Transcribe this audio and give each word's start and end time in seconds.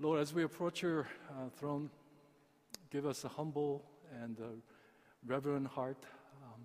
Lord, 0.00 0.20
as 0.20 0.32
we 0.32 0.44
approach 0.44 0.82
your 0.82 1.08
uh, 1.28 1.48
throne, 1.56 1.90
give 2.88 3.04
us 3.04 3.24
a 3.24 3.28
humble 3.28 3.84
and 4.22 4.38
a 4.38 4.50
reverent 5.26 5.66
heart. 5.66 5.96
Um, 6.40 6.60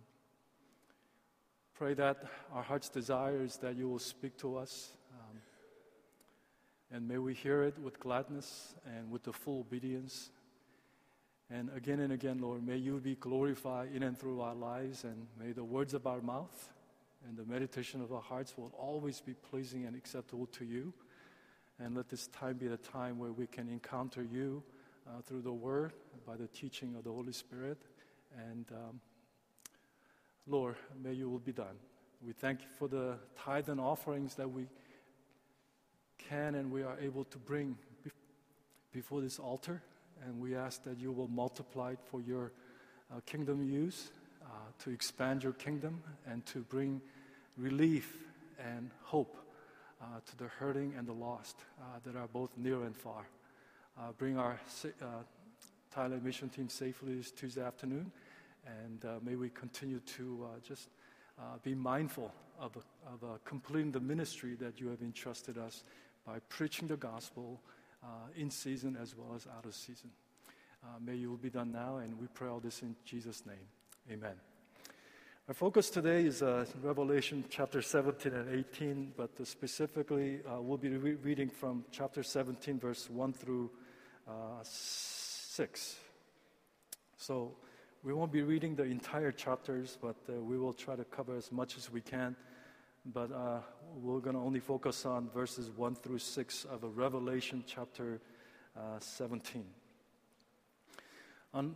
pray 1.74 1.96
that 1.96 2.26
our 2.54 2.62
heart's 2.62 2.90
desire 2.90 3.42
is 3.42 3.58
that 3.58 3.76
you 3.76 3.90
will 3.90 3.98
speak 3.98 4.38
to 4.38 4.56
us. 4.56 4.94
Um, 5.14 5.38
and 6.92 7.08
may 7.08 7.18
we 7.18 7.34
hear 7.34 7.64
it 7.64 7.80
with 7.80 8.00
gladness 8.00 8.76
and 8.86 9.10
with 9.10 9.24
the 9.24 9.34
full 9.34 9.62
obedience. 9.62 10.30
And 11.50 11.72
again 11.76 12.02
and 12.02 12.14
again, 12.14 12.38
Lord, 12.40 12.64
may 12.64 12.78
you 12.78 13.00
be 13.00 13.16
glorified 13.16 13.90
in 13.96 14.04
and 14.04 14.16
through 14.16 14.42
our 14.42 14.54
lives, 14.54 15.06
and 15.06 15.26
may 15.40 15.54
the 15.54 15.64
words 15.64 15.96
of 15.96 16.06
our 16.06 16.22
mouth 16.22 16.70
and 17.28 17.36
the 17.36 17.52
meditation 17.52 18.00
of 18.00 18.14
our 18.14 18.22
hearts 18.22 18.56
will 18.60 18.72
always 18.78 19.22
be 19.22 19.34
pleasing 19.34 19.86
and 19.86 19.96
acceptable 19.96 20.46
to 20.52 20.66
you. 20.66 20.94
And 21.80 21.96
let 21.96 22.10
this 22.10 22.28
time 22.28 22.58
be 22.58 22.68
the 22.68 22.78
time 22.78 23.18
where 23.18 23.32
we 23.32 23.48
can 23.48 23.68
encounter 23.68 24.24
you 24.24 24.64
uh, 25.08 25.22
through 25.22 25.42
the 25.42 25.52
Word, 25.52 25.94
by 26.26 26.38
the 26.38 26.48
teaching 26.48 26.96
of 26.96 27.04
the 27.04 27.12
Holy 27.12 27.34
Spirit. 27.34 27.78
And 28.38 28.66
um, 28.72 29.00
Lord, 30.48 30.76
may 31.02 31.14
you 31.14 31.30
will 31.30 31.40
be 31.40 31.52
done. 31.52 31.76
We 32.26 32.34
thank 32.34 32.62
you 32.62 32.68
for 32.78 32.88
the 32.88 33.18
tithe 33.38 33.70
and 33.70 33.80
offerings 33.80 34.36
that 34.36 34.50
we 34.50 34.68
can 36.30 36.56
and 36.56 36.72
we 36.72 36.84
are 36.84 36.98
able 37.00 37.26
to 37.26 37.38
bring 37.38 37.78
before 38.94 39.22
this 39.22 39.40
altar. 39.40 39.82
And 40.26 40.40
we 40.40 40.56
ask 40.56 40.84
that 40.84 41.00
you 41.00 41.12
will 41.12 41.28
multiply 41.28 41.92
it 41.92 42.00
for 42.10 42.22
your 42.22 42.54
uh, 43.12 43.20
kingdom 43.26 43.64
use, 43.64 44.12
uh, 44.42 44.48
to 44.84 44.92
expand 44.92 45.44
your 45.44 45.54
kingdom, 45.54 46.02
and 46.26 46.46
to 46.46 46.60
bring 46.60 47.02
relief 47.58 48.16
and 48.58 48.90
hope 49.02 49.43
Uh, 50.04 50.20
to 50.26 50.36
the 50.38 50.50
hurting 50.60 50.94
and 50.98 51.08
the 51.08 51.14
lost 51.14 51.56
uh, 51.80 51.84
that 52.04 52.18
are 52.18 52.28
both 52.28 52.58
near 52.58 52.84
and 52.84 52.96
far. 52.96 53.26
Uh, 53.98 54.12
bring 54.18 54.38
our 54.38 54.60
uh, 55.02 55.06
Thailand 55.96 56.24
mission 56.24 56.50
team 56.50 56.68
safely 56.68 57.16
this 57.16 57.32
Tuesday 57.32 57.62
afternoon, 57.62 58.12
and 58.68 59.06
uh, 59.06 59.20
may 59.24 59.36
we 59.36 59.50
continue 59.50 60.00
to 60.00 60.46
uh, 60.46 60.60
just 60.68 60.90
be 61.64 61.74
mindful 61.74 62.34
of, 62.60 62.76
of 63.06 63.44
completing 63.46 63.92
the 63.92 64.00
ministry 64.00 64.56
that 64.56 64.80
you 64.80 64.90
have 64.90 65.02
entrusted 65.02 65.58
us 65.58 65.84
by 66.26 66.38
preaching 66.50 66.88
the 66.88 66.98
gospel 66.98 67.62
in 68.36 68.50
season 68.50 68.98
as 69.02 69.16
well 69.16 69.34
as 69.36 69.48
out 69.58 69.66
of 69.66 69.74
season. 69.74 70.10
may 71.00 71.16
you 71.16 71.30
will 71.30 71.38
be 71.38 71.50
done 71.50 71.72
now, 71.72 71.98
and 71.98 72.20
we 72.20 72.28
pray 72.34 72.50
all 72.50 72.60
this 72.60 72.82
in 72.82 72.96
Jesus' 73.06 73.46
name. 73.46 73.68
Amen. 74.12 74.53
Our 75.46 75.54
focus 75.54 75.90
today 75.90 76.24
is 76.24 76.42
uh, 76.42 76.66
Revelation 76.82 77.44
chapter 77.50 77.82
17 77.82 78.34
and 78.34 78.50
18, 78.50 79.12
but 79.18 79.30
uh, 79.42 79.44
specifically 79.44 80.40
uh, 80.50 80.62
we'll 80.62 80.78
be 80.78 80.88
re- 80.88 81.16
reading 81.16 81.50
from 81.50 81.84
chapter 81.92 82.24
17, 82.24 82.80
verse 82.80 83.10
1 83.10 83.34
through 83.34 83.70
uh, 84.26 84.32
6. 84.64 85.96
So 87.18 87.52
we 88.04 88.14
won't 88.14 88.32
be 88.32 88.42
reading 88.42 88.74
the 88.74 88.84
entire 88.84 89.34
chapters, 89.34 89.98
but 90.02 90.16
uh, 90.30 90.42
we 90.42 90.58
will 90.58 90.72
try 90.72 90.96
to 90.96 91.04
cover 91.04 91.36
as 91.36 91.52
much 91.52 91.76
as 91.76 91.92
we 91.92 92.00
can. 92.00 92.38
But 93.06 93.34
uh, 93.34 93.60
we're 93.98 94.22
going 94.22 94.38
to 94.38 94.42
only 94.42 94.62
focus 94.62 95.06
on 95.06 95.30
verses 95.34 95.70
1 95.72 95.96
through 95.96 96.20
6 96.20 96.66
of 96.72 96.98
Revelation 96.98 97.66
chapter 97.68 98.22
17. 98.98 99.66
On 101.54 101.76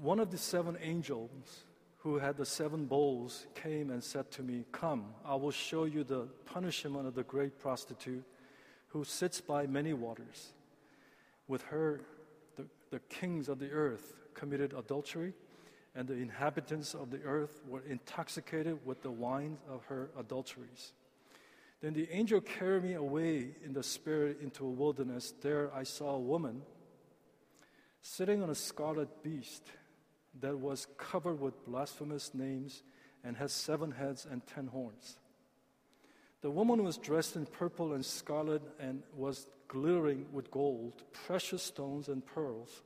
one 0.00 0.18
of 0.18 0.30
the 0.30 0.38
seven 0.38 0.78
angels, 0.80 1.64
who 2.02 2.18
had 2.18 2.36
the 2.36 2.44
seven 2.44 2.86
bowls 2.86 3.46
came 3.54 3.90
and 3.90 4.02
said 4.02 4.28
to 4.32 4.42
me, 4.42 4.64
Come, 4.72 5.04
I 5.24 5.36
will 5.36 5.52
show 5.52 5.84
you 5.84 6.02
the 6.02 6.26
punishment 6.46 7.06
of 7.06 7.14
the 7.14 7.22
great 7.22 7.60
prostitute 7.60 8.24
who 8.88 9.04
sits 9.04 9.40
by 9.40 9.68
many 9.68 9.92
waters. 9.92 10.52
With 11.46 11.62
her, 11.62 12.00
the, 12.56 12.66
the 12.90 12.98
kings 13.08 13.48
of 13.48 13.60
the 13.60 13.70
earth 13.70 14.14
committed 14.34 14.74
adultery, 14.76 15.32
and 15.94 16.08
the 16.08 16.16
inhabitants 16.16 16.94
of 16.94 17.10
the 17.10 17.22
earth 17.22 17.60
were 17.68 17.82
intoxicated 17.88 18.84
with 18.84 19.02
the 19.02 19.10
wine 19.10 19.58
of 19.70 19.84
her 19.84 20.10
adulteries. 20.18 20.94
Then 21.82 21.92
the 21.92 22.10
angel 22.10 22.40
carried 22.40 22.82
me 22.82 22.94
away 22.94 23.50
in 23.64 23.74
the 23.74 23.82
spirit 23.82 24.40
into 24.40 24.64
a 24.64 24.70
wilderness. 24.70 25.34
There 25.40 25.70
I 25.72 25.84
saw 25.84 26.16
a 26.16 26.20
woman 26.20 26.62
sitting 28.00 28.42
on 28.42 28.50
a 28.50 28.54
scarlet 28.56 29.22
beast 29.22 29.62
that 30.40 30.58
was 30.58 30.86
covered 30.98 31.40
with 31.40 31.64
blasphemous 31.64 32.34
names 32.34 32.82
and 33.24 33.36
has 33.36 33.52
seven 33.52 33.92
heads 33.92 34.26
and 34.30 34.46
ten 34.46 34.66
horns. 34.66 35.16
The 36.40 36.50
woman 36.50 36.82
was 36.82 36.96
dressed 36.96 37.36
in 37.36 37.46
purple 37.46 37.92
and 37.92 38.04
scarlet 38.04 38.62
and 38.80 39.02
was 39.14 39.46
glittering 39.68 40.26
with 40.32 40.50
gold, 40.50 41.02
precious 41.12 41.62
stones, 41.62 42.08
and 42.08 42.24
pearls. 42.26 42.82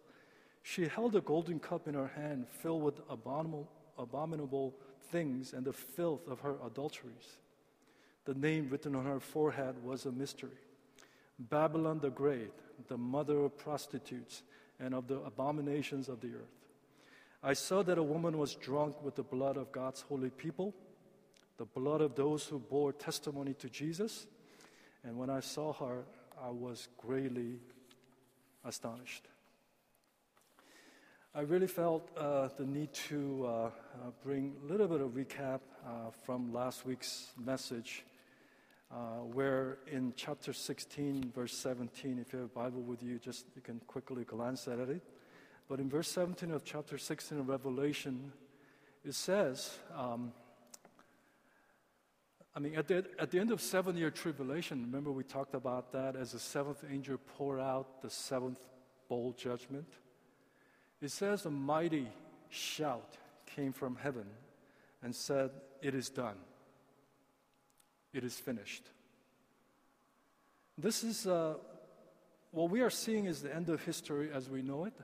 She 0.62 0.88
held 0.88 1.16
a 1.16 1.20
golden 1.20 1.58
cup 1.58 1.88
in 1.88 1.94
her 1.94 2.08
hand 2.08 2.48
filled 2.48 2.82
with 2.82 3.00
abominable, 3.08 3.70
abominable 3.98 4.74
things 5.10 5.52
and 5.52 5.64
the 5.64 5.72
filth 5.72 6.28
of 6.28 6.40
her 6.40 6.56
adulteries. 6.64 7.38
The 8.24 8.34
name 8.34 8.68
written 8.68 8.94
on 8.94 9.06
her 9.06 9.20
forehead 9.20 9.82
was 9.84 10.04
a 10.04 10.12
mystery 10.12 10.58
Babylon 11.38 12.00
the 12.00 12.10
Great, 12.10 12.52
the 12.88 12.98
mother 12.98 13.40
of 13.40 13.56
prostitutes 13.56 14.42
and 14.80 14.94
of 14.94 15.06
the 15.06 15.20
abominations 15.20 16.08
of 16.08 16.20
the 16.20 16.28
earth. 16.28 16.65
I 17.46 17.52
saw 17.52 17.84
that 17.84 17.96
a 17.96 18.02
woman 18.02 18.38
was 18.38 18.56
drunk 18.56 19.00
with 19.04 19.14
the 19.14 19.22
blood 19.22 19.56
of 19.56 19.70
God's 19.70 20.00
holy 20.00 20.30
people, 20.30 20.74
the 21.58 21.64
blood 21.64 22.00
of 22.00 22.16
those 22.16 22.44
who 22.44 22.58
bore 22.58 22.92
testimony 22.92 23.54
to 23.60 23.68
Jesus. 23.68 24.26
And 25.04 25.16
when 25.16 25.30
I 25.30 25.38
saw 25.38 25.72
her, 25.74 26.06
I 26.42 26.50
was 26.50 26.88
greatly 26.98 27.60
astonished. 28.64 29.28
I 31.36 31.42
really 31.42 31.68
felt 31.68 32.10
uh, 32.18 32.48
the 32.58 32.66
need 32.66 32.92
to 33.10 33.46
uh, 33.46 33.50
uh, 33.50 33.70
bring 34.24 34.56
a 34.64 34.72
little 34.72 34.88
bit 34.88 35.00
of 35.00 35.10
recap 35.10 35.60
uh, 35.86 36.10
from 36.24 36.52
last 36.52 36.84
week's 36.84 37.28
message, 37.38 38.04
uh, 38.90 39.20
where 39.22 39.78
in 39.86 40.12
chapter 40.16 40.52
16, 40.52 41.30
verse 41.32 41.56
17, 41.56 42.18
if 42.18 42.32
you 42.32 42.40
have 42.40 42.46
a 42.46 42.58
Bible 42.58 42.82
with 42.82 43.04
you, 43.04 43.20
just 43.20 43.46
you 43.54 43.62
can 43.62 43.78
quickly 43.86 44.24
glance 44.24 44.66
at 44.66 44.80
it. 44.80 45.00
But 45.68 45.80
in 45.80 45.90
verse 45.90 46.08
17 46.08 46.50
of 46.50 46.64
chapter 46.64 46.96
16 46.96 47.40
of 47.40 47.48
Revelation, 47.48 48.32
it 49.04 49.14
says, 49.14 49.78
um, 49.96 50.32
I 52.54 52.58
mean, 52.58 52.76
at 52.76 52.88
the, 52.88 53.04
at 53.18 53.30
the 53.30 53.38
end 53.38 53.50
of 53.50 53.60
seven 53.60 53.96
year 53.96 54.10
tribulation, 54.10 54.82
remember 54.82 55.12
we 55.12 55.24
talked 55.24 55.54
about 55.54 55.92
that 55.92 56.16
as 56.16 56.32
the 56.32 56.38
seventh 56.38 56.84
angel 56.90 57.18
poured 57.36 57.60
out 57.60 58.00
the 58.00 58.10
seventh 58.10 58.60
bowl 59.08 59.34
judgment? 59.36 59.88
It 61.02 61.10
says 61.10 61.44
a 61.44 61.50
mighty 61.50 62.08
shout 62.48 63.16
came 63.44 63.72
from 63.72 63.96
heaven 63.96 64.26
and 65.02 65.14
said, 65.14 65.50
It 65.82 65.94
is 65.94 66.08
done. 66.08 66.36
It 68.14 68.24
is 68.24 68.38
finished. 68.38 68.84
This 70.78 71.04
is 71.04 71.26
uh, 71.26 71.54
what 72.52 72.70
we 72.70 72.80
are 72.80 72.90
seeing 72.90 73.26
is 73.26 73.42
the 73.42 73.54
end 73.54 73.68
of 73.68 73.82
history 73.84 74.30
as 74.32 74.48
we 74.48 74.62
know 74.62 74.84
it. 74.84 74.94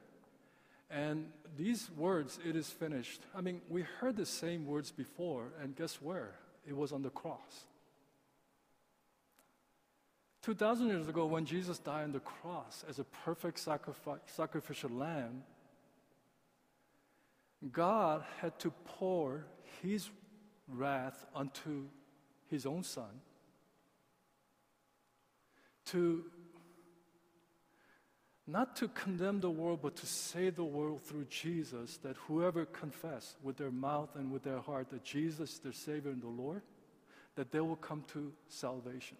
And 0.92 1.26
these 1.56 1.90
words, 1.96 2.38
it 2.46 2.54
is 2.54 2.68
finished. 2.68 3.22
I 3.34 3.40
mean, 3.40 3.62
we 3.68 3.82
heard 3.82 4.16
the 4.16 4.26
same 4.26 4.66
words 4.66 4.90
before, 4.90 5.52
and 5.62 5.74
guess 5.74 6.02
where? 6.02 6.34
It 6.66 6.76
was 6.76 6.92
on 6.92 7.02
the 7.02 7.10
cross. 7.10 7.64
2,000 10.42 10.88
years 10.88 11.08
ago, 11.08 11.24
when 11.24 11.46
Jesus 11.46 11.78
died 11.78 12.04
on 12.04 12.12
the 12.12 12.20
cross 12.20 12.84
as 12.88 12.98
a 12.98 13.04
perfect 13.04 13.58
sacrificial 13.58 14.90
lamb, 14.90 15.44
God 17.70 18.24
had 18.40 18.58
to 18.58 18.72
pour 18.84 19.46
his 19.82 20.10
wrath 20.68 21.24
onto 21.34 21.86
his 22.50 22.66
own 22.66 22.82
son 22.82 23.20
to 25.86 26.24
not 28.46 28.74
to 28.76 28.88
condemn 28.88 29.40
the 29.40 29.50
world, 29.50 29.80
but 29.82 29.96
to 29.96 30.06
save 30.06 30.56
the 30.56 30.64
world 30.64 31.02
through 31.02 31.26
Jesus, 31.26 31.98
that 31.98 32.16
whoever 32.26 32.64
confess 32.64 33.36
with 33.42 33.56
their 33.56 33.70
mouth 33.70 34.10
and 34.16 34.32
with 34.32 34.42
their 34.42 34.58
heart 34.58 34.90
that 34.90 35.04
Jesus 35.04 35.52
is 35.52 35.58
their 35.60 35.72
Savior 35.72 36.10
and 36.10 36.22
the 36.22 36.28
Lord, 36.28 36.62
that 37.36 37.52
they 37.52 37.60
will 37.60 37.76
come 37.76 38.04
to 38.12 38.32
salvation. 38.48 39.16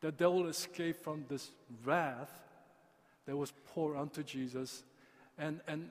That 0.00 0.18
they 0.18 0.26
will 0.26 0.48
escape 0.48 1.02
from 1.02 1.26
this 1.28 1.50
wrath 1.84 2.32
that 3.26 3.36
was 3.36 3.52
poured 3.66 3.96
onto 3.96 4.22
Jesus. 4.22 4.82
And, 5.38 5.60
and 5.66 5.90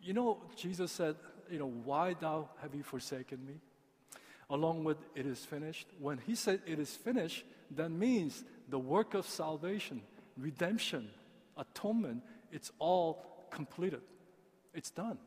you 0.00 0.12
know, 0.12 0.38
Jesus 0.56 0.92
said, 0.92 1.16
you 1.50 1.58
know, 1.58 1.72
why 1.84 2.14
thou 2.14 2.48
have 2.62 2.74
you 2.74 2.82
forsaken 2.82 3.44
me? 3.44 3.54
Along 4.48 4.84
with 4.84 4.98
it 5.14 5.26
is 5.26 5.44
finished. 5.44 5.88
When 5.98 6.18
he 6.18 6.34
said 6.34 6.60
it 6.66 6.78
is 6.78 6.94
finished, 6.94 7.44
that 7.72 7.90
means 7.90 8.44
the 8.68 8.78
work 8.78 9.14
of 9.14 9.26
salvation, 9.26 10.02
redemption, 10.36 11.08
atonement, 11.56 12.22
it's 12.50 12.70
all 12.78 13.46
completed. 13.50 14.02
It's 14.74 14.90
done. 14.90 15.18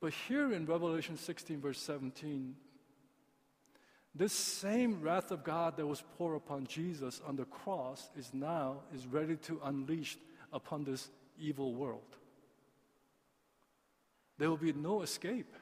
But 0.00 0.12
here 0.12 0.52
in 0.52 0.66
Revelation 0.66 1.16
16, 1.16 1.60
verse 1.60 1.78
17, 1.78 2.56
This 4.14 4.32
same 4.32 5.00
wrath 5.00 5.30
of 5.30 5.44
God 5.44 5.76
that 5.76 5.86
was 5.86 6.02
poured 6.18 6.36
upon 6.36 6.66
Jesus 6.66 7.20
on 7.26 7.36
the 7.36 7.44
cross 7.44 8.10
is 8.16 8.34
now 8.34 8.80
is 8.94 9.06
ready 9.06 9.36
to 9.36 9.60
unleash 9.64 10.18
upon 10.52 10.84
this 10.84 11.10
evil 11.38 11.74
world. 11.74 12.16
There 14.38 14.50
will 14.50 14.56
be 14.56 14.72
no 14.72 15.02
escape 15.02 15.54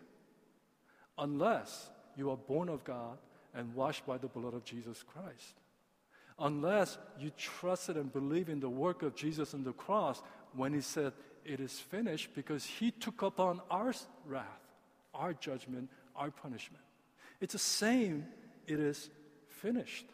unless 1.18 1.90
you 2.16 2.30
are 2.30 2.36
born 2.36 2.68
of 2.68 2.82
God 2.82 3.18
and 3.54 3.74
washed 3.74 4.06
by 4.06 4.16
the 4.16 4.28
blood 4.28 4.54
of 4.54 4.64
Jesus 4.64 5.02
Christ. 5.02 5.60
Unless 6.40 6.96
you 7.18 7.30
trusted 7.36 7.96
and 7.96 8.10
believe 8.10 8.48
in 8.48 8.60
the 8.60 8.68
work 8.68 9.02
of 9.02 9.14
Jesus 9.14 9.52
on 9.52 9.62
the 9.62 9.72
cross 9.72 10.22
when 10.54 10.72
he 10.72 10.80
said, 10.80 11.12
It 11.44 11.60
is 11.60 11.78
finished, 11.78 12.30
because 12.34 12.64
he 12.64 12.90
took 12.90 13.22
upon 13.22 13.60
our 13.70 13.92
wrath, 14.26 14.46
our 15.14 15.34
judgment, 15.34 15.90
our 16.16 16.30
punishment. 16.30 16.82
It's 17.40 17.52
the 17.52 17.58
same, 17.58 18.26
it 18.66 18.80
is 18.80 19.10
finished. 19.48 20.06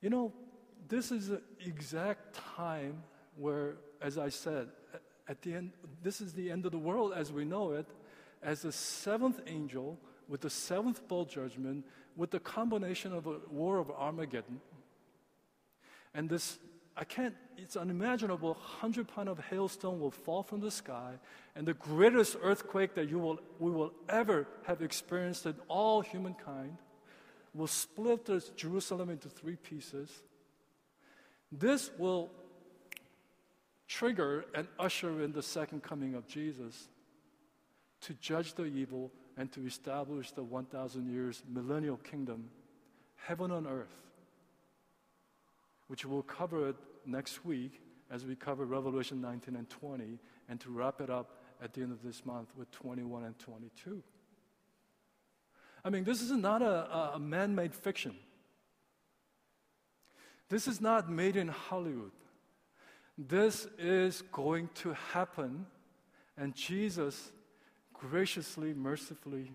You 0.00 0.10
know, 0.10 0.32
this 0.88 1.10
is 1.10 1.28
the 1.28 1.42
exact 1.64 2.34
time 2.56 3.02
where, 3.36 3.76
as 4.00 4.18
I 4.18 4.30
said, 4.30 4.68
at 5.28 5.42
the 5.42 5.54
end, 5.54 5.72
this 6.02 6.20
is 6.20 6.32
the 6.32 6.50
end 6.50 6.64
of 6.64 6.72
the 6.72 6.78
world 6.78 7.12
as 7.14 7.32
we 7.32 7.44
know 7.44 7.72
it, 7.72 7.86
as 8.42 8.62
the 8.62 8.72
seventh 8.72 9.40
angel 9.46 9.98
with 10.28 10.40
the 10.40 10.50
seventh 10.50 11.06
bowl 11.08 11.24
judgment, 11.24 11.84
with 12.16 12.30
the 12.30 12.40
combination 12.40 13.12
of 13.12 13.26
a 13.26 13.36
war 13.50 13.78
of 13.78 13.90
Armageddon. 13.90 14.60
And 16.14 16.28
this, 16.28 16.58
I 16.96 17.04
can't, 17.04 17.34
it's 17.58 17.76
unimaginable, 17.76 18.54
100 18.54 19.08
pound 19.08 19.28
of 19.28 19.38
hailstone 19.38 20.00
will 20.00 20.10
fall 20.10 20.42
from 20.42 20.60
the 20.60 20.70
sky, 20.70 21.14
and 21.54 21.66
the 21.66 21.74
greatest 21.74 22.36
earthquake 22.42 22.94
that 22.94 23.08
you 23.08 23.18
will, 23.18 23.38
we 23.58 23.70
will 23.70 23.92
ever 24.08 24.46
have 24.64 24.82
experienced 24.82 25.46
in 25.46 25.54
all 25.68 26.00
humankind 26.00 26.78
will 27.54 27.66
split 27.66 28.28
Jerusalem 28.56 29.10
into 29.10 29.28
three 29.28 29.56
pieces. 29.56 30.10
This 31.50 31.90
will 31.98 32.30
trigger 33.88 34.44
and 34.54 34.66
usher 34.78 35.22
in 35.22 35.32
the 35.32 35.42
second 35.42 35.82
coming 35.82 36.14
of 36.14 36.26
Jesus 36.26 36.88
to 38.02 38.14
judge 38.14 38.54
the 38.54 38.64
evil 38.64 39.10
and 39.36 39.52
to 39.52 39.66
establish 39.66 40.32
the 40.32 40.42
1,000 40.42 41.12
years 41.12 41.42
millennial 41.52 41.98
kingdom, 41.98 42.48
heaven 43.16 43.50
on 43.50 43.66
earth, 43.66 44.02
which 45.88 46.04
we'll 46.04 46.22
cover 46.22 46.74
next 47.04 47.44
week 47.44 47.80
as 48.10 48.24
we 48.24 48.34
cover 48.34 48.64
Revelation 48.64 49.20
19 49.20 49.56
and 49.56 49.68
20, 49.68 50.18
and 50.48 50.60
to 50.60 50.70
wrap 50.70 51.00
it 51.00 51.10
up 51.10 51.42
at 51.62 51.72
the 51.74 51.82
end 51.82 51.92
of 51.92 52.02
this 52.02 52.24
month 52.24 52.48
with 52.56 52.70
21 52.70 53.24
and 53.24 53.38
22. 53.38 54.02
I 55.84 55.90
mean, 55.90 56.04
this 56.04 56.20
is 56.20 56.30
not 56.30 56.62
a, 56.62 57.14
a 57.14 57.18
man 57.18 57.54
made 57.54 57.74
fiction. 57.74 58.16
This 60.48 60.68
is 60.68 60.80
not 60.80 61.10
made 61.10 61.36
in 61.36 61.48
Hollywood. 61.48 62.12
This 63.18 63.66
is 63.78 64.22
going 64.32 64.68
to 64.76 64.92
happen, 65.12 65.66
and 66.36 66.54
Jesus 66.54 67.32
graciously, 67.98 68.74
mercifully 68.74 69.52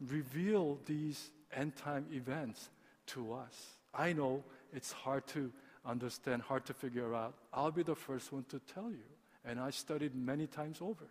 reveal 0.00 0.78
these 0.86 1.30
end 1.54 1.76
time 1.76 2.06
events 2.12 2.70
to 3.06 3.32
us. 3.32 3.76
I 3.94 4.12
know 4.12 4.42
it's 4.72 4.92
hard 4.92 5.26
to 5.28 5.52
understand, 5.86 6.42
hard 6.42 6.64
to 6.66 6.74
figure 6.74 7.14
out. 7.14 7.34
I'll 7.52 7.70
be 7.70 7.82
the 7.82 7.94
first 7.94 8.32
one 8.32 8.44
to 8.48 8.58
tell 8.72 8.90
you. 8.90 9.04
And 9.44 9.60
I 9.60 9.70
studied 9.70 10.14
many 10.14 10.46
times 10.46 10.78
over. 10.80 11.06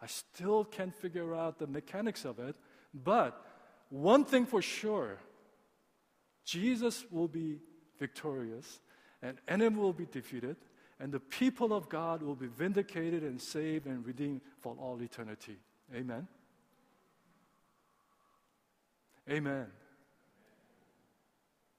I 0.00 0.06
still 0.06 0.64
can't 0.64 0.94
figure 0.94 1.34
out 1.34 1.58
the 1.58 1.66
mechanics 1.66 2.24
of 2.24 2.38
it, 2.38 2.56
but 2.92 3.44
one 3.88 4.24
thing 4.24 4.46
for 4.46 4.62
sure 4.62 5.18
Jesus 6.44 7.04
will 7.10 7.28
be 7.28 7.58
victorious, 7.98 8.80
and 9.22 9.38
enemy 9.48 9.76
will 9.76 9.94
be 9.94 10.06
defeated, 10.06 10.56
and 11.00 11.10
the 11.10 11.20
people 11.20 11.72
of 11.72 11.88
God 11.88 12.22
will 12.22 12.34
be 12.34 12.48
vindicated 12.48 13.22
and 13.22 13.40
saved 13.40 13.86
and 13.86 14.04
redeemed 14.04 14.42
for 14.60 14.76
all 14.78 15.00
eternity. 15.00 15.56
Amen. 15.92 16.28
Amen. 19.28 19.66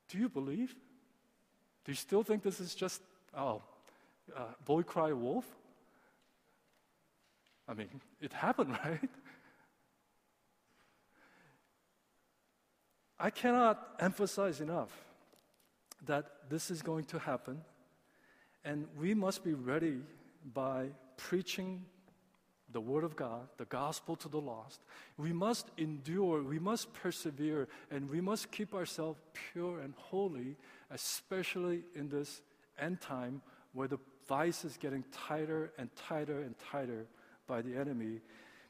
Do 0.09 0.17
you 0.17 0.29
believe? 0.29 0.75
Do 1.83 1.91
you 1.91 1.95
still 1.95 2.23
think 2.23 2.43
this 2.43 2.59
is 2.59 2.73
just, 2.75 3.01
oh, 3.37 3.61
uh, 4.35 4.41
boy 4.65 4.81
cry 4.83 5.13
wolf? 5.13 5.45
I 7.67 7.73
mean, 7.73 7.89
it 8.21 8.33
happened, 8.33 8.71
right? 8.85 9.09
I 13.19 13.29
cannot 13.29 13.95
emphasize 13.99 14.61
enough 14.61 14.91
that 16.05 16.49
this 16.49 16.69
is 16.69 16.81
going 16.81 17.05
to 17.05 17.19
happen, 17.19 17.61
and 18.63 18.87
we 18.97 19.13
must 19.13 19.43
be 19.43 19.53
ready 19.53 19.99
by 20.53 20.89
preaching 21.17 21.85
the 22.75 22.81
Word 22.81 23.06
of 23.06 23.16
God, 23.16 23.48
the 23.56 23.63
gospel 23.63 24.18
to 24.18 24.27
the 24.27 24.42
lost. 24.42 24.81
We 25.18 25.31
must 25.31 25.69
endure, 25.77 26.44
we 26.44 26.60
must 26.60 26.92
persevere, 26.92 27.69
and 27.89 28.10
we 28.10 28.19
must 28.19 28.51
keep 28.51 28.75
ourselves 28.75 29.18
pure 29.54 29.80
and 29.80 29.94
holy, 29.95 30.57
especially 30.92 31.83
in 31.95 32.10
this 32.10 32.42
end 32.77 33.00
time 33.00 33.42
where 33.72 33.88
the 33.88 33.98
vice 34.27 34.66
is 34.66 34.75
getting 34.75 35.06
tighter 35.13 35.72
and 35.77 35.89
tighter 35.95 36.42
and 36.42 36.54
tighter 36.69 37.06
by 37.48 37.62
the 37.62 37.77
enemy. 37.77 38.19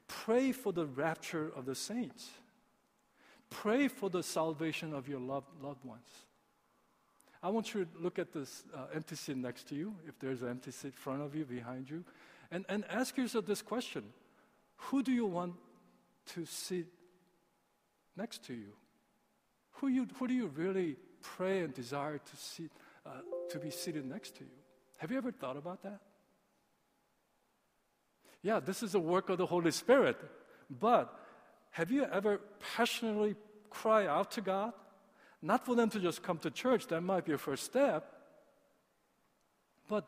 Pray 0.07 0.51
for 0.51 0.71
the 0.71 0.85
rapture 0.85 1.51
of 1.55 1.65
the 1.65 1.73
saints. 1.73 2.29
Pray 3.49 3.87
for 3.87 4.11
the 4.11 4.21
salvation 4.21 4.93
of 4.93 5.07
your 5.07 5.19
loved, 5.19 5.47
loved 5.63 5.83
ones. 5.83 6.09
I 7.41 7.49
want 7.49 7.73
you 7.73 7.85
to 7.85 7.89
look 7.99 8.19
at 8.19 8.31
this 8.31 8.65
uh, 8.71 8.85
empty 8.93 9.15
seat 9.15 9.37
next 9.37 9.67
to 9.69 9.75
you, 9.75 9.95
if 10.07 10.19
there's 10.19 10.43
an 10.43 10.49
empty 10.49 10.69
seat 10.69 10.89
in 10.89 10.91
front 10.91 11.23
of 11.23 11.33
you, 11.33 11.43
behind 11.43 11.89
you. 11.89 12.03
And, 12.51 12.65
and 12.69 12.85
ask 12.89 13.17
yourself 13.17 13.45
this 13.45 13.61
question 13.61 14.03
Who 14.77 15.03
do 15.03 15.11
you 15.11 15.25
want 15.25 15.55
to 16.33 16.45
sit 16.45 16.87
next 18.15 18.45
to 18.45 18.53
you? 18.53 18.73
Who, 19.79 19.87
you, 19.87 20.07
who 20.19 20.27
do 20.27 20.33
you 20.33 20.47
really 20.47 20.95
pray 21.21 21.59
and 21.59 21.73
desire 21.73 22.17
to, 22.17 22.37
sit, 22.37 22.71
uh, 23.05 23.09
to 23.49 23.59
be 23.59 23.69
seated 23.69 24.05
next 24.05 24.35
to 24.37 24.43
you? 24.43 24.49
Have 24.97 25.11
you 25.11 25.17
ever 25.17 25.31
thought 25.31 25.57
about 25.57 25.83
that? 25.83 25.99
Yeah, 28.41 28.59
this 28.59 28.83
is 28.83 28.93
the 28.93 28.99
work 28.99 29.29
of 29.29 29.37
the 29.37 29.45
Holy 29.45 29.71
Spirit. 29.71 30.17
But 30.69 31.13
have 31.71 31.91
you 31.91 32.05
ever 32.05 32.39
passionately 32.75 33.35
cry 33.69 34.07
out 34.07 34.31
to 34.31 34.41
God? 34.41 34.71
Not 35.41 35.65
for 35.65 35.75
them 35.75 35.89
to 35.89 35.99
just 35.99 36.23
come 36.23 36.37
to 36.39 36.51
church, 36.51 36.87
that 36.87 37.01
might 37.01 37.25
be 37.25 37.33
a 37.33 37.37
first 37.37 37.63
step. 37.63 38.11
But 39.87 40.05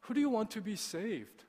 who 0.00 0.14
do 0.14 0.20
you 0.20 0.28
want 0.28 0.50
to 0.52 0.60
be 0.60 0.76
saved? 0.76 1.44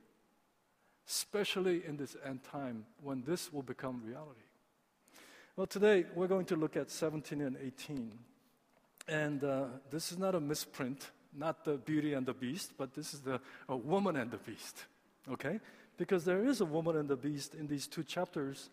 Especially 1.07 1.85
in 1.85 1.97
this 1.97 2.15
end 2.25 2.41
time 2.43 2.85
when 3.01 3.23
this 3.23 3.51
will 3.51 3.63
become 3.63 4.01
reality. 4.05 4.39
Well, 5.55 5.67
today 5.67 6.05
we're 6.15 6.27
going 6.27 6.45
to 6.45 6.55
look 6.55 6.75
at 6.75 6.89
17 6.89 7.41
and 7.41 7.57
18. 7.61 8.11
And 9.07 9.43
uh, 9.43 9.65
this 9.91 10.11
is 10.11 10.17
not 10.17 10.33
a 10.33 10.39
misprint, 10.39 11.11
not 11.35 11.65
the 11.65 11.77
Beauty 11.77 12.13
and 12.13 12.25
the 12.25 12.33
Beast, 12.33 12.73
but 12.77 12.93
this 12.93 13.13
is 13.13 13.21
the 13.21 13.39
a 13.67 13.75
woman 13.75 14.15
and 14.15 14.31
the 14.31 14.37
beast. 14.37 14.85
Okay? 15.31 15.59
Because 15.97 16.25
there 16.25 16.45
is 16.45 16.61
a 16.61 16.65
woman 16.65 16.97
and 16.97 17.07
the 17.09 17.15
beast 17.15 17.53
in 17.53 17.67
these 17.67 17.85
two 17.85 18.03
chapters. 18.03 18.69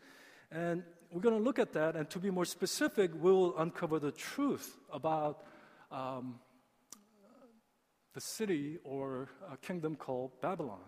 And 0.50 0.82
we're 1.10 1.20
going 1.20 1.36
to 1.36 1.42
look 1.42 1.58
at 1.58 1.72
that, 1.72 1.96
and 1.96 2.08
to 2.10 2.18
be 2.18 2.30
more 2.30 2.44
specific, 2.44 3.10
we'll 3.14 3.56
uncover 3.58 3.98
the 3.98 4.12
truth 4.12 4.76
about 4.92 5.42
um, 5.90 6.38
the 8.14 8.20
city 8.20 8.78
or 8.84 9.28
a 9.52 9.56
kingdom 9.56 9.96
called 9.96 10.40
Babylon. 10.40 10.78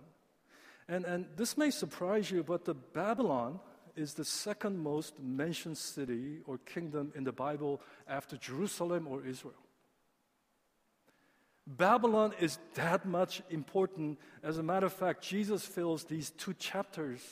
And, 0.93 1.07
and 1.07 1.25
this 1.37 1.57
may 1.57 1.71
surprise 1.71 2.31
you, 2.31 2.43
but 2.43 2.67
the 2.67 2.75
Babylon 2.75 3.61
is 3.97 4.13
the 4.13 4.27
second 4.27 4.79
most 4.79 5.19
mentioned 5.19 5.79
city 5.79 6.41
or 6.45 6.59
kingdom 6.59 7.13
in 7.17 7.25
the 7.25 7.33
Bible 7.33 7.81
after 8.07 8.37
Jerusalem 8.37 9.09
or 9.09 9.25
Israel. 9.25 9.55
Babylon 11.67 12.35
is 12.39 12.59
that 12.75 13.07
much 13.07 13.41
important. 13.49 14.19
As 14.43 14.59
a 14.59 14.63
matter 14.63 14.85
of 14.85 14.93
fact, 14.93 15.23
Jesus 15.23 15.65
fills 15.65 16.05
these 16.05 16.29
two 16.29 16.53
chapters 16.53 17.23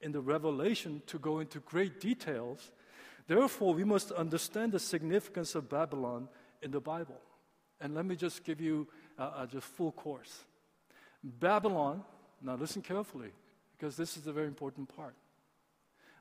in 0.00 0.12
the 0.12 0.22
Revelation 0.22 1.02
to 1.08 1.18
go 1.18 1.40
into 1.40 1.58
great 1.60 2.00
details. 2.00 2.70
Therefore, 3.26 3.74
we 3.74 3.84
must 3.84 4.12
understand 4.12 4.72
the 4.72 4.78
significance 4.78 5.54
of 5.54 5.68
Babylon 5.68 6.30
in 6.62 6.70
the 6.70 6.80
Bible. 6.80 7.20
And 7.82 7.94
let 7.94 8.06
me 8.06 8.16
just 8.16 8.44
give 8.44 8.62
you 8.62 8.88
a 9.18 9.46
just 9.46 9.66
full 9.66 9.92
course. 9.92 10.44
Babylon 11.22 12.02
now, 12.42 12.54
listen 12.54 12.82
carefully, 12.82 13.30
because 13.76 13.96
this 13.96 14.16
is 14.16 14.26
a 14.26 14.32
very 14.32 14.46
important 14.46 14.94
part. 14.94 15.14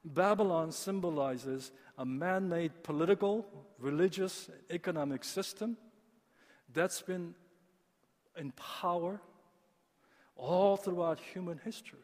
Babylon 0.03 0.71
symbolizes 0.71 1.71
a 1.97 2.05
man 2.05 2.47
made 2.47 2.83
political, 2.83 3.45
religious, 3.79 4.49
economic 4.69 5.23
system 5.23 5.77
that's 6.73 7.01
been 7.01 7.33
in 8.37 8.51
power 8.51 9.19
all 10.35 10.77
throughout 10.77 11.19
human 11.19 11.59
history. 11.63 11.99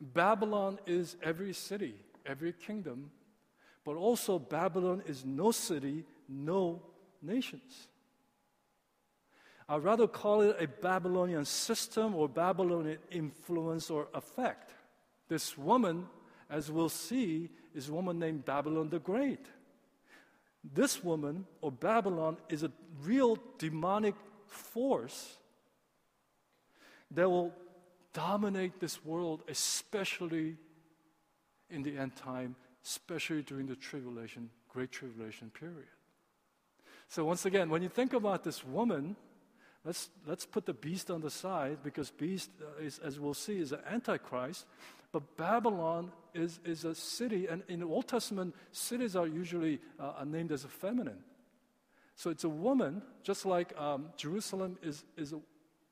Babylon 0.00 0.78
is 0.86 1.16
every 1.22 1.52
city 1.52 1.94
every 2.26 2.52
kingdom, 2.52 3.10
but 3.84 3.96
also 3.96 4.38
Babylon 4.38 5.02
is 5.06 5.24
no 5.24 5.50
city, 5.50 6.04
no 6.28 6.82
nations. 7.20 7.88
I'd 9.68 9.84
rather 9.84 10.06
call 10.06 10.42
it 10.42 10.56
a 10.58 10.66
Babylonian 10.66 11.44
system 11.44 12.14
or 12.14 12.28
Babylonian 12.28 12.98
influence 13.10 13.90
or 13.90 14.08
effect. 14.14 14.72
This 15.28 15.56
woman, 15.56 16.06
as 16.50 16.70
we'll 16.70 16.88
see, 16.88 17.48
is 17.74 17.88
a 17.88 17.92
woman 17.92 18.18
named 18.18 18.44
Babylon 18.44 18.90
the 18.90 18.98
Great. 18.98 19.46
This 20.74 21.02
woman, 21.02 21.46
or 21.60 21.72
Babylon, 21.72 22.36
is 22.48 22.62
a 22.62 22.70
real 23.02 23.38
demonic 23.58 24.14
force 24.46 25.36
that 27.10 27.28
will 27.28 27.52
dominate 28.12 28.78
this 28.78 29.04
world, 29.04 29.42
especially 29.48 30.56
in 31.70 31.82
the 31.82 31.96
end 31.96 32.14
time, 32.14 32.54
especially 32.84 33.42
during 33.42 33.66
the 33.66 33.74
tribulation, 33.74 34.50
great 34.68 34.92
tribulation 34.92 35.50
period. 35.50 35.88
So, 37.08 37.24
once 37.24 37.44
again, 37.44 37.68
when 37.68 37.82
you 37.82 37.88
think 37.88 38.12
about 38.12 38.44
this 38.44 38.64
woman, 38.64 39.16
let's, 39.84 40.10
let's 40.26 40.46
put 40.46 40.66
the 40.66 40.74
beast 40.74 41.10
on 41.10 41.20
the 41.20 41.30
side 41.30 41.78
because 41.82 42.10
beast, 42.10 42.50
uh, 42.60 42.82
is, 42.82 42.98
as 42.98 43.18
we'll 43.18 43.34
see, 43.34 43.58
is 43.58 43.72
an 43.72 43.80
antichrist. 43.90 44.66
But 45.12 45.36
Babylon 45.36 46.10
is, 46.34 46.58
is 46.64 46.84
a 46.84 46.94
city, 46.94 47.46
and 47.46 47.62
in 47.68 47.80
the 47.80 47.86
Old 47.86 48.08
Testament, 48.08 48.54
cities 48.70 49.14
are 49.14 49.26
usually 49.26 49.80
uh, 50.00 50.24
named 50.24 50.52
as 50.52 50.64
a 50.64 50.68
feminine. 50.68 51.18
So 52.14 52.30
it's 52.30 52.44
a 52.44 52.48
woman, 52.48 53.02
just 53.22 53.44
like 53.44 53.78
um, 53.78 54.06
Jerusalem 54.16 54.78
is, 54.82 55.04
is, 55.16 55.32
a, 55.32 55.40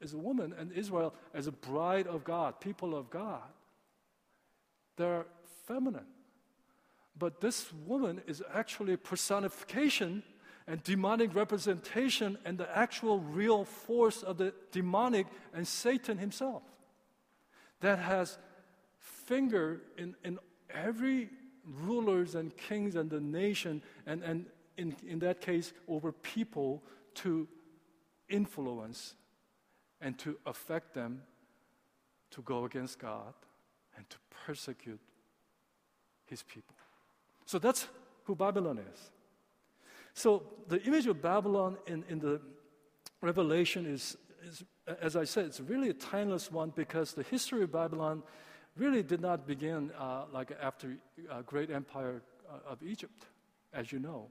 is 0.00 0.14
a 0.14 0.18
woman, 0.18 0.54
and 0.58 0.72
Israel 0.72 1.14
as 1.34 1.46
a 1.46 1.52
bride 1.52 2.06
of 2.06 2.24
God, 2.24 2.60
people 2.60 2.94
of 2.94 3.10
God. 3.10 3.42
They're 4.96 5.26
feminine. 5.66 6.06
But 7.18 7.40
this 7.40 7.72
woman 7.86 8.22
is 8.26 8.42
actually 8.54 8.94
a 8.94 8.98
personification 8.98 10.22
and 10.70 10.84
demonic 10.84 11.34
representation 11.34 12.38
and 12.44 12.56
the 12.56 12.78
actual 12.78 13.18
real 13.18 13.64
force 13.64 14.22
of 14.22 14.38
the 14.38 14.54
demonic 14.70 15.26
and 15.52 15.66
Satan 15.66 16.16
himself 16.16 16.62
that 17.80 17.98
has 17.98 18.38
finger 19.00 19.80
in, 19.98 20.14
in 20.22 20.38
every 20.72 21.28
rulers 21.64 22.36
and 22.36 22.56
kings 22.56 22.94
and 22.94 23.10
the 23.10 23.20
nation 23.20 23.82
and, 24.06 24.22
and 24.22 24.46
in, 24.76 24.94
in 25.08 25.18
that 25.18 25.40
case 25.40 25.72
over 25.88 26.12
people 26.12 26.84
to 27.14 27.48
influence 28.28 29.14
and 30.00 30.16
to 30.18 30.38
affect 30.46 30.94
them 30.94 31.22
to 32.30 32.42
go 32.42 32.64
against 32.64 33.00
God 33.00 33.34
and 33.96 34.08
to 34.08 34.16
persecute 34.46 35.00
his 36.26 36.44
people. 36.44 36.76
So 37.44 37.58
that's 37.58 37.88
who 38.22 38.36
Babylon 38.36 38.78
is. 38.78 39.10
So 40.14 40.42
the 40.68 40.82
image 40.82 41.06
of 41.06 41.22
Babylon 41.22 41.76
in, 41.86 42.04
in 42.08 42.18
the 42.18 42.40
Revelation 43.22 43.86
is, 43.86 44.16
is, 44.42 44.64
as 45.00 45.16
I 45.16 45.24
said, 45.24 45.46
it's 45.46 45.60
really 45.60 45.90
a 45.90 45.94
timeless 45.94 46.50
one 46.50 46.72
because 46.74 47.12
the 47.12 47.22
history 47.22 47.62
of 47.62 47.72
Babylon 47.72 48.22
really 48.76 49.02
did 49.02 49.20
not 49.20 49.46
begin 49.46 49.90
uh, 49.98 50.24
like 50.32 50.52
after 50.60 50.96
uh, 51.30 51.42
great 51.42 51.70
empire 51.70 52.22
uh, 52.48 52.70
of 52.72 52.82
Egypt, 52.82 53.26
as 53.72 53.92
you 53.92 53.98
know. 53.98 54.28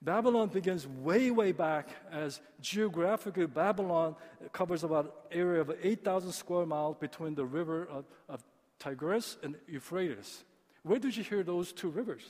Babylon 0.00 0.48
begins 0.48 0.86
way, 0.86 1.30
way 1.30 1.50
back 1.50 1.88
as 2.12 2.40
geographically 2.60 3.46
Babylon 3.46 4.14
covers 4.52 4.84
about 4.84 5.26
area 5.32 5.60
of 5.60 5.72
8,000 5.82 6.30
square 6.32 6.66
miles 6.66 6.96
between 7.00 7.34
the 7.34 7.44
river 7.44 7.88
of, 7.90 8.04
of 8.28 8.44
Tigris 8.78 9.38
and 9.42 9.56
Euphrates. 9.66 10.44
Where 10.82 11.00
did 11.00 11.16
you 11.16 11.24
hear 11.24 11.42
those 11.42 11.72
two 11.72 11.88
rivers? 11.88 12.22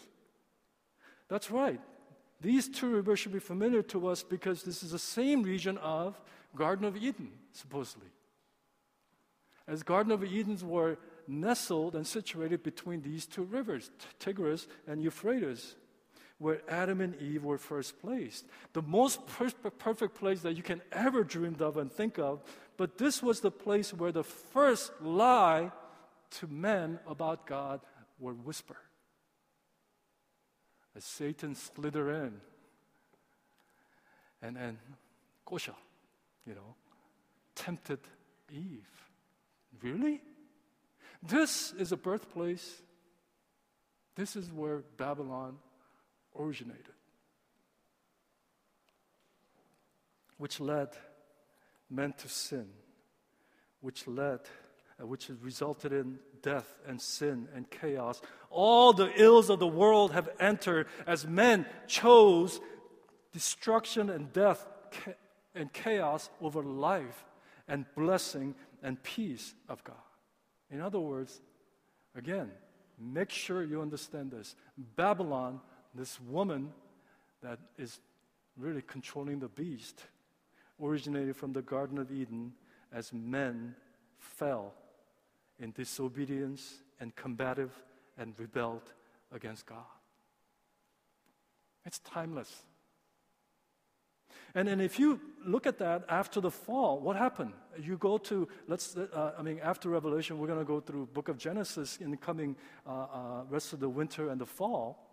That's 1.28 1.50
right. 1.50 1.80
These 2.40 2.68
two 2.68 2.88
rivers 2.88 3.18
should 3.18 3.32
be 3.32 3.40
familiar 3.40 3.82
to 3.84 4.06
us 4.06 4.22
because 4.22 4.62
this 4.62 4.82
is 4.82 4.92
the 4.92 4.98
same 4.98 5.42
region 5.42 5.76
of 5.78 6.20
Garden 6.54 6.84
of 6.86 6.96
Eden, 6.96 7.30
supposedly. 7.52 8.08
As 9.66 9.82
Garden 9.82 10.12
of 10.12 10.24
Edens 10.24 10.64
were 10.64 10.98
nestled 11.26 11.94
and 11.94 12.06
situated 12.06 12.62
between 12.62 13.02
these 13.02 13.26
two 13.26 13.42
rivers, 13.42 13.90
Tigris 14.18 14.66
and 14.86 15.02
Euphrates, 15.02 15.74
where 16.38 16.62
Adam 16.68 17.00
and 17.00 17.20
Eve 17.20 17.44
were 17.44 17.58
first 17.58 18.00
placed. 18.00 18.46
The 18.72 18.82
most 18.82 19.26
per- 19.26 19.50
perfect 19.50 20.14
place 20.14 20.40
that 20.42 20.56
you 20.56 20.62
can 20.62 20.80
ever 20.92 21.24
dream 21.24 21.56
of 21.60 21.76
and 21.76 21.92
think 21.92 22.18
of, 22.18 22.40
but 22.76 22.96
this 22.96 23.22
was 23.22 23.40
the 23.40 23.50
place 23.50 23.92
where 23.92 24.12
the 24.12 24.24
first 24.24 24.92
lie 25.02 25.72
to 26.30 26.46
men 26.46 27.00
about 27.06 27.46
God 27.46 27.80
were 28.18 28.34
whispered. 28.34 28.76
As 30.98 31.04
Satan 31.04 31.54
slither 31.54 32.10
in 32.10 32.40
and 34.42 34.56
then 34.56 34.78
Kosha, 35.46 35.74
you 36.44 36.56
know, 36.56 36.74
tempted 37.54 38.00
Eve. 38.50 38.90
Really? 39.80 40.20
This 41.22 41.72
is 41.78 41.92
a 41.92 41.96
birthplace. 41.96 42.82
This 44.16 44.34
is 44.34 44.50
where 44.50 44.78
Babylon 44.96 45.58
originated, 46.36 46.96
which 50.36 50.58
led 50.58 50.88
men 51.88 52.12
to 52.14 52.28
sin, 52.28 52.66
which 53.80 54.08
led, 54.08 54.40
uh, 55.00 55.06
which 55.06 55.30
resulted 55.42 55.92
in 55.92 56.18
death 56.42 56.78
and 56.86 57.00
sin 57.00 57.48
and 57.54 57.68
chaos. 57.70 58.20
All 58.50 58.92
the 58.92 59.10
ills 59.20 59.50
of 59.50 59.58
the 59.58 59.66
world 59.66 60.12
have 60.12 60.28
entered 60.40 60.86
as 61.06 61.26
men 61.26 61.66
chose 61.86 62.60
destruction 63.32 64.10
and 64.10 64.32
death 64.32 64.66
and 65.54 65.72
chaos 65.72 66.30
over 66.40 66.62
life 66.62 67.24
and 67.66 67.84
blessing 67.94 68.54
and 68.82 69.02
peace 69.02 69.54
of 69.68 69.84
God. 69.84 69.96
In 70.70 70.80
other 70.80 71.00
words, 71.00 71.40
again, 72.14 72.50
make 72.98 73.30
sure 73.30 73.62
you 73.62 73.80
understand 73.82 74.30
this. 74.30 74.54
Babylon, 74.96 75.60
this 75.94 76.20
woman 76.20 76.72
that 77.42 77.58
is 77.78 78.00
really 78.56 78.82
controlling 78.82 79.38
the 79.38 79.48
beast, 79.48 80.02
originated 80.82 81.36
from 81.36 81.52
the 81.52 81.62
Garden 81.62 81.98
of 81.98 82.10
Eden 82.10 82.52
as 82.92 83.12
men 83.12 83.74
fell 84.18 84.74
in 85.60 85.72
disobedience 85.72 86.82
and 87.00 87.14
combative 87.14 87.72
and 88.16 88.34
rebelled 88.38 88.92
against 89.32 89.66
God. 89.66 89.78
It's 91.84 91.98
timeless. 92.00 92.64
And 94.54 94.66
then 94.66 94.80
if 94.80 94.98
you 94.98 95.20
look 95.44 95.66
at 95.66 95.78
that 95.78 96.04
after 96.08 96.40
the 96.40 96.50
fall, 96.50 97.00
what 97.00 97.16
happened? 97.16 97.52
You 97.78 97.96
go 97.96 98.18
to, 98.18 98.48
let's, 98.66 98.96
uh, 98.96 99.32
I 99.38 99.42
mean, 99.42 99.60
after 99.62 99.88
Revelation, 99.88 100.38
we're 100.38 100.46
going 100.46 100.58
to 100.58 100.64
go 100.64 100.80
through 100.80 101.06
book 101.06 101.28
of 101.28 101.38
Genesis 101.38 101.98
in 101.98 102.10
the 102.10 102.16
coming 102.16 102.56
uh, 102.86 102.90
uh, 102.90 103.42
rest 103.48 103.72
of 103.72 103.80
the 103.80 103.88
winter 103.88 104.30
and 104.30 104.40
the 104.40 104.46
fall. 104.46 105.04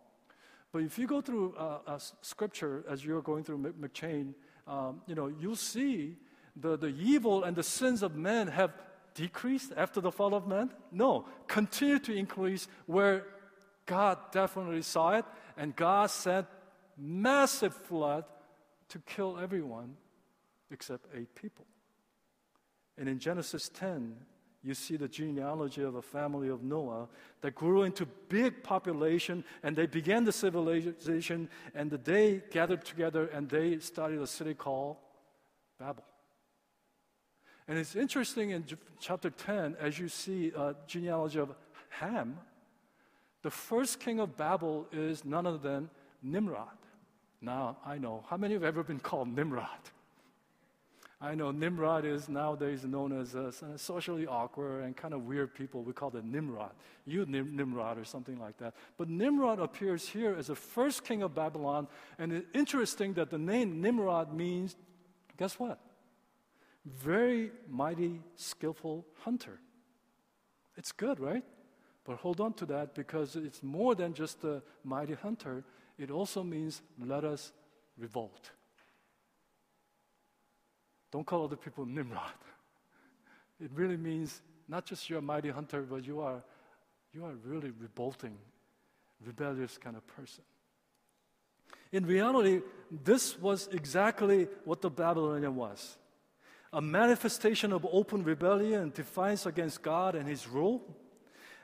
But 0.71 0.83
if 0.83 0.97
you 0.97 1.07
go 1.07 1.21
through 1.21 1.55
uh, 1.55 1.97
scripture 2.21 2.83
as 2.89 3.05
you're 3.05 3.21
going 3.21 3.43
through 3.43 3.73
M'Cheyne, 3.79 4.33
um, 4.67 5.01
you 5.05 5.15
know, 5.15 5.27
you'll 5.27 5.55
see 5.55 6.17
the, 6.55 6.77
the 6.77 6.87
evil 6.87 7.43
and 7.43 7.55
the 7.55 7.63
sins 7.63 8.03
of 8.03 8.15
men 8.15 8.47
have 8.47 8.73
decreased 9.15 9.71
after 9.75 9.99
the 9.99 10.11
fall 10.11 10.35
of 10.35 10.47
man. 10.47 10.71
No, 10.91 11.25
continue 11.47 11.99
to 11.99 12.13
increase 12.13 12.67
where 12.85 13.25
God 13.85 14.19
definitely 14.31 14.83
saw 14.83 15.11
it, 15.11 15.25
and 15.57 15.75
God 15.75 16.11
sent 16.11 16.47
massive 16.97 17.73
flood 17.73 18.25
to 18.89 18.99
kill 18.99 19.39
everyone 19.39 19.95
except 20.71 21.07
eight 21.15 21.33
people. 21.35 21.65
And 22.97 23.09
in 23.09 23.19
Genesis 23.19 23.69
10, 23.69 24.15
you 24.63 24.73
see 24.73 24.97
the 24.97 25.07
genealogy 25.07 25.83
of 25.83 25.95
a 25.95 26.01
family 26.01 26.49
of 26.49 26.63
Noah 26.63 27.07
that 27.41 27.53
grew 27.53 27.83
into 27.83 28.05
big 28.29 28.63
population 28.63 29.43
and 29.61 29.75
they 29.75 29.85
began 29.85 30.23
the 30.23 30.31
civilization 30.31 31.49
and 31.75 31.91
they 31.91 32.41
gathered 32.51 32.83
together 32.83 33.27
and 33.27 33.47
they 33.47 33.77
started 33.77 34.19
a 34.19 34.27
city 34.27 34.55
called 34.55 34.97
Babel. 35.77 36.03
And 37.67 37.79
it's 37.79 37.95
interesting 37.95 38.51
in 38.51 38.65
chapter 38.99 39.29
10, 39.29 39.77
as 39.79 39.97
you 39.97 40.07
see 40.07 40.51
uh, 40.55 40.73
genealogy 40.87 41.39
of 41.39 41.49
Ham, 41.89 42.37
the 43.41 43.49
first 43.49 43.99
king 43.99 44.19
of 44.19 44.37
Babel 44.37 44.87
is 44.91 45.25
none 45.25 45.47
other 45.47 45.57
than 45.57 45.89
Nimrod. 46.21 46.67
Now, 47.41 47.77
I 47.85 47.97
know. 47.97 48.23
How 48.29 48.37
many 48.37 48.53
have 48.53 48.63
ever 48.63 48.83
been 48.83 48.99
called 48.99 49.27
Nimrod? 49.27 49.67
I 51.21 51.33
know 51.33 51.51
Nimrod 51.51 52.05
is 52.05 52.27
nowadays 52.27 52.83
known 52.83 53.11
as 53.11 53.35
socially 53.77 54.27
awkward 54.27 54.83
and 54.83 54.95
kind 54.95 55.13
of 55.13 55.25
weird 55.25 55.55
people. 55.55 55.81
We 55.81 55.93
call 55.93 56.09
them 56.09 56.31
Nimrod. 56.31 56.71
You 57.05 57.25
Nim- 57.25 57.55
Nimrod 57.55 57.97
or 57.97 58.03
something 58.03 58.37
like 58.37 58.57
that. 58.57 58.73
But 58.97 59.09
Nimrod 59.09 59.59
appears 59.59 60.07
here 60.07 60.35
as 60.37 60.47
the 60.47 60.55
first 60.55 61.05
king 61.05 61.23
of 61.23 61.33
Babylon. 61.33 61.87
And 62.19 62.33
it's 62.33 62.45
interesting 62.53 63.13
that 63.13 63.29
the 63.29 63.37
name 63.37 63.81
Nimrod 63.81 64.33
means, 64.33 64.75
guess 65.37 65.57
what? 65.57 65.79
Very 66.85 67.51
mighty, 67.67 68.21
skillful 68.35 69.05
hunter. 69.23 69.59
It's 70.77 70.91
good, 70.91 71.19
right? 71.19 71.43
But 72.05 72.17
hold 72.17 72.39
on 72.39 72.53
to 72.53 72.65
that 72.67 72.93
because 72.93 73.35
it's 73.35 73.63
more 73.63 73.95
than 73.95 74.13
just 74.13 74.43
a 74.43 74.61
mighty 74.83 75.15
hunter. 75.15 75.63
It 75.97 76.11
also 76.11 76.43
means 76.43 76.83
let 77.03 77.23
us 77.23 77.51
revolt. 77.97 78.51
Don't 81.11 81.25
call 81.25 81.45
other 81.45 81.55
people 81.55 81.85
Nimrod. 81.85 82.21
It 83.57 83.71
really 83.73 83.95
means 83.95 84.41
not 84.67 84.83
just 84.85 85.09
you're 85.09 85.19
a 85.19 85.21
mighty 85.21 85.49
hunter, 85.49 85.81
but 85.83 86.05
you 86.05 86.19
are, 86.19 86.43
you 87.13 87.23
are 87.23 87.31
really 87.45 87.71
revolting, 87.79 88.37
rebellious 89.25 89.77
kind 89.77 89.95
of 89.95 90.05
person. 90.05 90.43
In 91.93 92.05
reality, 92.05 92.61
this 92.91 93.39
was 93.39 93.69
exactly 93.71 94.49
what 94.65 94.81
the 94.81 94.89
Babylonian 94.89 95.55
was 95.55 95.97
a 96.75 96.81
manifestation 96.81 97.71
of 97.71 97.87
open 97.89 98.21
rebellion 98.21 98.81
and 98.81 98.93
defiance 98.93 99.45
against 99.45 99.81
God 99.81 100.13
and 100.13 100.27
His 100.27 100.45
rule. 100.45 100.83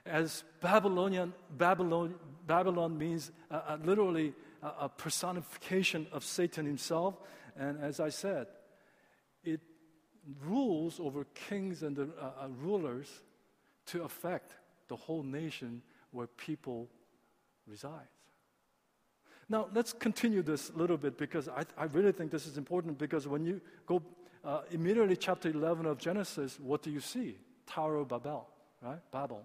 As 0.05 0.45
Babylonian, 0.61 1.33
Babylon, 1.57 2.15
Babylon 2.47 2.97
means 2.97 3.29
uh, 3.51 3.61
uh, 3.67 3.77
literally 3.83 4.33
a, 4.63 4.67
a 4.85 4.89
personification 4.89 6.07
of 6.13 6.23
Satan 6.23 6.65
himself. 6.65 7.19
And 7.57 7.77
as 7.83 7.99
I 7.99 8.07
said, 8.07 8.47
it 9.43 9.59
rules 10.45 10.97
over 10.97 11.25
kings 11.35 11.83
and 11.83 11.95
the 11.95 12.09
uh, 12.19 12.43
uh, 12.43 12.47
rulers 12.61 13.09
to 13.87 14.03
affect 14.03 14.55
the 14.87 14.95
whole 14.95 15.23
nation 15.23 15.81
where 16.11 16.27
people 16.27 16.87
reside. 17.67 18.07
Now, 19.49 19.67
let's 19.73 19.91
continue 19.91 20.41
this 20.41 20.69
a 20.69 20.77
little 20.77 20.97
bit 20.97 21.17
because 21.17 21.49
I, 21.49 21.65
I 21.77 21.83
really 21.85 22.13
think 22.13 22.31
this 22.31 22.47
is 22.47 22.57
important 22.57 22.97
because 22.97 23.27
when 23.27 23.43
you 23.43 23.59
go 23.85 24.01
uh, 24.43 24.62
immediately 24.71 25.15
chapter 25.15 25.50
11 25.50 25.86
of 25.86 25.98
Genesis, 25.98 26.60
what 26.60 26.81
do 26.81 26.91
you 26.91 27.00
see? 27.00 27.38
Tower 27.67 27.98
of 27.98 28.07
Babel, 28.07 28.48
right? 28.81 29.00
Babel. 29.12 29.43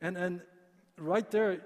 And, 0.00 0.16
and 0.16 0.40
right 0.98 1.28
there, 1.30 1.60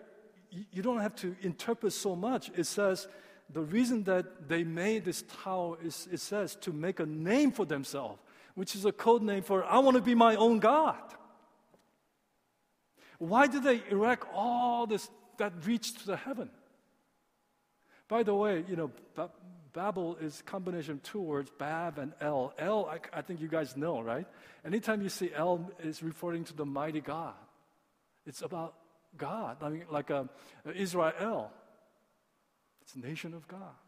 you, 0.50 0.64
you 0.72 0.82
don't 0.82 1.00
have 1.00 1.14
to 1.16 1.36
interpret 1.42 1.92
so 1.92 2.16
much. 2.16 2.50
It 2.56 2.64
says 2.64 3.08
the 3.50 3.62
reason 3.62 4.04
that 4.04 4.48
they 4.48 4.64
made 4.64 5.04
this 5.04 5.24
tower 5.42 5.78
is, 5.82 6.08
it 6.10 6.20
says, 6.20 6.56
to 6.56 6.72
make 6.72 7.00
a 7.00 7.06
name 7.06 7.52
for 7.52 7.64
themselves, 7.64 8.20
which 8.54 8.74
is 8.74 8.84
a 8.84 8.92
code 8.92 9.22
name 9.22 9.42
for, 9.42 9.64
I 9.64 9.78
want 9.78 9.96
to 9.96 10.02
be 10.02 10.14
my 10.14 10.36
own 10.36 10.58
God. 10.58 10.96
Why 13.18 13.46
did 13.46 13.64
they 13.64 13.82
erect 13.90 14.26
all 14.32 14.86
this 14.86 15.08
that 15.38 15.52
reached 15.64 16.00
to 16.00 16.06
the 16.06 16.16
heaven? 16.16 16.50
By 18.08 18.22
the 18.22 18.34
way, 18.34 18.64
you 18.68 18.76
know, 18.76 18.90
Babel 19.78 20.16
is 20.20 20.42
combination 20.44 20.94
of 20.94 21.04
two 21.04 21.20
words, 21.20 21.52
Bab 21.56 21.98
and 21.98 22.12
El. 22.20 22.52
El, 22.58 22.86
I, 22.86 22.98
I 23.16 23.22
think 23.22 23.40
you 23.40 23.46
guys 23.46 23.76
know, 23.76 24.00
right? 24.00 24.26
Anytime 24.64 25.02
you 25.02 25.08
see 25.08 25.30
El, 25.32 25.70
is 25.80 26.02
referring 26.02 26.42
to 26.46 26.52
the 26.52 26.66
mighty 26.66 27.00
God. 27.00 27.34
It's 28.26 28.42
about 28.42 28.74
God, 29.16 29.58
I 29.62 29.68
mean, 29.68 29.84
like 29.88 30.10
uh, 30.10 30.24
Israel. 30.74 31.52
It's 32.82 32.96
a 32.96 32.98
nation 32.98 33.34
of 33.34 33.46
God. 33.46 33.78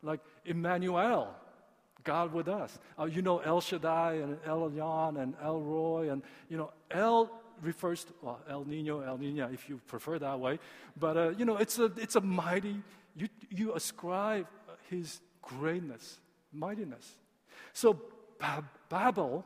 Like 0.00 0.20
Emmanuel, 0.44 1.34
God 2.04 2.32
with 2.32 2.46
us. 2.46 2.78
Uh, 2.96 3.06
you 3.06 3.20
know 3.20 3.40
El 3.40 3.60
Shaddai 3.60 4.22
and 4.22 4.38
El 4.46 4.70
Elyon 4.70 5.20
and 5.20 5.34
El 5.42 5.60
Roi 5.60 6.08
and 6.08 6.22
you 6.48 6.56
know 6.56 6.70
El 6.92 7.32
refers 7.62 8.04
to 8.04 8.12
well, 8.22 8.38
El 8.48 8.64
Nino, 8.64 9.00
El 9.00 9.18
Nina, 9.18 9.50
if 9.52 9.68
you 9.68 9.80
prefer 9.88 10.20
that 10.20 10.38
way. 10.38 10.60
But 10.96 11.16
uh, 11.16 11.28
you 11.30 11.44
know, 11.44 11.56
it's 11.56 11.80
a 11.80 11.86
it's 11.96 12.14
a 12.14 12.20
mighty 12.20 12.76
you, 13.16 13.28
you 13.50 13.74
ascribe 13.74 14.46
his 14.88 15.20
greatness, 15.42 16.18
mightiness. 16.52 17.16
So 17.72 18.00
Babel, 18.88 19.44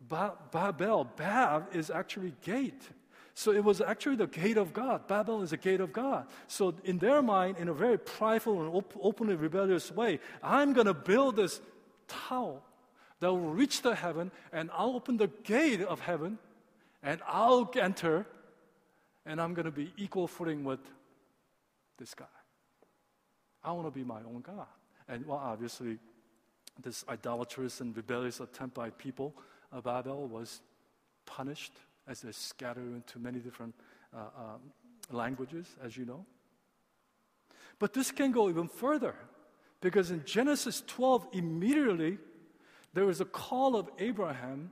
Babel, 0.00 1.04
Bab 1.16 1.74
is 1.74 1.90
actually 1.90 2.34
gate. 2.42 2.88
So 3.34 3.52
it 3.52 3.62
was 3.62 3.82
actually 3.82 4.16
the 4.16 4.26
gate 4.26 4.56
of 4.56 4.72
God. 4.72 5.06
Babel 5.08 5.42
is 5.42 5.52
a 5.52 5.58
gate 5.58 5.80
of 5.80 5.92
God. 5.92 6.26
So 6.46 6.74
in 6.84 6.98
their 6.98 7.20
mind, 7.20 7.58
in 7.58 7.68
a 7.68 7.74
very 7.74 7.98
prideful 7.98 8.62
and 8.62 8.74
op- 8.74 8.96
openly 9.00 9.34
rebellious 9.34 9.92
way, 9.92 10.20
I'm 10.42 10.72
going 10.72 10.86
to 10.86 10.94
build 10.94 11.36
this 11.36 11.60
tower 12.08 12.60
that 13.20 13.30
will 13.30 13.50
reach 13.50 13.82
the 13.82 13.94
heaven, 13.94 14.30
and 14.52 14.70
I'll 14.72 14.94
open 14.94 15.16
the 15.16 15.30
gate 15.44 15.82
of 15.82 16.00
heaven, 16.00 16.38
and 17.02 17.20
I'll 17.26 17.70
enter, 17.78 18.26
and 19.24 19.40
I'm 19.40 19.54
going 19.54 19.66
to 19.66 19.70
be 19.70 19.92
equal 19.96 20.28
footing 20.28 20.64
with 20.64 20.80
this 21.98 22.14
guy. 22.14 22.26
I 23.66 23.72
want 23.72 23.88
to 23.88 23.90
be 23.90 24.04
my 24.04 24.20
own 24.20 24.42
God. 24.46 24.66
And 25.08 25.26
well, 25.26 25.40
obviously, 25.42 25.98
this 26.82 27.04
idolatrous 27.08 27.80
and 27.80 27.94
rebellious 27.96 28.38
attempt 28.38 28.76
by 28.76 28.90
people 28.90 29.34
of 29.72 29.84
Babel 29.84 30.28
was 30.28 30.60
punished 31.26 31.72
as 32.06 32.20
they 32.20 32.30
scattered 32.30 32.86
into 32.86 33.18
many 33.18 33.40
different 33.40 33.74
uh, 34.14 34.20
um, 34.38 34.60
languages, 35.10 35.66
as 35.84 35.96
you 35.96 36.04
know. 36.04 36.24
But 37.80 37.92
this 37.92 38.12
can 38.12 38.30
go 38.30 38.48
even 38.48 38.68
further 38.68 39.16
because 39.80 40.12
in 40.12 40.24
Genesis 40.24 40.82
12, 40.86 41.28
immediately 41.32 42.18
there 42.94 43.04
was 43.04 43.20
a 43.20 43.24
call 43.24 43.74
of 43.74 43.90
Abraham, 43.98 44.70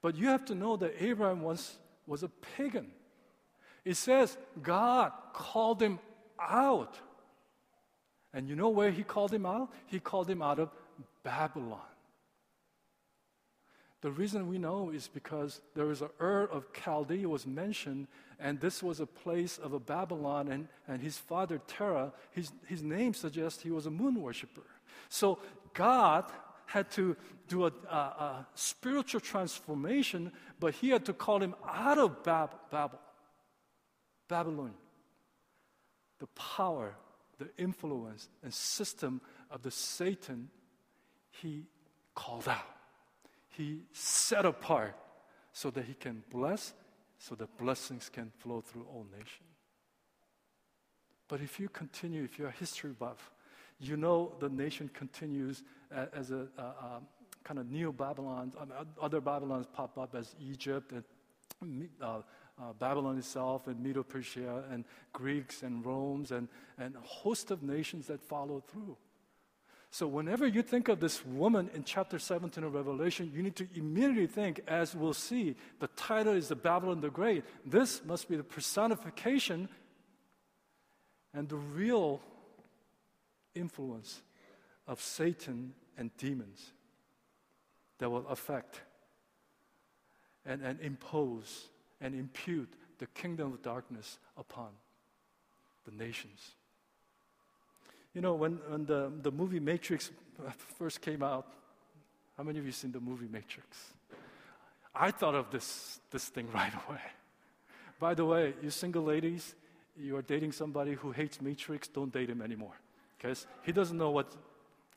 but 0.00 0.16
you 0.16 0.28
have 0.28 0.46
to 0.46 0.54
know 0.54 0.76
that 0.76 0.94
Abraham 0.98 1.42
was, 1.42 1.76
was 2.06 2.22
a 2.22 2.28
pagan. 2.28 2.90
It 3.84 3.96
says 3.96 4.38
God 4.62 5.12
called 5.34 5.82
him 5.82 5.98
out 6.40 6.98
and 8.34 8.48
you 8.48 8.56
know 8.56 8.68
where 8.68 8.90
he 8.90 9.04
called 9.04 9.32
him 9.32 9.46
out? 9.46 9.70
He 9.86 10.00
called 10.00 10.28
him 10.28 10.42
out 10.42 10.58
of 10.58 10.70
Babylon. 11.22 11.80
The 14.02 14.10
reason 14.10 14.48
we 14.48 14.58
know 14.58 14.90
is 14.90 15.08
because 15.08 15.62
there 15.74 15.86
was 15.86 16.02
a 16.02 16.10
Ur 16.20 16.46
of 16.52 16.70
Chaldea 16.74 17.26
was 17.26 17.46
mentioned, 17.46 18.06
and 18.38 18.60
this 18.60 18.82
was 18.82 19.00
a 19.00 19.06
place 19.06 19.56
of 19.56 19.72
a 19.72 19.78
Babylon, 19.78 20.48
and, 20.48 20.68
and 20.86 21.00
his 21.00 21.16
father 21.16 21.58
Terah, 21.66 22.12
his, 22.32 22.52
his 22.66 22.82
name 22.82 23.14
suggests 23.14 23.62
he 23.62 23.70
was 23.70 23.86
a 23.86 23.90
moon 23.90 24.20
worshiper. 24.20 24.66
So 25.08 25.38
God 25.72 26.30
had 26.66 26.90
to 26.90 27.16
do 27.48 27.64
a, 27.64 27.72
a, 27.88 27.96
a 27.96 28.46
spiritual 28.54 29.20
transformation, 29.20 30.32
but 30.60 30.74
he 30.74 30.90
had 30.90 31.06
to 31.06 31.14
call 31.14 31.40
him 31.40 31.54
out 31.66 31.96
of 31.96 32.22
Bab- 32.24 32.56
Babel, 32.70 32.98
Babylon, 34.28 34.74
the 36.18 36.26
power 36.26 36.94
the 37.38 37.48
influence 37.58 38.28
and 38.42 38.52
system 38.52 39.20
of 39.50 39.62
the 39.62 39.70
Satan, 39.70 40.48
he 41.30 41.66
called 42.14 42.48
out. 42.48 42.66
He 43.48 43.82
set 43.92 44.44
apart 44.44 44.96
so 45.52 45.70
that 45.70 45.84
he 45.84 45.94
can 45.94 46.22
bless, 46.30 46.74
so 47.18 47.34
that 47.36 47.56
blessings 47.56 48.08
can 48.08 48.32
flow 48.38 48.60
through 48.60 48.86
all 48.92 49.06
nations. 49.12 49.54
But 51.28 51.40
if 51.40 51.58
you 51.58 51.68
continue, 51.68 52.24
if 52.24 52.38
you're 52.38 52.48
a 52.48 52.52
history 52.52 52.92
buff, 52.92 53.32
you 53.80 53.96
know 53.96 54.34
the 54.40 54.48
nation 54.48 54.90
continues 54.92 55.62
as 55.90 56.30
a, 56.30 56.46
a, 56.58 56.62
a 56.62 57.02
kind 57.44 57.58
of 57.58 57.70
neo 57.70 57.92
Babylon. 57.92 58.52
Other 59.00 59.20
Babylons 59.20 59.66
pop 59.72 59.98
up 59.98 60.14
as 60.14 60.34
Egypt 60.40 60.92
and 61.60 61.88
uh, 62.00 62.20
uh, 62.60 62.72
Babylon 62.72 63.18
itself 63.18 63.66
and 63.66 63.80
Medo 63.80 64.02
Persia 64.02 64.64
and 64.70 64.84
Greeks 65.12 65.62
and 65.62 65.84
Rome's 65.84 66.30
and, 66.30 66.48
and 66.78 66.94
a 66.94 67.00
host 67.00 67.50
of 67.50 67.62
nations 67.62 68.06
that 68.06 68.20
follow 68.20 68.60
through. 68.60 68.96
So, 69.90 70.08
whenever 70.08 70.46
you 70.46 70.62
think 70.62 70.88
of 70.88 70.98
this 70.98 71.24
woman 71.24 71.70
in 71.72 71.84
chapter 71.84 72.18
17 72.18 72.64
of 72.64 72.74
Revelation, 72.74 73.30
you 73.32 73.42
need 73.42 73.54
to 73.56 73.68
immediately 73.76 74.26
think, 74.26 74.60
as 74.66 74.94
we'll 74.94 75.14
see, 75.14 75.54
the 75.78 75.86
title 75.88 76.32
is 76.32 76.48
the 76.48 76.56
Babylon 76.56 77.00
the 77.00 77.10
Great. 77.10 77.44
This 77.64 78.04
must 78.04 78.28
be 78.28 78.36
the 78.36 78.42
personification 78.42 79.68
and 81.32 81.48
the 81.48 81.56
real 81.56 82.20
influence 83.54 84.22
of 84.88 85.00
Satan 85.00 85.74
and 85.96 86.10
demons 86.16 86.72
that 87.98 88.10
will 88.10 88.26
affect 88.26 88.80
and, 90.44 90.60
and 90.60 90.80
impose 90.80 91.68
and 92.04 92.14
impute 92.14 92.68
the 92.98 93.06
kingdom 93.06 93.54
of 93.54 93.62
darkness 93.62 94.18
upon 94.36 94.68
the 95.86 96.04
nations. 96.04 96.50
You 98.14 98.20
know, 98.20 98.34
when, 98.34 98.60
when 98.68 98.84
the, 98.84 99.10
the 99.22 99.32
movie 99.32 99.58
Matrix 99.58 100.10
first 100.78 101.00
came 101.00 101.22
out, 101.22 101.46
how 102.36 102.44
many 102.44 102.58
of 102.58 102.66
you 102.66 102.72
seen 102.72 102.92
the 102.92 103.00
movie 103.00 103.26
Matrix? 103.28 103.94
I 104.94 105.10
thought 105.10 105.34
of 105.34 105.50
this, 105.50 105.98
this 106.10 106.26
thing 106.26 106.46
right 106.54 106.72
away. 106.86 107.00
By 107.98 108.14
the 108.14 108.26
way, 108.26 108.52
you 108.62 108.68
single 108.68 109.02
ladies, 109.02 109.54
you 109.98 110.16
are 110.16 110.22
dating 110.22 110.52
somebody 110.52 110.92
who 110.92 111.10
hates 111.10 111.40
Matrix, 111.40 111.88
don't 111.88 112.12
date 112.12 112.28
him 112.28 112.42
anymore. 112.42 112.78
Because 113.16 113.46
he 113.62 113.72
doesn't 113.72 113.96
know 113.96 114.10
what, 114.10 114.30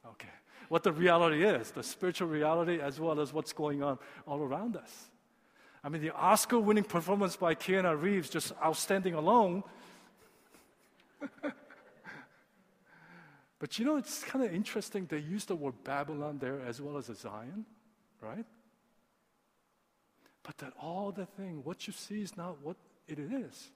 okay, 0.05 0.27
what 0.67 0.83
the 0.83 0.91
reality 0.91 1.45
is, 1.45 1.71
the 1.71 1.83
spiritual 1.83 2.27
reality 2.27 2.81
as 2.81 2.99
well 2.99 3.21
as 3.21 3.31
what's 3.31 3.53
going 3.53 3.81
on 3.81 3.97
all 4.27 4.39
around 4.39 4.75
us. 4.75 5.09
I 5.83 5.89
mean, 5.89 6.01
the 6.01 6.13
Oscar 6.13 6.59
winning 6.59 6.83
performance 6.83 7.35
by 7.35 7.55
Keanu 7.55 8.01
Reeves, 8.01 8.29
just 8.29 8.53
outstanding 8.63 9.13
alone. 9.13 9.63
but 13.59 13.79
you 13.79 13.85
know, 13.85 13.97
it's 13.97 14.23
kind 14.23 14.43
of 14.43 14.53
interesting. 14.53 15.05
They 15.05 15.19
use 15.19 15.45
the 15.45 15.55
word 15.55 15.75
Babylon 15.83 16.39
there 16.39 16.61
as 16.61 16.81
well 16.81 16.97
as 16.97 17.05
Zion, 17.05 17.65
right? 18.21 18.45
But 20.43 20.57
that 20.59 20.73
all 20.81 21.11
the 21.11 21.25
thing, 21.25 21.61
what 21.63 21.87
you 21.87 21.93
see 21.93 22.21
is 22.21 22.37
not 22.37 22.57
what 22.63 22.77
it 23.07 23.19
is. 23.19 23.69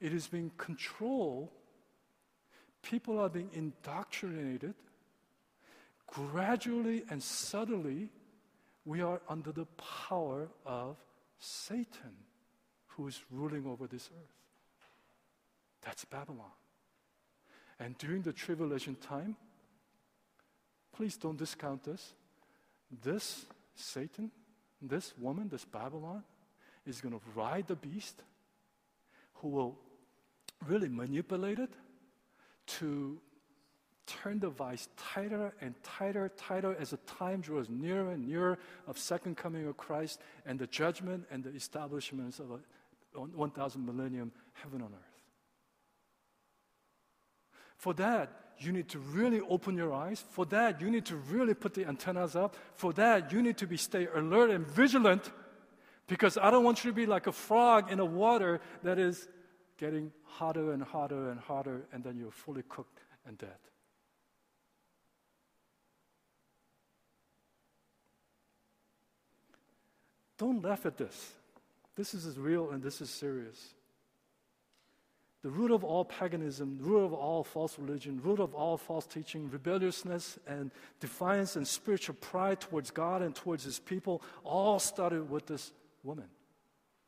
It 0.00 0.12
is 0.12 0.28
being 0.28 0.50
controlled. 0.56 1.50
People 2.82 3.18
are 3.18 3.28
being 3.28 3.50
indoctrinated. 3.52 4.74
Gradually 6.06 7.04
and 7.10 7.22
subtly, 7.22 8.10
we 8.84 9.02
are 9.02 9.20
under 9.28 9.52
the 9.52 9.66
power 10.08 10.48
of 10.64 10.96
Satan, 11.38 12.16
who 12.88 13.06
is 13.08 13.20
ruling 13.30 13.66
over 13.66 13.86
this 13.86 14.10
earth. 14.12 14.88
That's 15.82 16.04
Babylon. 16.04 16.50
And 17.78 17.96
during 17.98 18.22
the 18.22 18.32
tribulation 18.32 18.96
time, 18.96 19.36
please 20.92 21.16
don't 21.16 21.38
discount 21.38 21.84
this. 21.84 22.12
This 23.02 23.46
Satan, 23.74 24.30
this 24.82 25.14
woman, 25.18 25.48
this 25.48 25.64
Babylon, 25.64 26.22
is 26.86 27.00
going 27.00 27.14
to 27.14 27.20
ride 27.34 27.66
the 27.68 27.76
beast 27.76 28.22
who 29.34 29.48
will 29.48 29.78
really 30.66 30.88
manipulate 30.88 31.58
it 31.58 31.70
to 32.66 33.18
turn 34.06 34.40
the 34.40 34.50
vice 34.50 34.88
tighter 34.96 35.52
and 35.60 35.74
tighter, 35.82 36.30
tighter 36.36 36.76
as 36.78 36.90
the 36.90 36.96
time 36.98 37.40
draws 37.40 37.68
nearer 37.68 38.10
and 38.10 38.26
nearer 38.26 38.58
of 38.86 38.98
second 38.98 39.36
coming 39.36 39.66
of 39.66 39.76
Christ 39.76 40.20
and 40.46 40.58
the 40.58 40.66
judgment 40.66 41.26
and 41.30 41.44
the 41.44 41.50
establishments 41.50 42.38
of 42.38 42.50
a 42.50 42.58
1,000 43.18 43.84
millennium 43.84 44.32
heaven 44.52 44.82
on 44.82 44.88
earth. 44.88 45.10
For 47.76 47.94
that, 47.94 48.30
you 48.58 48.72
need 48.72 48.88
to 48.90 48.98
really 48.98 49.40
open 49.40 49.76
your 49.76 49.92
eyes. 49.92 50.22
For 50.30 50.44
that, 50.46 50.80
you 50.80 50.90
need 50.90 51.06
to 51.06 51.16
really 51.16 51.54
put 51.54 51.74
the 51.74 51.86
antennas 51.86 52.36
up. 52.36 52.56
For 52.74 52.92
that, 52.92 53.32
you 53.32 53.42
need 53.42 53.56
to 53.58 53.66
be 53.66 53.78
stay 53.78 54.06
alert 54.14 54.50
and 54.50 54.66
vigilant 54.66 55.30
because 56.06 56.36
I 56.36 56.50
don't 56.50 56.64
want 56.64 56.84
you 56.84 56.90
to 56.90 56.94
be 56.94 57.06
like 57.06 57.26
a 57.26 57.32
frog 57.32 57.90
in 57.90 58.00
a 58.00 58.04
water 58.04 58.60
that 58.82 58.98
is 58.98 59.28
getting 59.78 60.12
hotter 60.24 60.72
and 60.72 60.82
hotter 60.82 61.30
and 61.30 61.40
hotter, 61.40 61.86
and 61.92 62.04
then 62.04 62.18
you're 62.18 62.30
fully 62.30 62.62
cooked 62.68 63.00
and 63.26 63.38
dead. 63.38 63.56
Don't 70.40 70.64
laugh 70.64 70.86
at 70.86 70.96
this. 70.96 71.34
This 71.96 72.14
is 72.14 72.38
real 72.38 72.70
and 72.70 72.82
this 72.82 73.02
is 73.02 73.10
serious. 73.10 73.74
The 75.42 75.50
root 75.50 75.70
of 75.70 75.84
all 75.84 76.02
paganism, 76.02 76.78
the 76.78 76.84
root 76.84 77.04
of 77.04 77.12
all 77.12 77.44
false 77.44 77.78
religion, 77.78 78.22
root 78.24 78.40
of 78.40 78.54
all 78.54 78.78
false 78.78 79.06
teaching, 79.06 79.50
rebelliousness 79.50 80.38
and 80.46 80.70
defiance 80.98 81.56
and 81.56 81.68
spiritual 81.68 82.14
pride 82.22 82.58
towards 82.58 82.90
God 82.90 83.20
and 83.20 83.34
towards 83.34 83.64
his 83.64 83.78
people 83.78 84.22
all 84.42 84.78
started 84.78 85.28
with 85.28 85.44
this 85.46 85.72
woman 86.02 86.28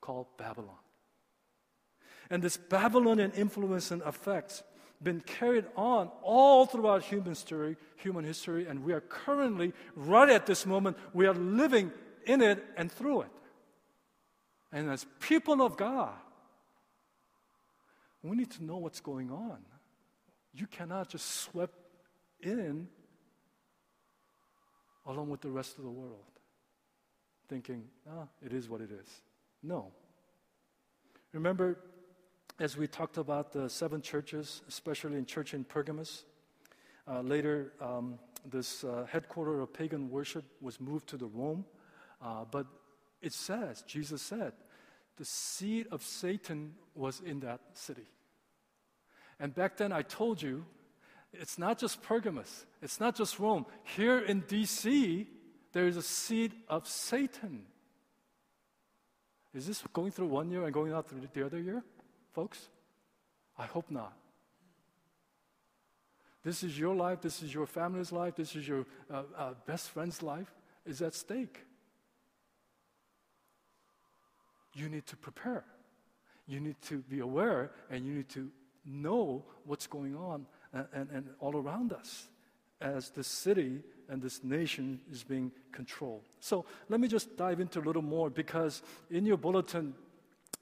called 0.03 0.27
Babylon. 0.37 0.77
And 2.29 2.43
this 2.43 2.59
Babylonian 2.59 3.33
influence 3.33 3.91
and 3.93 4.03
effects 4.03 4.63
been 5.03 5.23
carried 5.23 5.65
on 5.75 6.11
all 6.21 6.67
throughout 6.67 7.03
human 7.03 7.31
history, 7.31 7.79
human 7.97 8.27
history, 8.27 8.67
and 8.67 8.85
we 8.85 8.93
are 8.93 9.01
currently, 9.01 9.73
right 9.97 10.29
at 10.29 10.45
this 10.45 10.67
moment, 10.67 10.99
we 11.15 11.27
are 11.27 11.35
living 11.35 11.93
in 12.27 12.41
it 12.41 12.65
and 12.77 12.91
through 12.91 13.23
it. 13.23 13.31
And 14.73 14.91
as 14.91 15.07
people 15.21 15.63
of 15.63 15.77
God, 15.77 16.15
we 18.23 18.37
need 18.37 18.51
to 18.53 18.65
know 18.65 18.77
what's 18.77 19.01
going 19.01 19.31
on. 19.31 19.59
You 20.55 20.67
cannot 20.67 21.09
just 21.09 21.27
sweep 21.43 21.71
in 22.41 22.89
along 25.07 25.31
with 25.31 25.41
the 25.41 25.51
rest 25.51 25.79
of 25.79 25.85
the 25.85 25.91
world, 25.91 26.25
thinking, 27.49 27.85
ah, 28.09 28.27
it 28.45 28.53
is 28.53 28.69
what 28.69 28.81
it 28.81 28.91
is. 28.91 29.09
No. 29.63 29.93
Remember, 31.33 31.79
as 32.61 32.77
we 32.77 32.87
talked 32.87 33.17
about 33.17 33.53
the 33.53 33.69
seven 33.69 34.01
churches, 34.01 34.63
especially 34.69 35.17
in 35.17 35.27
church 35.27 35.55
in 35.55 35.65
Pergamos, 35.65 36.25
uh, 37.09 37.21
later 37.21 37.73
um, 37.81 38.19
this 38.45 38.85
uh, 38.85 39.07
headquarter 39.11 39.61
of 39.61 39.73
pagan 39.73 40.11
worship 40.11 40.45
was 40.61 40.81
moved 40.81 41.09
to 41.09 41.17
the 41.17 41.27
Rome, 41.27 41.65
uh, 42.23 42.45
but 42.51 42.67
it 43.21 43.33
says, 43.33 43.83
Jesus 43.83 44.23
said, 44.23 44.53
the 45.17 45.25
seed 45.25 45.87
of 45.91 46.03
Satan 46.03 46.75
was 46.95 47.21
in 47.21 47.41
that 47.41 47.61
city. 47.75 48.07
And 49.39 49.55
back 49.55 49.77
then 49.77 49.93
I 49.93 50.03
told 50.03 50.41
you, 50.41 50.65
it's 51.33 51.59
not 51.59 51.79
just 51.79 52.03
Pergamos, 52.03 52.67
it's 52.81 53.01
not 53.01 53.17
just 53.17 53.39
Rome. 53.39 53.67
Here 53.97 54.19
in 54.19 54.43
DC, 54.43 55.27
there 55.73 55.87
is 55.87 55.97
a 55.97 56.03
seed 56.03 56.53
of 56.69 56.87
Satan. 56.87 57.65
Is 59.55 59.67
this 59.67 59.83
going 59.93 60.13
through 60.13 60.29
one 60.29 60.51
year 60.51 60.65
and 60.65 60.73
going 60.73 60.93
out 60.93 61.09
through 61.09 61.21
the 61.33 61.45
other 61.45 61.61
year, 61.61 61.83
folks? 62.33 62.69
I 63.59 63.67
hope 63.67 63.91
not. 63.91 64.17
This 66.43 66.63
is 66.63 66.79
your 66.79 66.95
life, 66.95 67.21
this 67.21 67.43
is 67.43 67.55
your 67.55 67.67
family's 67.67 68.11
life, 68.11 68.35
this 68.35 68.57
is 68.57 68.67
your 68.67 68.85
uh, 69.11 69.23
uh, 69.37 69.55
best 69.67 69.91
friend's 69.91 70.23
life, 70.23 70.53
is 70.85 71.01
at 71.01 71.15
stake 71.15 71.61
you 74.75 74.89
need 74.89 75.07
to 75.07 75.17
prepare. 75.17 75.65
You 76.47 76.61
need 76.61 76.77
to 76.83 76.99
be 76.99 77.21
aware 77.21 77.71
and 77.91 78.05
you 78.05 78.15
need 78.15 78.29
to 78.31 78.51
know 78.85 79.45
what's 79.65 79.87
going 79.87 80.17
on 80.17 80.47
and, 80.73 80.87
and, 80.93 81.11
and 81.11 81.29
all 81.39 81.57
around 81.57 81.93
us 81.93 82.29
as 82.81 83.11
this 83.11 83.29
city 83.29 83.81
and 84.09 84.21
this 84.21 84.43
nation 84.43 85.01
is 85.11 85.23
being 85.23 85.53
controlled. 85.71 86.23
So 86.41 86.65
let 86.89 87.01
me 87.01 87.09
just 87.09 87.37
dive 87.37 87.61
into 87.61 87.79
a 87.79 87.85
little 87.85 88.03
more 88.03 88.29
because 88.29 88.83
in 89.11 89.25
your 89.25 89.37
bulletin, 89.37 89.95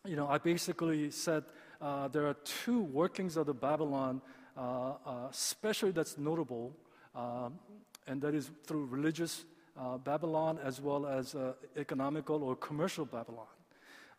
you 0.05 0.16
know, 0.16 0.29
I 0.29 0.38
basically 0.38 1.11
said 1.11 1.44
uh, 1.81 2.09
there 2.09 2.27
are 2.27 2.35
two 2.44 2.83
workings 2.83 3.37
of 3.37 3.46
the 3.46 3.55
Babylon, 3.55 4.20
uh, 4.57 4.61
uh, 4.61 5.29
especially 5.31 5.92
that's 5.92 6.18
notable, 6.18 6.77
um, 7.14 7.59
and 8.07 8.20
that 8.23 8.35
is 8.35 8.51
through 8.66 8.87
religious 8.87 9.44
uh, 9.79 9.96
Babylon 9.99 10.59
as 10.62 10.81
well 10.81 11.07
as 11.07 11.35
uh, 11.35 11.55
economical 11.77 12.42
or 12.42 12.55
commercial 12.57 13.05
Babylon. 13.05 13.46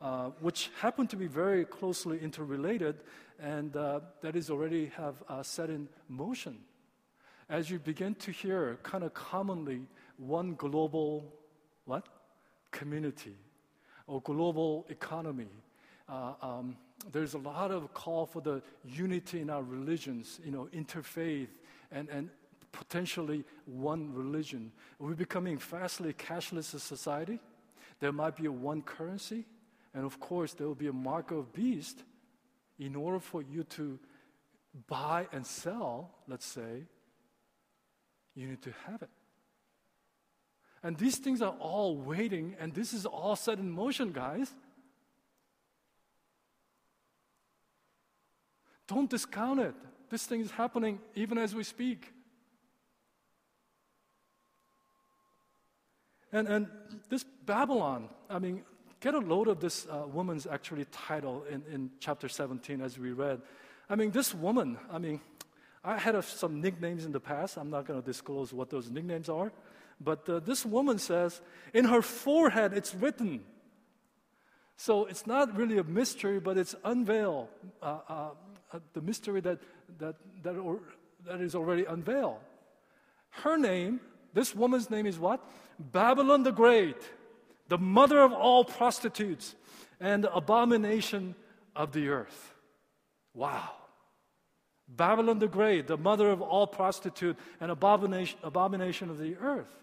Uh, 0.02 0.32
which 0.40 0.72
happen 0.80 1.06
to 1.06 1.16
be 1.16 1.28
very 1.28 1.64
closely 1.64 2.18
interrelated, 2.20 2.96
and 3.40 3.76
uh, 3.76 4.00
that 4.22 4.36
is 4.36 4.50
already 4.50 4.92
have 4.98 5.14
uh, 5.30 5.44
set 5.44 5.70
in 5.70 5.88
motion. 6.10 6.58
As 7.48 7.70
you 7.70 7.78
begin 7.78 8.16
to 8.16 8.32
hear, 8.32 8.80
kind 8.82 9.04
of 9.04 9.14
commonly, 9.14 9.82
one 10.18 10.56
global 10.56 11.32
what 11.86 12.08
community 12.72 13.36
or 14.08 14.22
global 14.22 14.88
economy. 14.90 15.50
Uh, 16.10 16.34
um, 16.42 16.78
there's 17.12 17.36
a 17.36 17.38
lot 17.38 17.70
of 17.70 17.94
call 17.94 18.26
for 18.26 18.42
the 18.42 18.62
unity 18.84 19.42
in 19.42 19.50
our 19.50 19.64
religions, 19.64 20.40
you 20.44 20.52
know, 20.52 20.68
interfaith 20.74 21.50
and, 21.92 22.10
and 22.10 22.30
potentially 22.72 23.44
one 23.66 24.12
religion. 24.14 24.72
We're 24.98 25.14
becoming 25.14 25.58
fastly 25.58 26.14
cashless 26.14 26.80
society. 26.80 27.40
There 28.00 28.12
might 28.12 28.36
be 28.36 28.46
a 28.46 28.52
one 28.52 28.82
currency. 28.82 29.46
And 29.94 30.06
of 30.06 30.20
course, 30.20 30.54
there 30.54 30.68
will 30.68 30.76
be 30.76 30.88
a 30.88 30.94
mark 30.94 31.32
of 31.32 31.54
beast 31.54 32.04
in 32.80 32.96
order 32.96 33.20
for 33.20 33.42
you 33.42 33.64
to 33.64 34.00
buy 34.88 35.28
and 35.32 35.46
sell, 35.46 36.12
let's 36.28 36.46
say, 36.46 36.86
you 38.36 38.48
need 38.48 38.62
to 38.62 38.74
have 38.88 39.02
it. 39.02 39.10
And 40.84 40.98
these 40.98 41.18
things 41.18 41.42
are 41.42 41.56
all 41.60 41.96
waiting, 41.98 42.56
and 42.60 42.74
this 42.74 42.94
is 42.94 43.06
all 43.06 43.36
set 43.36 43.60
in 43.60 43.70
motion, 43.70 44.12
guys. 44.12 44.52
Don't 48.88 49.10
discount 49.10 49.60
it. 49.60 49.76
This 50.10 50.26
thing 50.26 50.42
is 50.42 50.52
happening 50.52 51.00
even 51.16 51.38
as 51.38 51.54
we 51.54 51.64
speak. 51.64 52.14
And, 56.34 56.48
and 56.48 56.68
this 57.10 57.26
Babylon, 57.46 58.10
I 58.30 58.40
mean, 58.40 58.64
get 59.02 59.16
a 59.16 59.20
load 59.20 59.48
of 59.48 59.60
this 59.60 59.88
uh, 59.88 60.04
woman's 60.08 60.48
actually 60.48 60.86
title 60.86 61.44
in, 61.50 61.64
in 61.72 61.90
chapter 62.00 62.30
17 62.30 62.82
as 62.82 62.98
we 62.98 63.12
read. 63.12 63.42
I 63.90 63.96
mean, 63.96 64.12
this 64.12 64.34
woman, 64.34 64.78
I 64.90 65.00
mean, 65.00 65.20
I 65.84 65.98
had 65.98 66.16
a, 66.16 66.22
some 66.22 66.62
nicknames 66.62 67.04
in 67.04 67.12
the 67.12 67.20
past. 67.20 67.58
I'm 67.58 67.72
not 67.72 67.86
going 67.88 68.00
to 68.00 68.06
disclose 68.06 68.54
what 68.54 68.70
those 68.70 68.90
nicknames 68.90 69.28
are. 69.28 69.52
But 70.00 70.30
uh, 70.30 70.40
this 70.40 70.66
woman 70.66 71.00
says, 71.00 71.42
in 71.74 71.86
her 71.86 72.02
forehead, 72.02 72.74
it's 72.74 72.94
written. 72.94 73.42
So 74.78 75.06
it's 75.06 75.28
not 75.28 75.56
really 75.58 75.80
a 75.80 75.84
mystery, 75.84 76.40
but 76.40 76.58
it's 76.58 76.76
unveiled. 76.84 77.50
Uh, 77.82 77.98
uh, 78.08 78.30
the 78.94 79.02
mystery 79.02 79.42
that, 79.42 79.60
that, 79.98 80.16
that, 80.44 80.56
or, 80.56 80.80
that 81.26 81.42
is 81.42 81.56
already 81.56 81.86
unveiled. 81.86 82.40
Her 83.32 83.58
name, 83.58 84.00
this 84.34 84.56
woman's 84.56 84.90
name 84.90 85.08
is 85.08 85.18
what? 85.18 85.44
Babylon 85.80 86.44
the 86.44 86.52
Great 86.52 86.98
the 87.72 87.78
mother 87.78 88.20
of 88.20 88.34
all 88.34 88.66
prostitutes 88.66 89.56
and 90.02 90.26
abomination 90.26 91.36
of 91.74 91.94
the 91.94 92.10
earth. 92.10 92.54
Wow. 93.34 93.70
Babylon 94.90 95.40
the 95.40 95.48
Great, 95.48 95.88
the 95.88 95.96
mother 95.96 96.30
of 96.32 96.42
all 96.42 96.68
prostitute 96.68 97.38
and 97.62 97.72
abomination, 97.72 98.38
abomination 98.44 99.10
of 99.10 99.20
the 99.20 99.38
earth. 99.38 99.74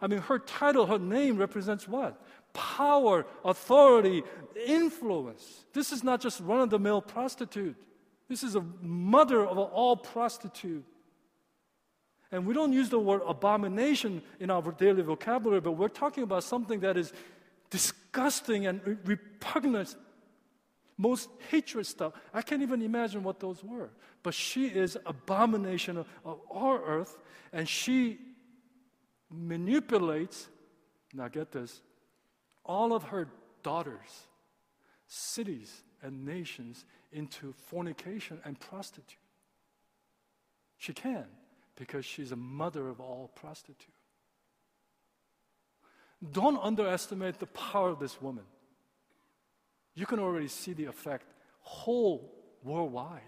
I 0.00 0.06
mean, 0.06 0.20
her 0.20 0.38
title, 0.38 0.86
her 0.86 1.00
name 1.00 1.36
represents 1.36 1.88
what? 1.88 2.16
Power, 2.52 3.26
authority, 3.44 4.22
influence. 4.64 5.64
This 5.72 5.90
is 5.90 6.04
not 6.04 6.20
just 6.20 6.38
run 6.38 6.60
of 6.60 6.70
the 6.70 6.78
mill 6.78 7.02
prostitute. 7.02 7.74
This 8.28 8.44
is 8.44 8.54
a 8.54 8.64
mother 8.80 9.44
of 9.44 9.58
all 9.58 9.96
prostitute. 9.96 10.84
And 12.32 12.46
we 12.46 12.54
don't 12.54 12.72
use 12.72 12.88
the 12.88 12.98
word 12.98 13.22
abomination 13.26 14.22
in 14.38 14.50
our 14.50 14.62
daily 14.72 15.02
vocabulary, 15.02 15.60
but 15.60 15.72
we're 15.72 15.88
talking 15.88 16.22
about 16.22 16.44
something 16.44 16.80
that 16.80 16.96
is 16.96 17.12
disgusting 17.70 18.66
and 18.66 18.98
repugnant, 19.04 19.96
most 20.96 21.28
hatred 21.50 21.86
stuff. 21.86 22.12
I 22.32 22.42
can't 22.42 22.62
even 22.62 22.82
imagine 22.82 23.24
what 23.24 23.40
those 23.40 23.64
were. 23.64 23.90
But 24.22 24.34
she 24.34 24.66
is 24.66 24.96
abomination 25.06 25.96
of, 25.96 26.06
of 26.24 26.40
our 26.50 26.84
earth, 26.84 27.18
and 27.52 27.68
she 27.68 28.18
manipulates, 29.30 30.48
now 31.12 31.28
get 31.28 31.50
this, 31.50 31.80
all 32.64 32.92
of 32.92 33.04
her 33.04 33.28
daughters, 33.62 34.26
cities, 35.08 35.82
and 36.02 36.24
nations 36.24 36.84
into 37.12 37.52
fornication 37.52 38.40
and 38.44 38.58
prostitute. 38.60 39.18
She 40.78 40.92
can 40.92 41.26
because 41.80 42.04
she's 42.04 42.30
a 42.30 42.36
mother 42.36 42.88
of 42.90 43.00
all 43.00 43.32
prostitutes. 43.34 43.86
Don't 46.30 46.58
underestimate 46.62 47.38
the 47.38 47.46
power 47.46 47.88
of 47.88 47.98
this 47.98 48.20
woman. 48.20 48.44
You 49.94 50.04
can 50.04 50.18
already 50.18 50.48
see 50.48 50.74
the 50.74 50.84
effect 50.84 51.24
whole 51.62 52.34
worldwide, 52.62 53.22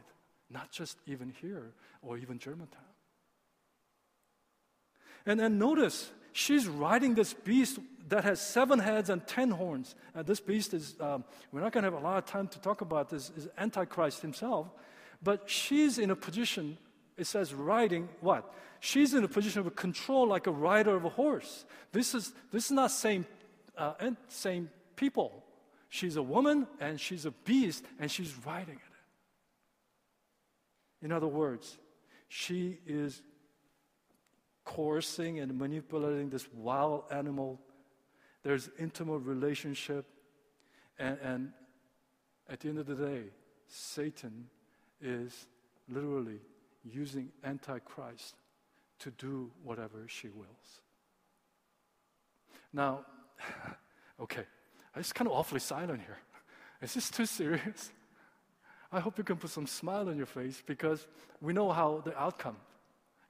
not 0.51 0.71
just 0.71 0.99
even 1.07 1.33
here 1.41 1.73
or 2.03 2.19
even 2.19 2.39
Germantown. 2.39 2.83
And 5.25 5.41
then 5.41 5.59
notice, 5.59 6.11
she's 6.33 6.67
riding 6.67 7.15
this 7.15 7.33
beast 7.33 7.79
that 8.09 8.25
has 8.25 8.39
seven 8.39 8.81
heads 8.81 9.09
and 9.09 9.27
ten 9.27 9.51
horns. 9.51 9.95
And 10.15 10.27
this 10.27 10.41
beast 10.41 10.75
is, 10.75 10.95
um, 11.01 11.25
we're 11.53 11.63
not 11.63 11.73
going 11.73 11.85
to 11.85 11.91
have 11.91 11.99
a 11.99 12.05
lot 12.05 12.19
of 12.19 12.27
time 12.27 12.49
to 12.49 12.61
talk 12.61 12.83
about 12.83 13.09
this, 13.09 13.33
is 13.35 13.49
Antichrist 13.57 14.21
himself. 14.21 14.67
But 15.23 15.49
she's 15.49 15.99
in 15.99 16.11
a 16.11 16.17
position, 16.17 16.77
it 17.17 17.27
says 17.27 17.55
riding 17.55 18.09
what? 18.21 18.53
She's 18.81 19.15
in 19.15 19.23
a 19.23 19.29
position 19.29 19.65
of 19.65 19.77
control 19.77 20.27
like 20.27 20.47
a 20.47 20.51
rider 20.51 20.97
of 20.97 21.05
a 21.05 21.09
horse. 21.09 21.65
This 21.93 22.15
is, 22.15 22.33
this 22.51 22.67
is 22.67 22.71
not 22.73 22.91
same, 22.91 23.27
uh, 23.77 23.95
same 24.29 24.71
people. 24.97 25.45
She's 25.89 26.17
a 26.17 26.23
woman 26.23 26.67
and 26.81 27.01
she's 27.01 27.27
a 27.27 27.31
beast 27.31 27.85
and 28.01 28.11
she's 28.11 28.35
riding 28.45 28.77
it. 28.77 28.93
In 31.05 31.13
other 31.13 31.27
words, 31.27 31.79
she 32.29 32.79
is 32.87 33.23
coercing 34.65 35.41
and 35.41 35.59
manipulating 35.59 36.31
this 36.31 36.49
wild 36.55 37.05
animal. 37.11 37.61
There's 38.43 38.71
intimate 38.79 39.19
relationship. 39.19 40.07
And, 40.99 41.19
and 41.23 41.53
at 42.49 42.61
the 42.61 42.69
end 42.69 42.79
of 42.79 42.87
the 42.87 42.95
day, 42.95 43.25
Satan 43.67 44.49
is 45.01 45.47
literally 45.89 46.41
using 46.85 47.31
Antichrist 47.45 48.35
to 49.01 49.11
do 49.11 49.51
whatever 49.63 50.07
she 50.07 50.29
wills. 50.29 50.81
Now, 52.73 53.05
okay, 54.21 54.45
it's 54.97 55.13
kind 55.13 55.29
of 55.29 55.35
awfully 55.35 55.61
silent 55.61 56.01
here. 56.01 56.19
Is 56.83 56.95
this 56.95 57.11
too 57.11 57.27
serious? 57.27 57.91
I 58.91 59.01
hope 59.01 59.17
you 59.19 59.25
can 59.25 59.37
put 59.37 59.51
some 59.51 59.67
smile 59.67 60.09
on 60.09 60.17
your 60.17 60.27
face 60.27 60.63
because 60.65 61.07
we 61.41 61.53
know 61.53 61.71
how 61.73 62.03
the 62.05 62.17
outcome 62.19 62.57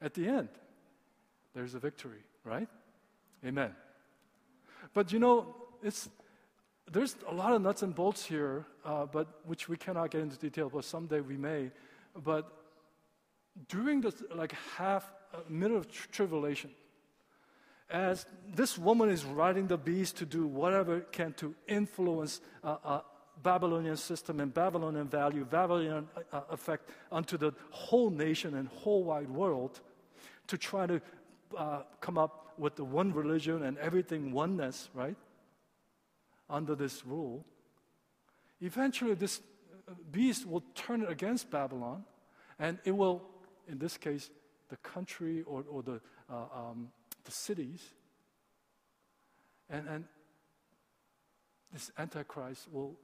at 0.00 0.14
the 0.14 0.26
end 0.26 0.48
there's 1.54 1.74
a 1.74 1.78
victory, 1.78 2.24
right? 2.44 2.68
Amen. 3.44 3.74
But 4.94 5.12
you 5.12 5.18
know, 5.18 5.54
it's 5.82 6.08
there's 6.90 7.16
a 7.28 7.34
lot 7.34 7.52
of 7.52 7.62
nuts 7.62 7.82
and 7.82 7.94
bolts 7.94 8.24
here, 8.24 8.66
uh, 8.84 9.06
but 9.06 9.40
which 9.44 9.68
we 9.68 9.76
cannot 9.76 10.10
get 10.10 10.22
into 10.22 10.36
detail. 10.36 10.70
But 10.72 10.84
someday 10.84 11.20
we 11.20 11.36
may. 11.36 11.70
But 12.16 12.50
during 13.68 14.00
the 14.00 14.12
like 14.34 14.52
half 14.76 15.10
uh, 15.34 15.38
minute 15.48 15.76
of 15.76 15.90
tr- 15.90 16.08
tribulation, 16.10 16.70
as 17.90 18.26
this 18.54 18.78
woman 18.78 19.10
is 19.10 19.24
riding 19.24 19.66
the 19.66 19.76
beast 19.76 20.16
to 20.16 20.26
do 20.26 20.46
whatever 20.46 20.98
it 20.98 21.12
can 21.12 21.32
to 21.34 21.54
influence 21.68 22.40
uh, 22.64 22.76
uh, 22.84 23.00
Babylonian 23.42 23.96
system 23.96 24.40
and 24.40 24.52
Babylonian 24.52 25.08
value, 25.08 25.44
Babylonian 25.44 26.08
uh, 26.32 26.40
effect 26.50 26.90
onto 27.10 27.36
the 27.36 27.52
whole 27.70 28.10
nation 28.10 28.54
and 28.54 28.68
whole 28.68 29.04
wide 29.04 29.28
world, 29.28 29.80
to 30.46 30.56
try 30.56 30.86
to 30.86 31.00
uh, 31.56 31.82
come 32.00 32.18
up 32.18 32.54
with 32.58 32.76
the 32.76 32.84
one 32.84 33.12
religion 33.12 33.62
and 33.62 33.78
everything 33.78 34.32
oneness, 34.32 34.90
right? 34.94 35.16
Under 36.48 36.74
this 36.74 37.04
rule. 37.04 37.44
Eventually, 38.60 39.14
this 39.14 39.40
uh, 39.88 39.94
beast 40.10 40.46
will 40.46 40.62
turn 40.74 41.02
it 41.02 41.10
against 41.10 41.50
Babylon, 41.50 42.04
and 42.58 42.78
it 42.84 42.92
will, 42.92 43.22
in 43.68 43.78
this 43.78 43.96
case, 43.96 44.30
the 44.68 44.76
country 44.76 45.42
or, 45.42 45.64
or 45.68 45.82
the, 45.82 46.00
uh, 46.30 46.44
um, 46.54 46.88
the 47.24 47.30
cities. 47.30 47.82
And, 49.68 49.88
and 49.88 50.04
this 51.72 51.90
Antichrist 51.98 52.68
will 52.72 52.96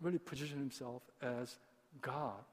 really 0.00 0.18
position 0.18 0.58
himself 0.58 1.02
as 1.22 1.56
God 2.00 2.44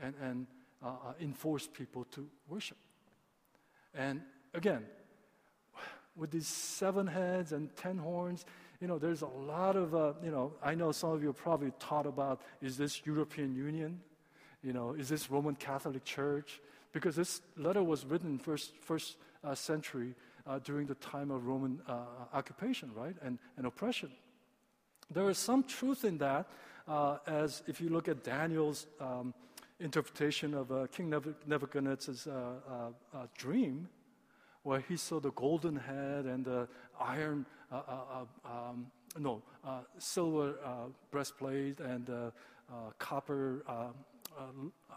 and, 0.00 0.14
and 0.22 0.46
uh, 0.82 0.88
uh 0.88 1.12
enforce 1.20 1.66
people 1.66 2.04
to 2.12 2.26
worship. 2.48 2.76
And 3.94 4.22
again, 4.52 4.84
with 6.16 6.30
these 6.30 6.46
seven 6.46 7.06
heads 7.06 7.52
and 7.52 7.74
ten 7.76 7.98
horns, 7.98 8.44
you 8.80 8.88
know, 8.88 8.98
there's 8.98 9.22
a 9.22 9.26
lot 9.26 9.76
of, 9.76 9.94
uh, 9.94 10.12
you 10.22 10.30
know, 10.30 10.52
I 10.62 10.74
know 10.74 10.92
some 10.92 11.10
of 11.10 11.22
you 11.22 11.32
probably 11.32 11.72
thought 11.78 12.06
about 12.06 12.42
is 12.60 12.76
this 12.76 13.02
European 13.06 13.54
Union? 13.54 14.00
You 14.62 14.72
know, 14.72 14.92
is 14.92 15.08
this 15.08 15.30
Roman 15.30 15.54
Catholic 15.54 16.04
Church? 16.04 16.60
Because 16.94 17.16
this 17.16 17.42
letter 17.56 17.82
was 17.82 18.06
written 18.06 18.30
in 18.30 18.38
first, 18.38 18.72
first 18.80 19.16
uh, 19.42 19.54
century 19.54 20.14
uh, 20.46 20.60
during 20.60 20.86
the 20.86 20.94
time 20.94 21.32
of 21.32 21.44
Roman 21.44 21.80
uh, 21.88 22.04
occupation, 22.32 22.90
right, 22.94 23.16
and, 23.20 23.38
and 23.56 23.66
oppression. 23.66 24.10
There 25.10 25.28
is 25.28 25.36
some 25.36 25.64
truth 25.64 26.04
in 26.04 26.18
that, 26.18 26.46
uh, 26.86 27.18
as 27.26 27.64
if 27.66 27.80
you 27.80 27.88
look 27.88 28.06
at 28.06 28.22
Daniel's 28.22 28.86
um, 29.00 29.34
interpretation 29.80 30.54
of 30.54 30.70
uh, 30.70 30.86
King 30.86 31.12
Nebuchadnezzar's 31.46 32.28
dream, 33.36 33.88
where 34.62 34.80
he 34.80 34.96
saw 34.96 35.18
the 35.18 35.32
golden 35.32 35.74
head 35.74 36.26
and 36.26 36.44
the 36.44 36.68
iron, 37.00 37.44
um, 37.72 38.86
no, 39.18 39.42
silver 39.98 40.54
breastplate 41.10 41.80
and 41.80 42.08
copper 42.98 43.64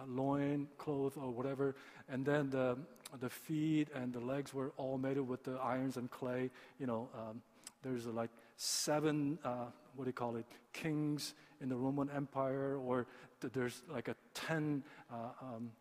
loin 0.08 0.68
cloth 0.78 1.18
or 1.18 1.32
whatever, 1.32 1.76
and 2.10 2.26
then 2.26 2.50
the 2.50 2.78
the 3.20 3.30
feet 3.30 3.88
and 3.96 4.14
the 4.14 4.20
legs 4.20 4.54
were 4.54 4.74
all 4.78 4.98
made 4.98 5.18
with 5.20 5.44
the 5.44 5.54
irons 5.54 5.98
and 5.98 6.12
clay. 6.12 6.50
You 6.80 6.88
know, 6.88 7.10
um, 7.16 7.42
there's 7.82 8.06
like 8.06 8.30
seven, 8.58 9.40
what 9.44 10.04
do 10.04 10.10
you 10.10 10.14
call 10.14 10.36
it, 10.36 10.46
kings 10.74 11.34
in 11.62 11.70
the 11.70 11.76
Roman 11.76 12.10
Empire, 12.10 12.78
or 12.78 13.08
th- 13.42 13.54
there's 13.54 13.84
like 13.90 14.08
a 14.08 14.16
ten. 14.34 14.84
Um, 15.10 15.72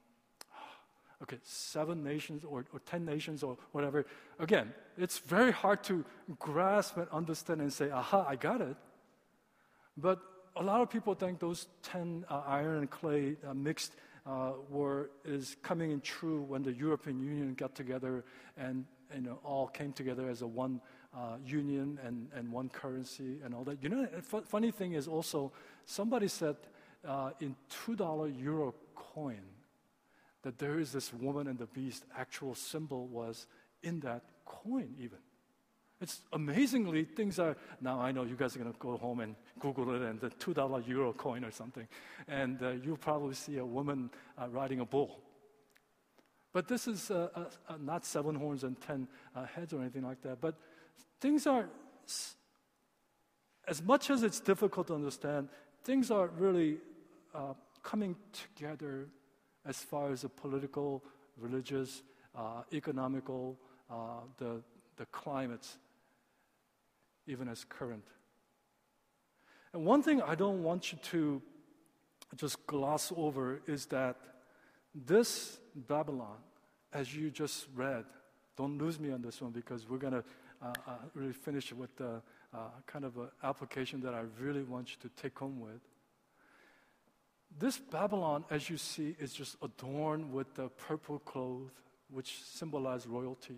okay, 1.22 1.38
seven 1.42 2.02
nations 2.02 2.44
or, 2.44 2.64
or 2.72 2.80
10 2.80 3.04
nations 3.04 3.42
or 3.42 3.56
whatever. 3.72 4.04
Again, 4.38 4.72
it's 4.98 5.18
very 5.18 5.52
hard 5.52 5.82
to 5.84 6.04
grasp 6.38 6.96
and 6.96 7.08
understand 7.10 7.60
and 7.60 7.72
say, 7.72 7.90
aha, 7.90 8.26
I 8.28 8.36
got 8.36 8.60
it. 8.60 8.76
But 9.96 10.20
a 10.56 10.62
lot 10.62 10.80
of 10.80 10.90
people 10.90 11.14
think 11.14 11.38
those 11.38 11.68
10 11.82 12.24
uh, 12.28 12.42
iron 12.46 12.78
and 12.78 12.90
clay 12.90 13.36
uh, 13.46 13.54
mixed 13.54 13.92
uh, 14.26 14.52
were 14.68 15.10
is 15.24 15.56
coming 15.62 15.92
in 15.92 16.00
true 16.00 16.42
when 16.42 16.62
the 16.62 16.72
European 16.72 17.20
Union 17.20 17.54
got 17.54 17.74
together 17.74 18.24
and 18.56 18.84
you 19.14 19.20
know 19.20 19.38
all 19.44 19.68
came 19.68 19.92
together 19.92 20.28
as 20.28 20.42
a 20.42 20.46
one 20.46 20.80
uh, 21.16 21.36
union 21.44 21.98
and, 22.04 22.28
and 22.34 22.50
one 22.50 22.68
currency 22.68 23.38
and 23.44 23.54
all 23.54 23.64
that. 23.64 23.82
You 23.82 23.88
know, 23.88 24.08
f- 24.16 24.44
funny 24.46 24.70
thing 24.70 24.94
is 24.94 25.06
also 25.06 25.52
somebody 25.84 26.28
said 26.28 26.56
uh, 27.06 27.30
in 27.40 27.54
two 27.68 27.94
dollar 27.94 28.28
euro 28.28 28.74
coin 28.94 29.42
that 30.42 30.58
there 30.58 30.78
is 30.78 30.92
this 30.92 31.12
woman 31.12 31.46
and 31.46 31.58
the 31.58 31.66
beast 31.66 32.04
actual 32.16 32.54
symbol 32.54 33.06
was 33.06 33.46
in 33.82 34.00
that 34.00 34.22
coin 34.44 34.94
even 34.98 35.18
it's 36.00 36.20
amazingly 36.32 37.04
things 37.04 37.38
are 37.38 37.56
now 37.80 38.00
i 38.00 38.12
know 38.12 38.24
you 38.24 38.36
guys 38.36 38.54
are 38.54 38.58
going 38.58 38.72
to 38.72 38.78
go 38.78 38.96
home 38.96 39.20
and 39.20 39.34
google 39.58 39.94
it 39.94 40.02
and 40.02 40.20
the 40.20 40.30
two 40.30 40.54
dollar 40.54 40.80
euro 40.86 41.12
coin 41.12 41.44
or 41.44 41.50
something. 41.50 41.86
And 42.28 42.62
uh, 42.62 42.70
you'll 42.82 42.96
probably 42.96 43.34
see 43.34 43.58
a 43.58 43.64
woman 43.64 44.10
uh, 44.38 44.48
riding 44.48 44.80
a 44.80 44.84
bull. 44.84 45.20
But 46.52 46.68
this 46.68 46.88
is 46.88 47.10
uh, 47.10 47.28
uh, 47.34 47.44
uh 47.68 47.76
not 47.80 48.04
seven 48.04 48.34
horns 48.34 48.64
and 48.64 48.80
ten 48.80 49.08
uh, 49.34 49.44
heads 49.46 49.72
or 49.72 49.80
anything 49.80 50.02
like 50.02 50.22
that 50.22 50.40
but 50.40 50.54
things 51.20 51.46
are 51.46 51.68
as 53.68 53.82
much 53.82 54.10
as 54.10 54.22
it's 54.22 54.40
difficult 54.40 54.86
to 54.86 54.94
understand 54.94 55.48
things 55.84 56.10
are 56.10 56.28
really 56.38 56.78
coming 57.82 58.16
together 58.32 59.06
as 59.64 59.76
far 59.76 60.10
as 60.10 60.22
the 60.22 60.28
political, 60.28 61.02
religious, 61.36 62.02
economical, 62.72 63.56
the, 64.38 64.62
the 64.96 65.06
climates 65.06 65.78
even 67.26 67.48
as 67.48 67.64
current. 67.64 68.04
And 69.72 69.84
one 69.84 70.02
thing 70.02 70.22
I 70.22 70.34
don't 70.34 70.62
want 70.62 70.92
you 70.92 70.98
to 71.10 71.42
just 72.36 72.66
gloss 72.66 73.12
over 73.16 73.60
is 73.66 73.86
that 73.86 74.16
this 74.94 75.58
Babylon, 75.74 76.38
as 76.92 77.14
you 77.14 77.30
just 77.30 77.66
read, 77.74 78.04
don't 78.56 78.78
lose 78.78 78.98
me 78.98 79.10
on 79.12 79.20
this 79.20 79.42
one 79.42 79.50
because 79.50 79.88
we're 79.88 79.98
going 79.98 80.14
to 80.14 80.24
uh, 80.62 80.72
uh, 80.86 80.92
really 81.14 81.32
finish 81.32 81.72
with 81.72 81.94
the 81.96 82.22
uh, 82.54 82.58
kind 82.86 83.04
of 83.04 83.12
application 83.42 84.00
that 84.00 84.14
I 84.14 84.22
really 84.40 84.62
want 84.62 84.90
you 84.90 84.96
to 85.08 85.22
take 85.22 85.38
home 85.38 85.60
with. 85.60 85.80
This 87.58 87.78
Babylon, 87.78 88.44
as 88.50 88.68
you 88.70 88.76
see, 88.76 89.14
is 89.18 89.32
just 89.32 89.56
adorned 89.62 90.32
with 90.32 90.54
the 90.54 90.68
purple 90.68 91.18
cloth, 91.20 91.72
which 92.10 92.42
symbolize 92.44 93.06
royalty, 93.06 93.56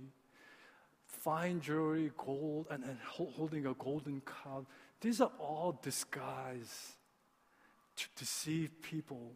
fine 1.09 1.61
jewelry, 1.61 2.13
gold, 2.17 2.67
and, 2.71 2.85
and 2.85 2.99
holding 3.07 3.67
a 3.67 3.75
golden 3.75 4.21
cup. 4.21 4.67
These 5.01 5.21
are 5.21 5.33
all 5.39 5.79
disguise 5.83 6.93
to 7.97 8.07
deceive 8.17 8.71
people. 8.83 9.33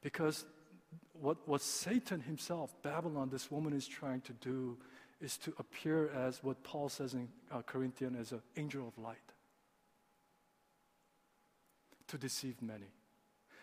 Because 0.00 0.44
what, 1.12 1.46
what 1.46 1.60
Satan 1.60 2.20
himself, 2.20 2.74
Babylon, 2.82 3.28
this 3.30 3.50
woman 3.50 3.72
is 3.72 3.86
trying 3.86 4.20
to 4.22 4.32
do, 4.34 4.78
is 5.20 5.36
to 5.38 5.52
appear 5.58 6.10
as 6.10 6.42
what 6.42 6.62
Paul 6.64 6.88
says 6.88 7.14
in 7.14 7.28
uh, 7.52 7.62
Corinthians 7.62 8.16
as 8.18 8.32
an 8.32 8.42
angel 8.56 8.88
of 8.88 9.02
light, 9.02 9.16
to 12.08 12.18
deceive 12.18 12.60
many. 12.60 12.90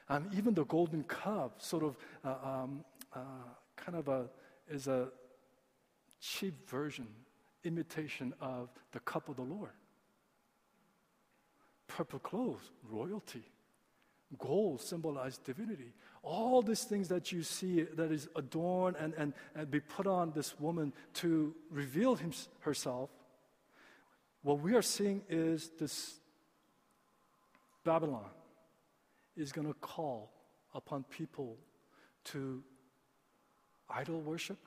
Um, 0.08 0.30
even 0.36 0.54
the 0.54 0.65
golden 0.65 1.04
cup, 1.04 1.62
sort 1.62 1.84
of, 1.84 1.97
uh, 2.23 2.36
um, 2.43 2.86
uh, 3.13 3.19
kind 3.75 3.97
of 3.97 4.08
a, 4.08 4.25
is 4.69 4.88
a 4.88 5.10
cheap 6.21 6.69
version, 6.69 7.08
imitation 7.63 8.33
of 8.41 8.69
the 8.91 8.99
cup 8.99 9.29
of 9.29 9.35
the 9.35 9.41
Lord. 9.41 9.71
Purple 11.87 12.19
clothes, 12.19 12.71
royalty. 12.89 13.43
Gold 14.37 14.81
symbolized 14.81 15.43
divinity. 15.43 15.91
All 16.21 16.61
these 16.61 16.83
things 16.83 17.07
that 17.07 17.31
you 17.31 17.41
see 17.41 17.81
that 17.81 18.11
is 18.11 18.27
adorned 18.35 18.95
and, 18.97 19.13
and, 19.15 19.33
and 19.55 19.71
be 19.71 19.79
put 19.79 20.05
on 20.05 20.31
this 20.31 20.59
woman 20.59 20.93
to 21.15 21.55
reveal 21.71 22.15
him, 22.15 22.31
herself, 22.59 23.09
what 24.43 24.59
we 24.59 24.75
are 24.75 24.81
seeing 24.81 25.23
is 25.29 25.71
this 25.79 26.19
Babylon 27.83 28.25
is 29.35 29.51
going 29.51 29.67
to 29.67 29.73
call 29.73 30.31
upon 30.73 31.03
people 31.05 31.57
to 32.25 32.63
idol 33.89 34.21
worship, 34.21 34.59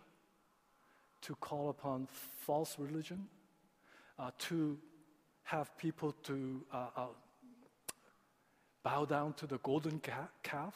to 1.22 1.34
call 1.36 1.70
upon 1.70 2.08
false 2.40 2.76
religion, 2.78 3.26
uh, 4.18 4.30
to 4.38 4.78
have 5.44 5.76
people 5.76 6.14
to 6.24 6.62
uh, 6.72 6.86
uh, 6.96 7.06
bow 8.82 9.04
down 9.04 9.32
to 9.34 9.46
the 9.46 9.58
golden 9.58 10.00
calf. 10.42 10.74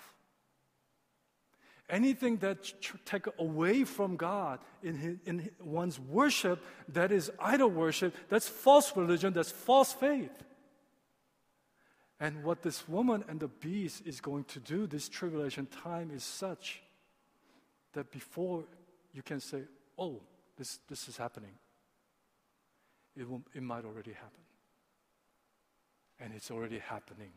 Anything 1.88 2.38
that 2.38 2.72
take 3.04 3.26
away 3.38 3.84
from 3.84 4.16
God 4.16 4.58
in, 4.82 4.96
his, 4.96 5.16
in 5.24 5.50
one's 5.60 6.00
worship, 6.00 6.64
that 6.88 7.12
is 7.12 7.30
idol 7.38 7.68
worship, 7.70 8.14
that's 8.28 8.48
false 8.48 8.96
religion, 8.96 9.32
that's 9.32 9.52
false 9.52 9.92
faith. 9.92 10.42
And 12.18 12.42
what 12.42 12.62
this 12.62 12.88
woman 12.88 13.24
and 13.28 13.38
the 13.38 13.48
beast 13.48 14.02
is 14.06 14.20
going 14.20 14.44
to 14.44 14.58
do, 14.58 14.86
this 14.86 15.08
tribulation 15.08 15.66
time 15.66 16.10
is 16.12 16.24
such 16.24 16.82
that 17.92 18.10
before 18.10 18.64
you 19.12 19.22
can 19.22 19.38
say, 19.38 19.62
oh, 19.98 20.20
this, 20.56 20.78
this 20.88 21.08
is 21.08 21.16
happening, 21.16 21.52
it, 23.16 23.28
will, 23.28 23.42
it 23.54 23.62
might 23.62 23.84
already 23.84 24.12
happen. 24.12 24.40
And 26.18 26.32
it's 26.34 26.50
already 26.50 26.78
happening. 26.78 27.30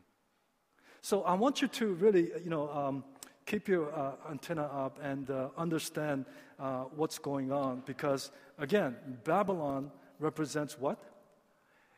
So 1.01 1.23
I 1.23 1.34
want 1.34 1.62
you 1.62 1.67
to 1.67 1.93
really, 1.93 2.32
you 2.43 2.49
know, 2.49 2.69
um, 2.69 3.03
keep 3.45 3.67
your 3.67 3.93
uh, 3.93 4.12
antenna 4.29 4.63
up 4.63 4.99
and 5.01 5.29
uh, 5.29 5.49
understand 5.58 6.25
uh, 6.60 6.84
what's 6.95 7.17
going 7.17 7.51
on 7.51 7.82
because, 7.86 8.32
again, 8.58 8.95
Babylon 9.23 9.91
represents 10.19 10.77
what? 10.77 10.99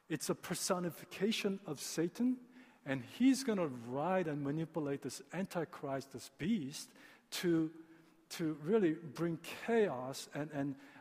It's 0.10 0.30
a 0.30 0.36
personification 0.36 1.60
of 1.66 1.80
Satan, 1.80 2.38
and 2.86 3.04
he's 3.18 3.44
going 3.44 3.58
to 3.58 3.68
ride 3.88 4.28
and 4.28 4.44
manipulate 4.44 5.02
this 5.02 5.22
Antichrist, 5.34 6.14
this 6.14 6.30
beast, 6.38 6.90
to, 7.32 7.72
to 8.32 8.58
really 8.64 8.96
bring 9.14 9.40
chaos 9.66 10.30
and, 10.34 10.50
and 10.54 10.76
uh, 10.76 11.01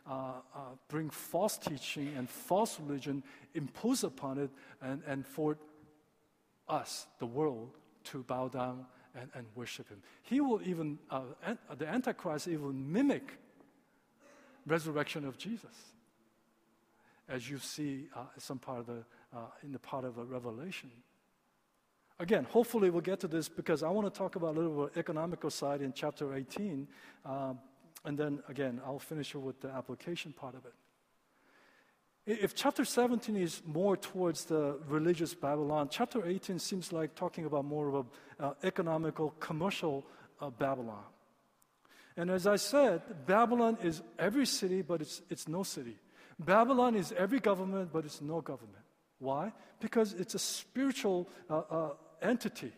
bring 0.87 1.09
false 1.09 1.57
teaching 1.57 2.13
and 2.17 2.29
false 2.29 2.79
religion, 2.79 3.23
impose 3.53 4.03
upon 4.03 4.37
it, 4.37 4.49
and, 4.81 5.01
and 5.07 5.25
for 5.25 5.57
us, 6.67 7.07
the 7.19 7.25
world, 7.25 7.71
to 8.05 8.23
bow 8.23 8.47
down 8.47 8.85
and, 9.15 9.29
and 9.35 9.45
worship 9.55 9.89
him. 9.89 10.01
He 10.23 10.41
will 10.41 10.61
even, 10.63 10.97
uh, 11.09 11.21
an, 11.45 11.57
the 11.77 11.87
Antichrist 11.87 12.47
even 12.47 12.91
mimic 12.91 13.37
resurrection 14.65 15.25
of 15.25 15.37
Jesus. 15.37 15.93
As 17.27 17.49
you 17.49 17.59
see 17.59 18.07
uh, 18.15 18.23
some 18.37 18.59
part 18.59 18.79
of 18.79 18.85
the, 18.87 19.03
uh, 19.35 19.39
in 19.63 19.71
the 19.71 19.79
part 19.79 20.05
of 20.05 20.17
a 20.17 20.23
Revelation. 20.23 20.91
Again, 22.19 22.45
hopefully 22.49 22.89
we'll 22.89 23.01
get 23.01 23.19
to 23.21 23.27
this 23.27 23.49
because 23.49 23.83
I 23.83 23.89
want 23.89 24.11
to 24.11 24.15
talk 24.15 24.35
about 24.35 24.55
a 24.55 24.59
little 24.59 24.85
bit 24.85 24.97
economical 24.97 25.49
side 25.49 25.81
in 25.81 25.91
chapter 25.93 26.35
18. 26.35 26.87
Um, 27.25 27.59
and 28.03 28.17
then 28.17 28.41
again, 28.47 28.81
I'll 28.85 28.99
finish 28.99 29.35
with 29.35 29.61
the 29.61 29.69
application 29.69 30.33
part 30.33 30.55
of 30.55 30.65
it. 30.65 30.73
If 32.25 32.53
chapter 32.53 32.85
17 32.85 33.35
is 33.35 33.61
more 33.65 33.97
towards 33.97 34.45
the 34.45 34.77
religious 34.87 35.33
Babylon, 35.33 35.89
chapter 35.89 36.25
18 36.25 36.59
seems 36.59 36.93
like 36.93 37.15
talking 37.15 37.45
about 37.45 37.65
more 37.65 37.87
of 37.87 37.95
an 37.95 38.05
uh, 38.39 38.53
economical, 38.63 39.31
commercial 39.39 40.05
uh, 40.39 40.51
Babylon. 40.51 41.03
And 42.15 42.29
as 42.29 42.45
I 42.45 42.57
said, 42.57 43.01
Babylon 43.25 43.77
is 43.81 44.03
every 44.19 44.45
city, 44.45 44.83
but 44.83 45.01
it's, 45.01 45.21
it's 45.29 45.47
no 45.47 45.63
city. 45.63 45.97
Babylon 46.37 46.95
is 46.95 47.11
every 47.17 47.39
government, 47.39 47.89
but 47.91 48.05
it's 48.05 48.21
no 48.21 48.41
government. 48.41 48.83
Why? 49.17 49.51
Because 49.79 50.13
it's 50.13 50.35
a 50.35 50.39
spiritual 50.39 51.27
uh, 51.49 51.61
uh 51.69 51.89
entity 52.21 52.71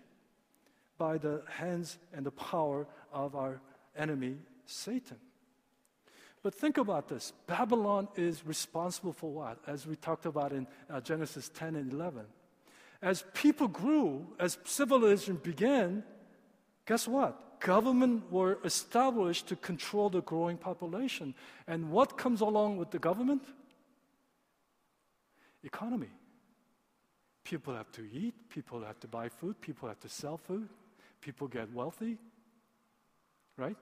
by 0.97 1.17
the 1.17 1.41
hands 1.49 1.97
and 2.13 2.25
the 2.25 2.31
power 2.31 2.87
of 3.11 3.35
our 3.35 3.59
enemy, 3.97 4.37
Satan. 4.65 5.17
But 6.43 6.53
think 6.53 6.77
about 6.77 7.07
this 7.07 7.31
Babylon 7.47 8.09
is 8.15 8.45
responsible 8.45 9.13
for 9.13 9.31
what? 9.31 9.59
As 9.65 9.87
we 9.87 9.95
talked 9.95 10.25
about 10.25 10.51
in 10.51 10.67
uh, 10.89 10.99
Genesis 10.99 11.49
10 11.53 11.75
and 11.75 11.91
11. 11.91 12.25
As 13.01 13.23
people 13.33 13.67
grew, 13.67 14.27
as 14.39 14.57
civilization 14.63 15.35
began, 15.35 16.03
guess 16.85 17.07
what? 17.07 17.59
Government 17.59 18.31
were 18.31 18.59
established 18.63 19.47
to 19.47 19.55
control 19.55 20.09
the 20.09 20.21
growing 20.21 20.57
population. 20.57 21.33
And 21.67 21.91
what 21.91 22.17
comes 22.17 22.41
along 22.41 22.77
with 22.77 22.91
the 22.91 22.99
government? 22.99 23.43
Economy. 25.63 26.11
People 27.43 27.73
have 27.75 27.91
to 27.93 28.07
eat, 28.11 28.33
people 28.49 28.81
have 28.83 28.99
to 29.01 29.07
buy 29.07 29.27
food, 29.29 29.59
people 29.59 29.89
have 29.89 29.99
to 29.99 30.09
sell 30.09 30.37
food, 30.37 30.69
people 31.19 31.47
get 31.47 31.71
wealthy. 31.73 32.17
Right? 33.57 33.77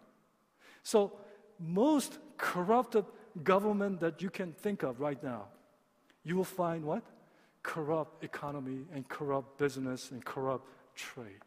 So 0.83 1.13
most 1.59 2.17
corrupted 2.37 3.05
government 3.43 3.99
that 3.99 4.21
you 4.21 4.29
can 4.29 4.53
think 4.53 4.83
of 4.83 4.99
right 4.99 5.21
now, 5.23 5.45
you 6.23 6.35
will 6.35 6.43
find 6.43 6.83
what? 6.83 7.03
Corrupt 7.63 8.23
economy 8.23 8.85
and 8.93 9.07
corrupt 9.07 9.57
business 9.57 10.11
and 10.11 10.23
corrupt 10.25 10.67
trade. 10.95 11.45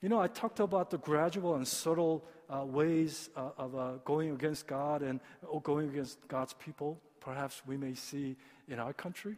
You 0.00 0.08
know, 0.08 0.20
I 0.20 0.26
talked 0.26 0.60
about 0.60 0.90
the 0.90 0.98
gradual 0.98 1.54
and 1.54 1.66
subtle 1.66 2.24
uh, 2.50 2.64
ways 2.64 3.30
uh, 3.36 3.50
of 3.56 3.74
uh, 3.74 3.92
going 4.04 4.30
against 4.32 4.66
God 4.66 5.02
and 5.02 5.20
or 5.46 5.62
going 5.62 5.88
against 5.88 6.26
God's 6.28 6.52
people. 6.52 7.00
Perhaps 7.20 7.62
we 7.66 7.76
may 7.76 7.94
see 7.94 8.36
in 8.68 8.78
our 8.78 8.92
country. 8.92 9.36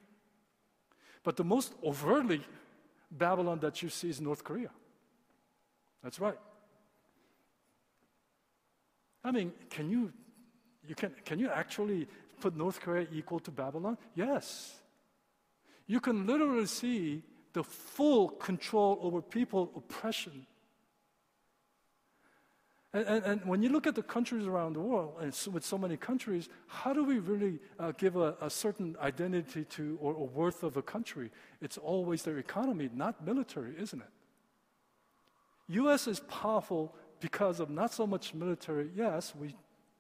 But 1.22 1.36
the 1.36 1.44
most 1.44 1.72
overtly 1.84 2.40
Babylon 3.10 3.60
that 3.60 3.82
you 3.82 3.88
see 3.88 4.10
is 4.10 4.20
North 4.20 4.42
Korea. 4.42 4.70
That's 6.02 6.20
right. 6.20 6.38
I 9.26 9.32
mean, 9.32 9.52
can 9.70 9.90
you, 9.90 10.12
you 10.86 10.94
can, 10.94 11.12
can 11.24 11.40
you 11.40 11.50
actually 11.50 12.06
put 12.40 12.56
North 12.56 12.80
Korea 12.80 13.08
equal 13.12 13.40
to 13.40 13.50
Babylon? 13.50 13.98
Yes. 14.14 14.76
You 15.88 15.98
can 15.98 16.26
literally 16.26 16.66
see 16.66 17.22
the 17.52 17.64
full 17.64 18.28
control 18.28 19.00
over 19.02 19.20
people, 19.20 19.72
oppression. 19.74 20.46
And, 22.92 23.06
and, 23.06 23.24
and, 23.24 23.44
when 23.44 23.62
you 23.64 23.68
look 23.68 23.88
at 23.88 23.96
the 23.96 24.02
countries 24.02 24.46
around 24.46 24.74
the 24.74 24.80
world, 24.80 25.14
and 25.20 25.34
so, 25.34 25.50
with 25.50 25.64
so 25.64 25.76
many 25.76 25.96
countries, 25.96 26.48
how 26.68 26.92
do 26.92 27.02
we 27.02 27.18
really 27.18 27.58
uh, 27.80 27.92
give 27.98 28.14
a, 28.16 28.36
a, 28.40 28.48
certain 28.48 28.96
identity 29.02 29.64
to 29.64 29.98
or, 30.00 30.14
or 30.14 30.28
worth 30.28 30.62
of 30.62 30.76
a 30.76 30.82
country? 30.82 31.30
It's 31.60 31.78
always 31.78 32.22
their 32.22 32.38
economy, 32.38 32.88
not 32.94 33.26
military, 33.26 33.74
isn't 33.78 34.00
it? 34.00 34.08
U.S. 35.68 36.06
is 36.06 36.20
powerful 36.20 36.94
because 37.20 37.60
of 37.60 37.70
not 37.70 37.92
so 37.92 38.06
much 38.06 38.34
military, 38.34 38.90
yes, 38.94 39.34
we, 39.34 39.54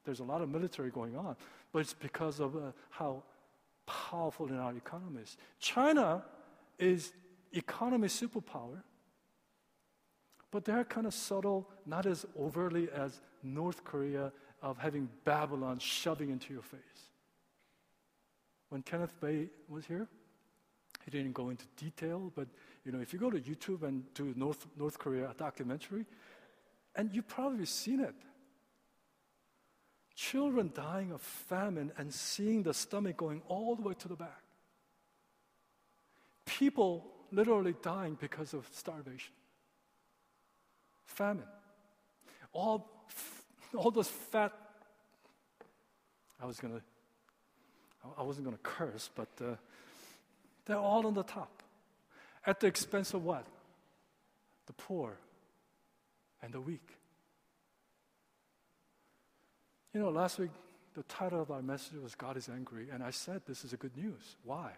there's 0.04 0.20
a 0.20 0.24
lot 0.24 0.42
of 0.42 0.48
military 0.48 0.90
going 0.90 1.16
on, 1.16 1.36
but 1.72 1.80
it's 1.80 1.94
because 1.94 2.40
of 2.40 2.56
uh, 2.56 2.72
how 2.90 3.22
powerful 3.86 4.46
in 4.48 4.58
our 4.58 4.74
economies. 4.76 5.36
China 5.58 6.24
is 6.78 7.12
economy 7.52 8.08
superpower, 8.08 8.82
but 10.50 10.64
they're 10.64 10.84
kind 10.84 11.06
of 11.06 11.14
subtle, 11.14 11.68
not 11.86 12.06
as 12.06 12.26
overtly 12.38 12.88
as 12.94 13.20
North 13.42 13.84
Korea 13.84 14.32
of 14.62 14.78
having 14.78 15.08
Babylon 15.24 15.78
shoving 15.78 16.30
into 16.30 16.52
your 16.52 16.62
face. 16.62 16.80
When 18.68 18.82
Kenneth 18.82 19.14
Bae 19.20 19.46
was 19.68 19.86
here, 19.86 20.08
he 21.04 21.10
didn't 21.10 21.34
go 21.34 21.50
into 21.50 21.66
detail, 21.76 22.32
but 22.34 22.48
you 22.84 22.92
know, 22.92 23.00
if 23.00 23.12
you 23.12 23.18
go 23.18 23.30
to 23.30 23.38
YouTube 23.38 23.82
and 23.82 24.02
do 24.14 24.32
North, 24.36 24.66
North 24.76 24.98
Korea 24.98 25.32
documentary, 25.38 26.04
and 26.96 27.14
you've 27.14 27.28
probably 27.28 27.66
seen 27.66 28.00
it. 28.00 28.14
Children 30.14 30.72
dying 30.74 31.12
of 31.12 31.20
famine 31.20 31.92
and 31.98 32.12
seeing 32.12 32.62
the 32.62 32.72
stomach 32.72 33.18
going 33.18 33.42
all 33.48 33.76
the 33.76 33.82
way 33.82 33.94
to 33.98 34.08
the 34.08 34.16
back. 34.16 34.42
People 36.46 37.06
literally 37.30 37.74
dying 37.82 38.16
because 38.18 38.54
of 38.54 38.66
starvation. 38.72 39.34
Famine. 41.04 41.44
All, 42.52 42.90
all 43.74 43.90
those 43.90 44.08
fat, 44.08 44.52
I 46.40 46.46
was 46.46 46.58
gonna, 46.58 46.80
I 48.16 48.22
wasn't 48.22 48.46
gonna 48.46 48.58
curse, 48.62 49.10
but 49.14 49.28
uh, 49.42 49.56
they're 50.64 50.78
all 50.78 51.06
on 51.06 51.12
the 51.12 51.24
top. 51.24 51.62
At 52.46 52.60
the 52.60 52.68
expense 52.68 53.12
of 53.12 53.22
what? 53.22 53.44
The 54.66 54.72
poor 54.72 55.18
and 56.46 56.54
the 56.54 56.60
weak. 56.60 56.96
You 59.92 59.98
know, 60.00 60.10
last 60.10 60.38
week, 60.38 60.52
the 60.94 61.02
title 61.02 61.42
of 61.42 61.50
our 61.50 61.60
message 61.60 61.98
was 62.00 62.14
God 62.14 62.36
is 62.36 62.48
Angry, 62.48 62.86
and 62.92 63.02
I 63.02 63.10
said 63.10 63.42
this 63.48 63.64
is 63.64 63.72
a 63.72 63.76
good 63.76 63.96
news. 63.96 64.36
Why? 64.44 64.70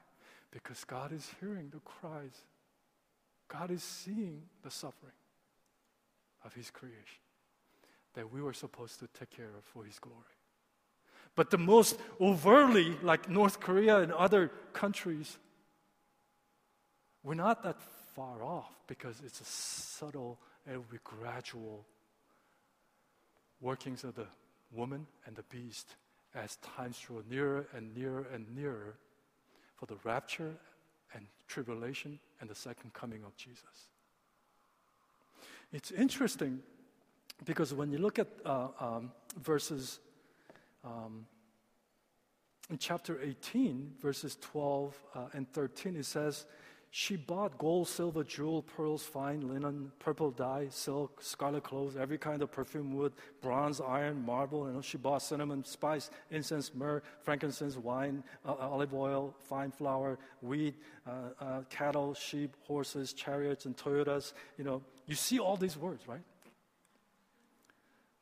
Because 0.50 0.82
God 0.84 1.12
is 1.12 1.30
hearing 1.40 1.68
the 1.70 1.80
cries, 1.80 2.40
God 3.48 3.70
is 3.70 3.82
seeing 3.82 4.44
the 4.62 4.70
suffering 4.70 5.12
of 6.42 6.54
His 6.54 6.70
creation 6.70 7.22
that 8.14 8.32
we 8.32 8.40
were 8.40 8.54
supposed 8.54 8.98
to 9.00 9.08
take 9.08 9.30
care 9.30 9.50
of 9.58 9.62
for 9.64 9.84
His 9.84 9.98
glory. 9.98 10.16
But 11.36 11.50
the 11.50 11.58
most 11.58 12.00
overtly, 12.18 12.96
like 13.02 13.28
North 13.28 13.60
Korea 13.60 13.98
and 13.98 14.10
other 14.10 14.50
countries, 14.72 15.36
we're 17.22 17.34
not 17.34 17.62
that 17.64 17.76
far 18.16 18.42
off 18.42 18.72
because 18.86 19.20
it's 19.22 19.42
a 19.42 19.44
subtle, 19.44 20.40
it 20.70 20.76
will 20.76 20.84
be 20.90 20.98
gradual 21.04 21.84
workings 23.60 24.04
of 24.04 24.14
the 24.14 24.26
woman 24.72 25.06
and 25.26 25.34
the 25.34 25.42
beast 25.44 25.96
as 26.34 26.56
times 26.56 26.98
draw 26.98 27.20
nearer 27.30 27.66
and 27.74 27.94
nearer 27.96 28.26
and 28.32 28.46
nearer 28.54 28.94
for 29.76 29.86
the 29.86 29.96
rapture 30.04 30.54
and 31.14 31.26
tribulation 31.46 32.18
and 32.40 32.50
the 32.50 32.54
second 32.54 32.92
coming 32.92 33.22
of 33.24 33.36
Jesus. 33.36 33.88
It's 35.72 35.90
interesting 35.90 36.60
because 37.44 37.74
when 37.74 37.90
you 37.90 37.98
look 37.98 38.18
at 38.18 38.28
uh, 38.44 38.68
um, 38.80 39.12
verses 39.40 40.00
um, 40.84 41.26
in 42.70 42.78
chapter 42.78 43.18
18, 43.22 43.94
verses 44.00 44.36
12 44.40 44.98
uh, 45.14 45.20
and 45.32 45.50
13, 45.52 45.96
it 45.96 46.04
says, 46.04 46.46
she 46.91 47.16
bought 47.16 47.59
gold, 47.59 47.86
silver, 47.86 48.24
jewel, 48.24 48.62
pearls, 48.62 49.03
fine 49.03 49.47
linen, 49.47 49.93
purple 49.99 50.30
dye, 50.30 50.68
silk, 50.70 51.22
scarlet 51.22 51.62
clothes, 51.62 51.97
every 51.97 52.16
kind 52.16 52.41
of 52.41 52.51
perfume 52.51 52.95
wood, 52.95 53.12
bronze, 53.43 53.78
iron, 53.80 54.24
marble. 54.24 54.64
Know, 54.64 54.80
she 54.80 54.97
bought 54.97 55.20
cinnamon, 55.20 55.64
spice, 55.64 56.11
incense, 56.30 56.74
myrrh, 56.74 57.03
frankincense, 57.22 57.76
wine, 57.76 58.24
uh, 58.47 58.53
uh, 58.53 58.68
olive 58.70 58.95
oil, 58.95 59.34
fine 59.39 59.70
flour, 59.70 60.18
wheat, 60.41 60.76
uh, 61.07 61.11
uh, 61.41 61.61
cattle, 61.68 62.14
sheep, 62.14 62.57
horses, 62.66 63.12
chariots, 63.12 63.66
and 63.66 63.76
Toyotas. 63.76 64.32
You 64.57 64.64
know, 64.64 64.82
you 65.07 65.14
see 65.14 65.39
all 65.39 65.57
these 65.57 65.76
words, 65.76 66.09
right? 66.09 66.24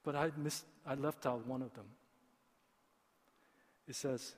But 0.02 0.16
I 0.16 0.32
missed, 0.36 0.64
I 0.84 0.94
left 0.94 1.24
out 1.24 1.46
one 1.46 1.62
of 1.62 1.72
them. 1.74 1.86
It 3.86 3.94
says, 3.94 4.34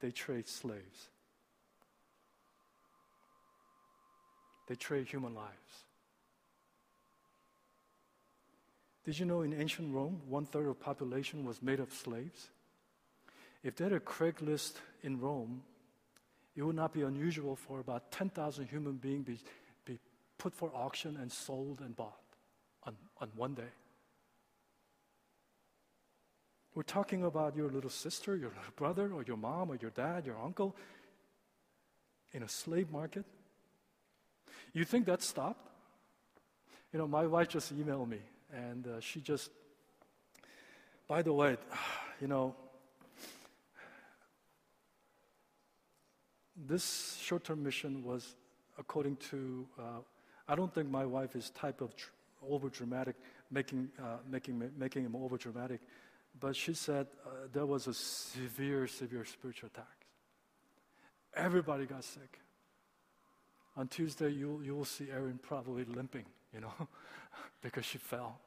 they 0.00 0.10
trade 0.10 0.48
slaves. 0.48 1.09
They 4.70 4.76
trade 4.76 5.08
human 5.08 5.34
lives. 5.34 5.84
Did 9.04 9.18
you 9.18 9.26
know 9.26 9.42
in 9.42 9.52
ancient 9.52 9.92
Rome, 9.92 10.20
one 10.28 10.46
third 10.46 10.68
of 10.68 10.78
population 10.78 11.44
was 11.44 11.60
made 11.60 11.80
of 11.80 11.92
slaves? 11.92 12.50
If 13.64 13.74
they 13.74 13.82
had 13.82 13.92
a 13.92 13.98
Craigslist 13.98 14.74
in 15.02 15.18
Rome, 15.18 15.62
it 16.54 16.62
would 16.62 16.76
not 16.76 16.92
be 16.92 17.02
unusual 17.02 17.56
for 17.56 17.80
about 17.80 18.12
10,000 18.12 18.68
human 18.68 18.92
beings 18.92 19.26
be, 19.26 19.38
be 19.84 19.98
put 20.38 20.54
for 20.54 20.70
auction 20.72 21.18
and 21.20 21.32
sold 21.32 21.80
and 21.80 21.96
bought 21.96 22.22
on, 22.84 22.94
on 23.20 23.28
one 23.34 23.54
day. 23.54 23.72
We're 26.76 26.84
talking 26.84 27.24
about 27.24 27.56
your 27.56 27.70
little 27.70 27.90
sister, 27.90 28.36
your 28.36 28.50
little 28.50 28.72
brother, 28.76 29.10
or 29.12 29.24
your 29.24 29.36
mom, 29.36 29.72
or 29.72 29.78
your 29.82 29.90
dad, 29.90 30.26
your 30.26 30.40
uncle 30.40 30.76
in 32.30 32.44
a 32.44 32.48
slave 32.48 32.92
market. 32.92 33.24
You 34.72 34.84
think 34.84 35.06
that 35.06 35.22
stopped? 35.22 35.68
You 36.92 36.98
know, 36.98 37.08
my 37.08 37.26
wife 37.26 37.48
just 37.48 37.76
emailed 37.76 38.08
me, 38.08 38.20
and 38.52 38.86
uh, 38.86 39.00
she 39.00 39.20
just, 39.20 39.50
by 41.08 41.22
the 41.22 41.32
way, 41.32 41.56
you 42.20 42.28
know, 42.28 42.54
this 46.56 47.18
short 47.20 47.44
term 47.44 47.62
mission 47.62 48.04
was 48.04 48.34
according 48.78 49.16
to, 49.16 49.66
uh, 49.78 49.82
I 50.48 50.54
don't 50.54 50.72
think 50.72 50.88
my 50.88 51.04
wife 51.04 51.34
is 51.34 51.50
type 51.50 51.80
of 51.80 51.96
tr- 51.96 52.10
over 52.48 52.68
dramatic, 52.68 53.16
making, 53.50 53.90
uh, 54.00 54.18
making, 54.28 54.70
making 54.76 55.04
him 55.04 55.16
over 55.16 55.36
dramatic, 55.36 55.80
but 56.38 56.54
she 56.54 56.74
said 56.74 57.06
uh, 57.26 57.30
there 57.52 57.66
was 57.66 57.86
a 57.86 57.94
severe, 57.94 58.86
severe 58.86 59.24
spiritual 59.24 59.68
attack. 59.72 60.06
Everybody 61.34 61.86
got 61.86 62.04
sick 62.04 62.40
on 63.76 63.88
Tuesday, 63.88 64.30
you, 64.30 64.60
you 64.64 64.74
will 64.74 64.84
see 64.84 65.08
Erin 65.10 65.38
probably 65.42 65.84
limping, 65.84 66.24
you 66.52 66.60
know, 66.60 66.72
because 67.62 67.84
she 67.84 67.98
fell. 67.98 68.38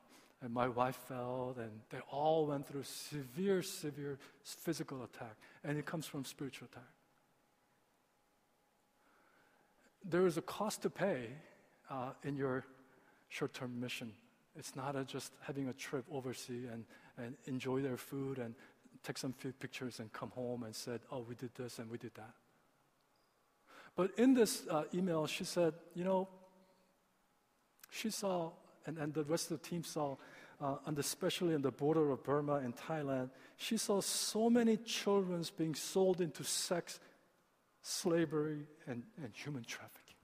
And 0.41 0.53
my 0.53 0.67
wife 0.67 0.97
fell, 1.07 1.55
and 1.57 1.71
they 1.89 1.99
all 2.11 2.45
went 2.47 2.67
through 2.67 2.83
severe, 2.83 3.61
severe 3.63 4.19
physical 4.43 5.03
attack. 5.03 5.37
And 5.63 5.77
it 5.77 5.85
comes 5.85 6.05
from 6.05 6.25
spiritual 6.25 6.67
attack. 6.69 6.89
There 10.03 10.27
is 10.27 10.35
a 10.37 10.41
cost 10.41 10.81
to 10.81 10.89
pay 10.89 11.29
uh, 11.89 12.09
in 12.23 12.35
your 12.35 12.65
short 13.29 13.53
term 13.53 13.79
mission. 13.79 14.11
It's 14.57 14.75
not 14.75 14.97
a 14.97 15.05
just 15.05 15.31
having 15.41 15.69
a 15.69 15.73
trip 15.73 16.03
overseas 16.11 16.67
and, 16.71 16.83
and 17.17 17.35
enjoy 17.45 17.81
their 17.81 17.97
food 17.97 18.37
and 18.37 18.53
take 19.01 19.17
some 19.17 19.31
few 19.33 19.53
pictures 19.53 19.99
and 19.99 20.11
come 20.11 20.31
home 20.31 20.63
and 20.63 20.75
said, 20.75 20.99
oh, 21.09 21.25
we 21.27 21.35
did 21.35 21.55
this 21.55 21.79
and 21.79 21.89
we 21.89 21.97
did 21.97 22.13
that. 22.15 22.33
But 23.95 24.11
in 24.17 24.33
this 24.33 24.63
uh, 24.69 24.83
email, 24.93 25.27
she 25.27 25.43
said, 25.43 25.73
you 25.93 26.03
know, 26.03 26.27
she 27.89 28.09
saw, 28.09 28.51
and, 28.85 28.97
and 28.97 29.13
the 29.13 29.23
rest 29.23 29.51
of 29.51 29.61
the 29.61 29.69
team 29.69 29.83
saw, 29.83 30.15
uh, 30.59 30.77
and 30.85 30.97
especially 30.97 31.53
in 31.53 31.61
the 31.61 31.71
border 31.71 32.09
of 32.09 32.23
Burma 32.23 32.55
and 32.55 32.75
Thailand, 32.75 33.29
she 33.57 33.77
saw 33.77 34.01
so 34.01 34.49
many 34.49 34.77
children 34.77 35.43
being 35.57 35.75
sold 35.75 36.21
into 36.21 36.43
sex, 36.43 36.99
slavery, 37.81 38.65
and, 38.87 39.03
and 39.21 39.31
human 39.33 39.63
trafficking. 39.63 40.15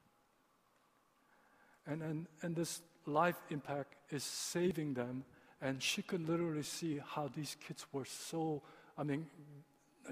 And, 1.86 2.02
and, 2.02 2.28
and 2.42 2.56
this 2.56 2.82
life 3.06 3.38
impact 3.50 3.96
is 4.10 4.24
saving 4.24 4.94
them, 4.94 5.24
and 5.62 5.82
she 5.82 6.02
could 6.02 6.28
literally 6.28 6.64
see 6.64 7.00
how 7.06 7.30
these 7.36 7.56
kids 7.68 7.86
were 7.92 8.06
so, 8.06 8.64
I 8.98 9.04
mean, 9.04 9.28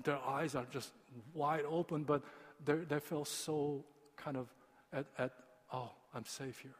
their 0.03 0.19
eyes 0.19 0.53
are 0.53 0.65
just 0.71 0.91
wide 1.33 1.65
open, 1.67 2.03
but 2.03 2.21
they 2.63 2.75
they 2.75 2.99
feel 2.99 3.25
so 3.25 3.85
kind 4.15 4.37
of 4.37 4.47
at, 4.91 5.05
at, 5.17 5.31
oh, 5.71 5.91
I'm 6.13 6.25
safe 6.25 6.59
here. 6.59 6.75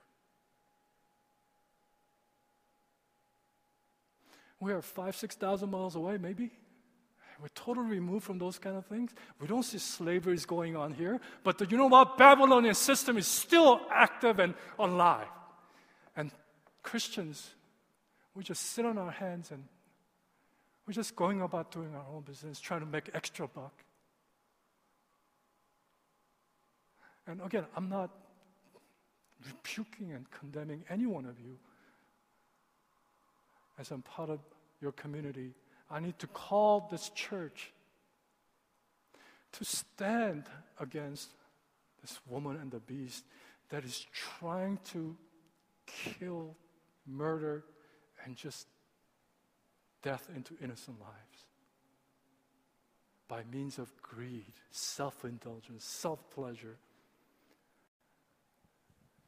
We 4.60 4.72
are 4.72 4.82
five, 4.82 5.16
6,000 5.16 5.70
miles 5.70 5.96
away, 5.96 6.18
maybe. 6.18 6.52
We're 7.40 7.50
totally 7.50 7.88
removed 7.88 8.26
from 8.26 8.40
those 8.40 8.58
kind 8.58 8.76
of 8.76 8.88
things. 8.88 9.12
We 9.40 9.48
don't 9.48 9.62
see 9.62 9.78
slavery 9.78 10.34
is 10.34 10.48
going 10.48 10.76
on 10.76 10.94
here. 10.94 11.20
But 11.44 11.60
the, 11.60 11.68
you 11.68 11.78
know 11.78 11.86
what? 11.86 12.18
Babylonian 12.18 12.74
system 12.74 13.18
is 13.18 13.28
still 13.28 13.82
active 13.92 14.40
and 14.40 14.56
alive. 14.80 15.28
And 16.16 16.32
Christians, 16.82 17.52
we 18.34 18.44
just 18.44 18.72
sit 18.72 18.86
on 18.86 18.98
our 18.98 19.12
hands 19.12 19.52
and 19.52 19.64
we're 20.88 20.94
just 20.94 21.16
going 21.16 21.42
about 21.42 21.72
doing 21.72 21.94
our 21.94 22.06
own 22.12 22.24
business, 22.24 22.60
trying 22.60 22.80
to 22.80 22.88
make 22.88 23.12
extra 23.14 23.48
buck. 23.48 23.84
And 27.28 27.42
again, 27.42 27.66
I'm 27.76 27.90
not 27.90 28.10
rebuking 29.46 30.14
and 30.14 30.30
condemning 30.32 30.84
any 30.90 31.06
one 31.06 31.26
of 31.26 31.40
you. 31.40 31.58
As 33.78 33.92
I'm 33.92 34.02
part 34.02 34.30
of 34.30 34.40
your 34.82 34.92
community, 34.94 35.54
I 35.92 36.00
need 36.00 36.18
to 36.20 36.28
call 36.28 36.88
this 36.90 37.10
church 37.10 37.72
to 39.54 39.66
stand 39.66 40.46
against 40.80 41.30
this 42.02 42.20
woman 42.28 42.58
and 42.62 42.72
the 42.72 42.80
beast 42.80 43.24
that 43.70 43.84
is 43.84 44.06
trying 44.14 44.80
to 44.92 45.16
kill, 45.86 46.56
murder, 47.06 47.64
and 48.24 48.36
just 48.36 48.68
death 50.02 50.30
into 50.36 50.54
innocent 50.62 51.00
lives 51.00 51.46
by 53.28 53.44
means 53.52 53.78
of 53.78 53.92
greed, 54.02 54.54
self 54.72 55.26
indulgence, 55.26 55.84
self 55.84 56.30
pleasure, 56.32 56.78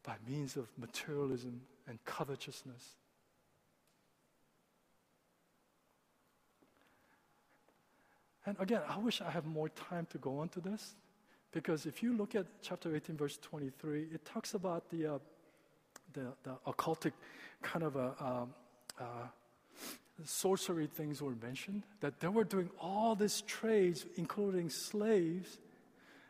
by 0.09 0.15
means 0.27 0.57
of 0.57 0.67
materialism 0.75 1.61
and 1.87 2.03
covetousness. 2.03 2.95
And 8.47 8.55
again, 8.59 8.81
I 8.89 8.97
wish 8.97 9.21
I 9.21 9.29
had 9.29 9.45
more 9.45 9.69
time 9.69 10.07
to 10.09 10.17
go 10.17 10.41
into 10.41 10.61
this 10.61 10.95
because 11.51 11.85
if 11.85 12.01
you 12.01 12.17
look 12.17 12.33
at 12.33 12.47
chapter 12.63 12.95
18, 12.95 13.17
verse 13.17 13.37
23, 13.37 14.07
it 14.11 14.25
talks 14.25 14.55
about 14.55 14.89
the, 14.89 15.05
uh, 15.05 15.19
the, 16.13 16.33
the, 16.41 16.55
occultic 16.65 17.11
kind 17.61 17.83
of 17.85 17.95
a, 17.95 18.15
um, 18.19 18.53
uh, 18.99 19.27
sorcery 20.25 20.87
things 20.87 21.21
were 21.21 21.35
mentioned, 21.39 21.83
that 21.99 22.19
they 22.19 22.29
were 22.29 22.43
doing 22.43 22.71
all 22.81 23.13
these 23.13 23.41
trades, 23.41 24.07
including 24.15 24.71
slaves, 24.71 25.59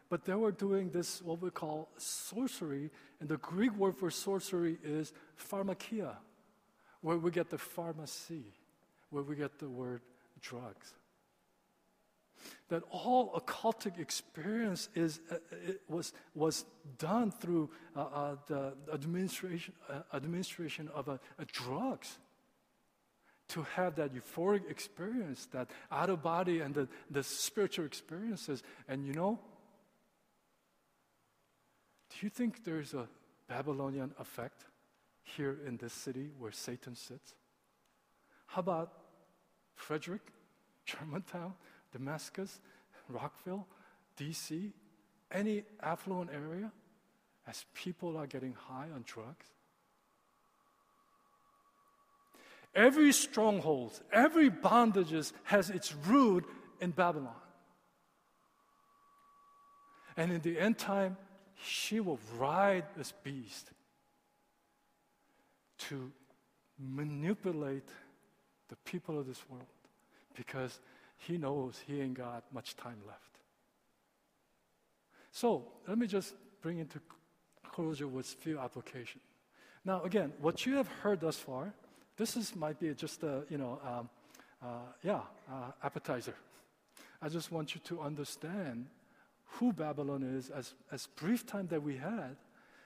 but 0.09 0.25
they 0.25 0.33
were 0.33 0.51
doing 0.51 0.89
this, 0.89 1.21
what 1.21 1.41
we 1.41 1.49
call 1.49 1.89
sorcery. 1.97 2.89
And 3.19 3.29
the 3.29 3.37
Greek 3.37 3.75
word 3.75 3.95
for 3.95 4.09
sorcery 4.09 4.77
is 4.83 5.13
pharmakeia, 5.37 6.15
where 7.01 7.17
we 7.17 7.31
get 7.31 7.49
the 7.49 7.57
pharmacy, 7.57 8.53
where 9.09 9.23
we 9.23 9.35
get 9.35 9.59
the 9.59 9.69
word 9.69 10.01
drugs 10.41 10.93
that 12.69 12.83
all 12.91 13.31
occultic 13.33 13.99
experience 13.99 14.89
is, 14.95 15.19
uh, 15.31 15.35
was, 15.87 16.13
was 16.35 16.65
done 16.97 17.31
through 17.31 17.69
uh, 17.95 17.99
uh, 17.99 18.35
the 18.47 18.73
administration, 18.93 19.73
uh, 19.89 20.01
administration 20.13 20.89
of 20.93 21.19
drugs. 21.51 22.17
To 23.49 23.63
have 23.75 23.95
that 23.95 24.13
euphoric 24.13 24.69
experience, 24.69 25.47
that 25.53 25.71
out 25.91 26.11
of 26.11 26.21
body 26.21 26.59
and 26.59 26.75
the, 26.75 26.87
the 27.09 27.23
spiritual 27.23 27.85
experiences. 27.85 28.61
And 28.87 29.07
you 29.07 29.13
know, 29.13 29.39
do 32.09 32.25
you 32.25 32.29
think 32.29 32.63
there's 32.63 32.93
a 32.93 33.07
Babylonian 33.47 34.13
effect 34.19 34.65
here 35.23 35.57
in 35.65 35.77
this 35.77 35.93
city 35.93 36.29
where 36.37 36.51
Satan 36.51 36.95
sits? 36.95 37.33
How 38.47 38.61
about 38.61 38.91
Frederick, 39.75 40.21
Germantown? 40.85 41.53
Damascus, 41.91 42.59
Rockville, 43.07 43.65
DC, 44.19 44.71
any 45.31 45.63
affluent 45.81 46.29
area, 46.31 46.71
as 47.47 47.65
people 47.73 48.17
are 48.17 48.27
getting 48.27 48.53
high 48.53 48.87
on 48.93 49.03
drugs? 49.05 49.47
Every 52.75 53.11
stronghold, 53.11 53.99
every 54.13 54.49
bondages 54.49 55.33
has 55.45 55.69
its 55.69 55.95
root 55.95 56.45
in 56.79 56.91
Babylon. 56.91 57.33
And 60.15 60.31
in 60.31 60.41
the 60.41 60.59
end 60.59 60.77
time, 60.77 61.17
she 61.63 61.99
will 61.99 62.19
ride 62.37 62.85
this 62.95 63.13
beast 63.23 63.71
to 65.77 66.11
manipulate 66.77 67.87
the 68.69 68.75
people 68.77 69.19
of 69.19 69.27
this 69.27 69.41
world 69.49 69.65
because 70.35 70.79
he 71.17 71.37
knows 71.37 71.81
he 71.85 72.01
ain't 72.01 72.13
got 72.13 72.43
much 72.53 72.75
time 72.75 72.97
left. 73.07 73.39
So 75.31 75.65
let 75.87 75.97
me 75.97 76.07
just 76.07 76.33
bring 76.61 76.79
into 76.79 76.99
closure 77.63 78.07
with 78.07 78.25
few 78.25 78.59
application. 78.59 79.21
Now, 79.85 80.03
again, 80.03 80.33
what 80.41 80.65
you 80.65 80.75
have 80.75 80.87
heard 80.87 81.21
thus 81.21 81.37
far, 81.37 81.73
this 82.17 82.35
is 82.35 82.55
might 82.55 82.79
be 82.79 82.93
just 82.93 83.23
a 83.23 83.43
you 83.49 83.57
know, 83.57 83.79
um, 83.85 84.09
uh, 84.61 84.67
yeah, 85.03 85.21
uh, 85.49 85.71
appetizer. 85.83 86.35
I 87.21 87.29
just 87.29 87.51
want 87.51 87.75
you 87.75 87.81
to 87.85 88.01
understand 88.01 88.87
who 89.53 89.73
Babylon 89.73 90.23
is 90.23 90.49
as 90.49 90.73
as 90.91 91.07
brief 91.07 91.45
time 91.45 91.67
that 91.67 91.81
we 91.83 91.97
had, 91.97 92.35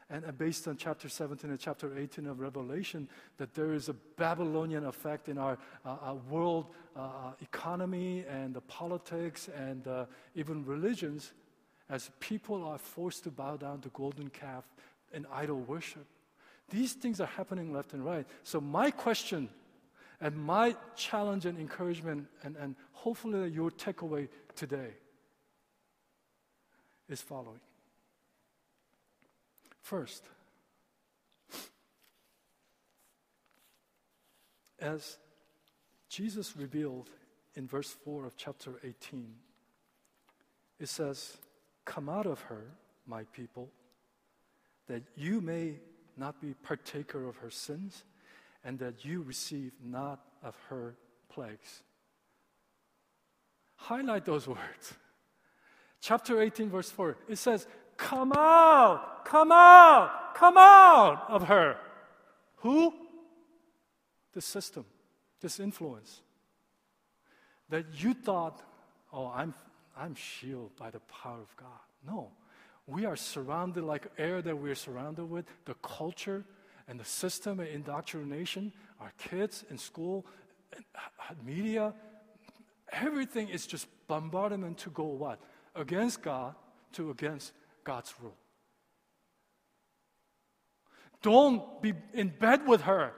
and, 0.09 0.37
based 0.37 0.67
on 0.67 0.77
chapter 0.77 1.09
17 1.09 1.49
and 1.49 1.59
chapter 1.59 1.97
18 1.97 2.27
of 2.27 2.39
Revelation, 2.39 3.07
that 3.37 3.53
there 3.53 3.73
is 3.73 3.89
a 3.89 3.93
Babylonian 3.93 4.85
effect 4.85 5.27
in 5.27 5.37
our, 5.37 5.57
uh, 5.85 5.97
our 6.01 6.15
world 6.29 6.67
uh, 6.95 6.99
uh, 6.99 7.31
economy 7.41 8.23
and 8.29 8.53
the 8.53 8.61
politics 8.61 9.49
and 9.57 9.87
uh, 9.87 10.05
even 10.35 10.65
religions 10.65 11.33
as 11.89 12.11
people 12.19 12.63
are 12.63 12.77
forced 12.77 13.23
to 13.23 13.31
bow 13.31 13.57
down 13.57 13.81
to 13.81 13.89
golden 13.89 14.29
calf 14.29 14.63
and 15.13 15.25
idol 15.31 15.59
worship. 15.61 16.05
These 16.69 16.93
things 16.93 17.19
are 17.19 17.27
happening 17.27 17.73
left 17.73 17.93
and 17.93 18.05
right. 18.05 18.25
So, 18.43 18.61
my 18.61 18.91
question 18.91 19.49
and 20.21 20.35
my 20.37 20.75
challenge 20.95 21.45
and 21.45 21.59
encouragement, 21.59 22.27
and, 22.43 22.55
and 22.55 22.75
hopefully 22.93 23.49
your 23.49 23.71
takeaway 23.71 24.29
today 24.55 24.91
is 27.09 27.21
following. 27.21 27.59
First, 29.81 30.23
as 34.79 35.17
Jesus 36.09 36.55
revealed 36.55 37.09
in 37.55 37.67
verse 37.67 37.95
4 38.03 38.25
of 38.25 38.37
chapter 38.37 38.79
18, 38.83 39.33
it 40.79 40.89
says, 40.89 41.37
Come 41.85 42.09
out 42.09 42.25
of 42.25 42.41
her, 42.41 42.63
my 43.05 43.23
people, 43.25 43.69
that 44.87 45.03
you 45.15 45.41
may 45.41 45.79
not 46.17 46.41
be 46.41 46.53
partaker 46.53 47.27
of 47.27 47.37
her 47.37 47.49
sins, 47.49 48.03
and 48.63 48.79
that 48.79 49.03
you 49.03 49.21
receive 49.21 49.71
not 49.83 50.21
of 50.41 50.55
her 50.69 50.95
plagues. 51.29 51.83
Highlight 53.75 54.25
those 54.25 54.47
words. 54.47 54.93
Chapter 56.03 56.41
18, 56.41 56.69
verse 56.69 56.91
4, 56.91 57.15
it 57.29 57.37
says, 57.37 57.65
Come 57.95 58.33
out, 58.35 59.23
come 59.23 59.53
out, 59.53 60.35
come 60.35 60.57
out 60.57 61.27
of 61.29 61.43
her. 61.43 61.77
Who? 62.57 62.93
The 64.33 64.41
system, 64.41 64.83
this 65.39 65.61
influence. 65.61 66.19
That 67.69 67.85
you 67.93 68.13
thought, 68.13 68.61
oh, 69.13 69.31
I'm, 69.33 69.53
I'm 69.97 70.13
shielded 70.15 70.75
by 70.75 70.89
the 70.89 70.99
power 70.99 71.39
of 71.39 71.55
God. 71.55 71.69
No. 72.05 72.31
We 72.85 73.05
are 73.05 73.15
surrounded 73.15 73.85
like 73.85 74.07
air 74.17 74.41
that 74.41 74.57
we're 74.57 74.75
surrounded 74.75 75.29
with, 75.29 75.45
the 75.63 75.75
culture 75.75 76.43
and 76.89 76.99
the 76.99 77.05
system 77.05 77.61
and 77.61 77.69
indoctrination, 77.69 78.73
our 78.99 79.13
kids 79.17 79.63
in 79.69 79.77
school, 79.77 80.25
uh, 80.75 81.33
media, 81.45 81.93
everything 82.91 83.47
is 83.47 83.65
just 83.65 83.87
bombardment 84.09 84.79
to 84.79 84.89
go 84.89 85.05
what? 85.05 85.39
Against 85.75 86.21
God 86.21 86.55
to 86.93 87.09
against 87.09 87.51
God's 87.83 88.13
rule. 88.21 88.37
Don't 91.21 91.81
be 91.81 91.93
in 92.13 92.29
bed 92.29 92.67
with 92.67 92.81
her. 92.81 93.13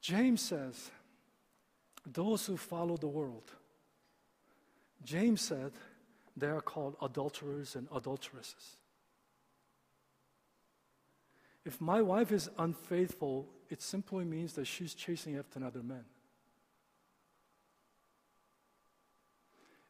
James 0.00 0.40
says, 0.42 0.90
those 2.04 2.46
who 2.46 2.56
follow 2.56 2.96
the 2.96 3.06
world, 3.06 3.50
James 5.04 5.40
said 5.40 5.72
they 6.36 6.48
are 6.48 6.60
called 6.60 6.96
adulterers 7.02 7.76
and 7.76 7.88
adulteresses. 7.94 8.76
If 11.64 11.80
my 11.80 12.00
wife 12.00 12.32
is 12.32 12.48
unfaithful, 12.58 13.46
it 13.68 13.82
simply 13.82 14.24
means 14.24 14.54
that 14.54 14.66
she's 14.66 14.94
chasing 14.94 15.36
after 15.36 15.58
another 15.58 15.82
man. 15.82 16.04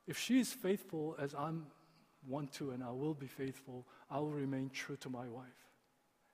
If 0.08 0.18
she 0.18 0.40
is 0.40 0.50
faithful 0.50 1.14
as 1.20 1.34
I'm 1.34 1.66
want 2.26 2.52
to 2.54 2.70
and 2.70 2.82
I 2.82 2.90
will 2.90 3.14
be 3.14 3.26
faithful, 3.26 3.86
I 4.10 4.18
will 4.18 4.30
remain 4.30 4.70
true 4.70 4.96
to 4.96 5.10
my 5.10 5.28
wife. 5.28 5.46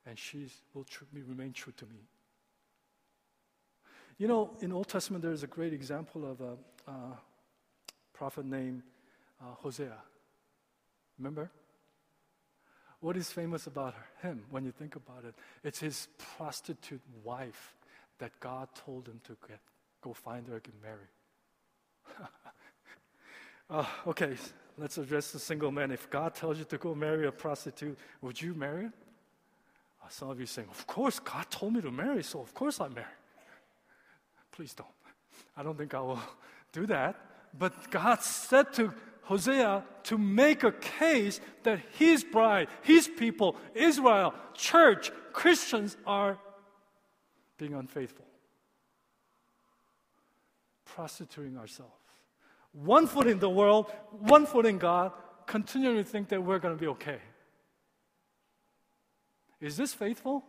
And 0.06 0.16
she 0.16 0.48
will 0.72 0.84
tr- 0.84 1.04
remain 1.12 1.52
true 1.52 1.72
to 1.78 1.84
me. 1.86 2.06
You 4.16 4.28
know, 4.28 4.50
in 4.60 4.72
Old 4.72 4.88
Testament, 4.88 5.24
there's 5.24 5.42
a 5.42 5.48
great 5.48 5.72
example 5.72 6.30
of 6.30 6.40
a, 6.40 6.56
a 6.90 7.18
prophet 8.12 8.46
named 8.46 8.82
uh, 9.40 9.54
Hosea. 9.56 9.98
Remember? 11.18 11.50
What 13.00 13.16
is 13.16 13.32
famous 13.32 13.66
about 13.66 13.94
him 14.22 14.44
when 14.50 14.64
you 14.64 14.70
think 14.70 14.94
about 14.94 15.24
it? 15.26 15.34
It's 15.64 15.80
his 15.80 16.06
prostitute 16.36 17.02
wife 17.24 17.74
that 18.18 18.38
God 18.38 18.68
told 18.86 19.08
him 19.08 19.20
to 19.24 19.36
get, 19.48 19.58
go 20.00 20.12
find 20.12 20.46
her 20.46 20.62
and 20.64 20.82
married. 20.82 22.28
Uh, 23.70 23.84
okay, 24.06 24.36
let's 24.76 24.98
address 24.98 25.30
the 25.32 25.38
single 25.38 25.70
man. 25.70 25.90
If 25.90 26.10
God 26.10 26.34
tells 26.34 26.58
you 26.58 26.64
to 26.64 26.78
go 26.78 26.94
marry 26.94 27.26
a 27.26 27.32
prostitute, 27.32 27.98
would 28.20 28.40
you 28.40 28.54
marry? 28.54 28.86
Uh, 28.86 30.08
some 30.08 30.30
of 30.30 30.38
you 30.38 30.46
saying, 30.46 30.68
Of 30.70 30.86
course, 30.86 31.18
God 31.18 31.46
told 31.50 31.74
me 31.74 31.80
to 31.80 31.90
marry, 31.90 32.22
so 32.22 32.40
of 32.40 32.52
course 32.54 32.80
I 32.80 32.88
marry. 32.88 33.06
Please 34.52 34.74
don't. 34.74 34.88
I 35.56 35.62
don't 35.62 35.76
think 35.76 35.94
I 35.94 36.00
will 36.00 36.20
do 36.72 36.86
that. 36.86 37.16
But 37.58 37.90
God 37.90 38.20
said 38.20 38.72
to 38.74 38.92
Hosea 39.22 39.84
to 40.04 40.18
make 40.18 40.64
a 40.64 40.72
case 40.72 41.40
that 41.62 41.80
his 41.98 42.22
bride, 42.22 42.68
his 42.82 43.08
people, 43.08 43.56
Israel, 43.74 44.34
church, 44.54 45.10
Christians 45.32 45.96
are 46.06 46.38
being 47.56 47.74
unfaithful, 47.74 48.26
prostituting 50.84 51.56
ourselves. 51.56 52.03
One 52.74 53.06
foot 53.06 53.28
in 53.28 53.38
the 53.38 53.48
world, 53.48 53.90
one 54.10 54.46
foot 54.46 54.66
in 54.66 54.78
God, 54.78 55.12
continuing 55.46 55.96
to 55.96 56.04
think 56.04 56.28
that 56.28 56.42
we're 56.42 56.58
going 56.58 56.74
to 56.74 56.80
be 56.80 56.88
okay. 56.88 57.18
Is 59.60 59.76
this 59.76 59.94
faithful? 59.94 60.44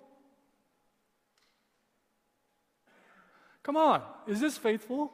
Come 3.61 3.77
on, 3.77 4.01
is 4.27 4.39
this 4.39 4.57
faithful? 4.57 5.11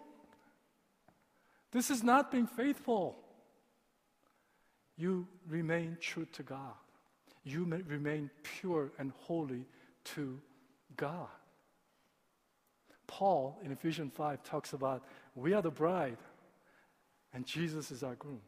This 1.72 1.89
is 1.89 2.03
not 2.03 2.32
being 2.32 2.47
faithful. 2.47 3.18
You 4.97 5.28
remain 5.47 5.97
true 5.99 6.28
to 6.34 6.43
God. 6.43 6.74
You 7.43 7.66
remain 7.88 8.30
pure 8.43 8.91
and 8.99 9.12
holy 9.22 9.66
to 10.16 10.39
God. 10.97 11.28
Paul 13.07 13.59
in 13.64 13.72
Ephesians 13.72 14.12
5 14.16 14.43
talks 14.43 14.74
about 14.74 15.03
we 15.36 15.53
are 15.53 15.62
the 15.62 15.72
bride 15.72 16.18
and 17.34 17.45
Jesus 17.45 17.91
is 17.91 18.03
our 18.03 18.15
groom. 18.15 18.41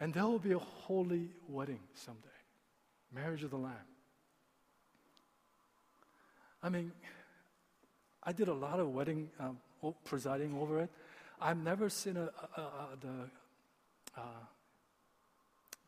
And 0.00 0.12
there 0.12 0.24
will 0.24 0.38
be 0.38 0.52
a 0.52 0.58
holy 0.58 1.28
wedding 1.48 1.80
someday 1.94 2.28
marriage 3.14 3.44
of 3.44 3.50
the 3.50 3.56
Lamb. 3.56 3.74
I 6.62 6.68
mean, 6.68 6.92
I 8.22 8.32
did 8.32 8.48
a 8.48 8.54
lot 8.54 8.80
of 8.80 8.92
wedding 8.92 9.30
um, 9.38 9.58
presiding 10.04 10.56
over 10.58 10.80
it. 10.80 10.90
I've 11.40 11.62
never 11.62 11.88
seen 11.88 12.16
a, 12.16 12.30
a, 12.56 12.60
a 12.60 12.88
the 13.00 14.20
uh, 14.20 14.44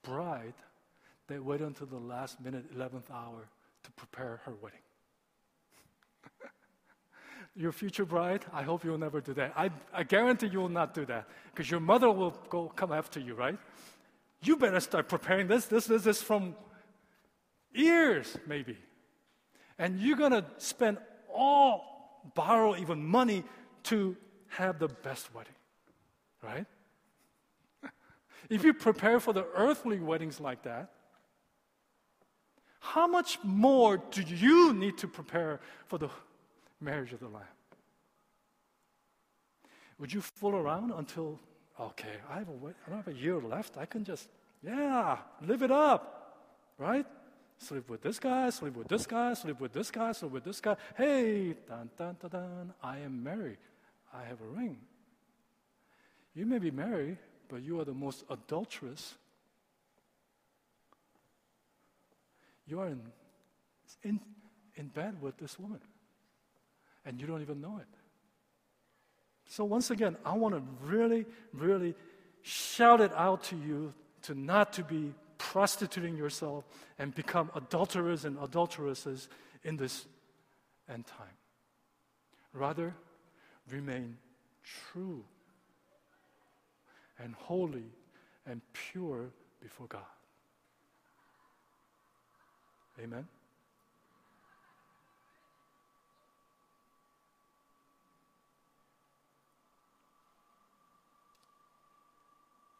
bride 0.03 0.55
that 1.29 1.43
waited 1.43 1.67
until 1.67 1.87
the 1.87 1.97
last 1.97 2.41
minute, 2.41 2.77
11th 2.77 3.11
hour 3.13 3.49
to 3.83 3.91
prepare 3.93 4.41
her 4.45 4.53
wedding. 4.63 4.79
Your 7.57 7.73
future 7.73 8.05
bride, 8.05 8.45
I 8.53 8.63
hope 8.63 8.85
you'll 8.85 8.99
never 8.99 9.21
do 9.21 9.33
that. 9.35 9.53
I, 9.57 9.71
I 9.93 10.03
guarantee 10.03 10.49
you 10.49 10.61
will 10.61 10.69
not 10.69 10.93
do 10.93 11.07
that 11.07 11.27
because 11.53 11.71
your 11.71 11.81
mother 11.81 12.11
will 12.11 12.37
go 12.51 12.69
come 12.69 12.93
after 12.93 13.19
you, 13.19 13.35
right? 13.35 13.59
You 14.43 14.57
better 14.57 14.81
start 14.81 15.09
preparing 15.09 15.49
this, 15.49 15.65
this, 15.65 15.87
this, 15.87 16.03
this 16.03 16.23
from 16.23 16.55
years, 17.73 18.37
maybe. 18.47 18.77
And 19.79 19.99
you're 19.99 20.17
going 20.17 20.33
to 20.33 20.45
spend 20.59 20.99
all, 21.33 22.23
borrow 22.35 22.77
even 22.77 23.05
money 23.05 23.43
to 23.85 24.17
have 24.49 24.79
the 24.79 24.89
best 24.89 25.35
wedding, 25.35 25.55
right? 26.43 26.67
if 28.51 28.65
you 28.65 28.75
prepare 28.75 29.19
for 29.19 29.33
the 29.33 29.47
earthly 29.55 29.99
weddings 29.99 30.41
like 30.41 30.63
that, 30.65 30.91
how 32.81 33.07
much 33.07 33.39
more 33.43 33.97
do 33.97 34.23
you 34.23 34.73
need 34.73 34.99
to 34.99 35.09
prepare 35.09 35.61
for 35.87 35.99
the 35.99 36.09
marriage 36.81 37.13
of 37.13 37.21
the 37.21 37.29
Lamb? 37.29 37.45
Would 39.99 40.13
you 40.13 40.21
fool 40.21 40.55
around 40.55 40.93
until, 40.93 41.41
okay, 41.81 42.17
I, 42.31 42.39
have 42.39 42.49
a, 42.49 42.53
I 42.53 42.91
don't 42.91 42.99
have 42.99 43.09
a 43.09 43.15
year 43.15 43.41
left. 43.41 43.79
I 43.79 43.87
can 43.87 44.05
just, 44.05 44.29
yeah, 44.63 45.19
live 45.47 45.63
it 45.63 45.71
up, 45.71 46.37
right? 46.79 47.07
Sleep 47.59 47.89
with 47.89 48.03
this 48.03 48.19
guy, 48.19 48.51
sleep 48.51 48.77
with 48.77 48.89
this 48.89 49.07
guy, 49.07 49.33
sleep 49.33 49.59
with 49.61 49.73
this 49.73 49.91
guy, 49.91 50.13
sleep 50.13 50.33
with 50.33 50.45
this 50.45 50.61
guy. 50.61 50.77
Hey, 50.97 51.55
dun, 51.67 51.89
dun, 51.97 52.17
dun, 52.21 52.31
dun, 52.31 52.75
I 52.83 52.99
am 52.99 53.23
married. 53.23 53.59
I 54.13 54.25
have 54.25 54.41
a 54.43 54.47
ring. 54.47 54.77
You 56.35 56.45
may 56.45 56.59
be 56.59 56.71
married, 56.71 57.17
but 57.49 57.63
you 57.63 57.81
are 57.81 57.85
the 57.85 57.95
most 57.95 58.25
adulterous. 58.29 59.15
You 62.67 62.81
are 62.81 62.89
in, 62.89 63.01
in, 64.03 64.21
in 64.75 64.89
bed 64.89 65.23
with 65.23 65.39
this 65.39 65.59
woman, 65.59 65.81
and 67.07 67.21
you 67.21 67.27
don't 67.27 67.41
even 67.41 67.61
know 67.61 67.79
it. 67.79 67.87
So, 69.49 69.65
once 69.65 69.91
again, 69.91 70.17
I 70.25 70.37
want 70.37 70.57
to 70.57 70.63
really, 70.85 71.25
really 71.55 71.95
shout 72.43 73.01
it 73.01 73.13
out 73.15 73.45
to 73.45 73.57
you 73.57 73.95
to 74.23 74.35
not 74.35 74.73
to 74.75 74.83
be 74.83 75.15
prostituting 75.39 76.17
yourself 76.17 76.65
and 76.99 77.15
become 77.15 77.51
adulterers 77.55 78.25
and 78.25 78.37
adulteresses 78.43 79.29
in 79.63 79.77
this 79.77 80.07
end 80.93 81.07
time. 81.07 81.27
Rather, 82.53 82.95
remain 83.71 84.17
true 84.65 85.23
and 87.19 87.35
holy 87.35 87.85
and 88.47 88.61
pure 88.73 89.31
before 89.61 89.87
God. 89.87 90.03
Amen. 93.03 93.27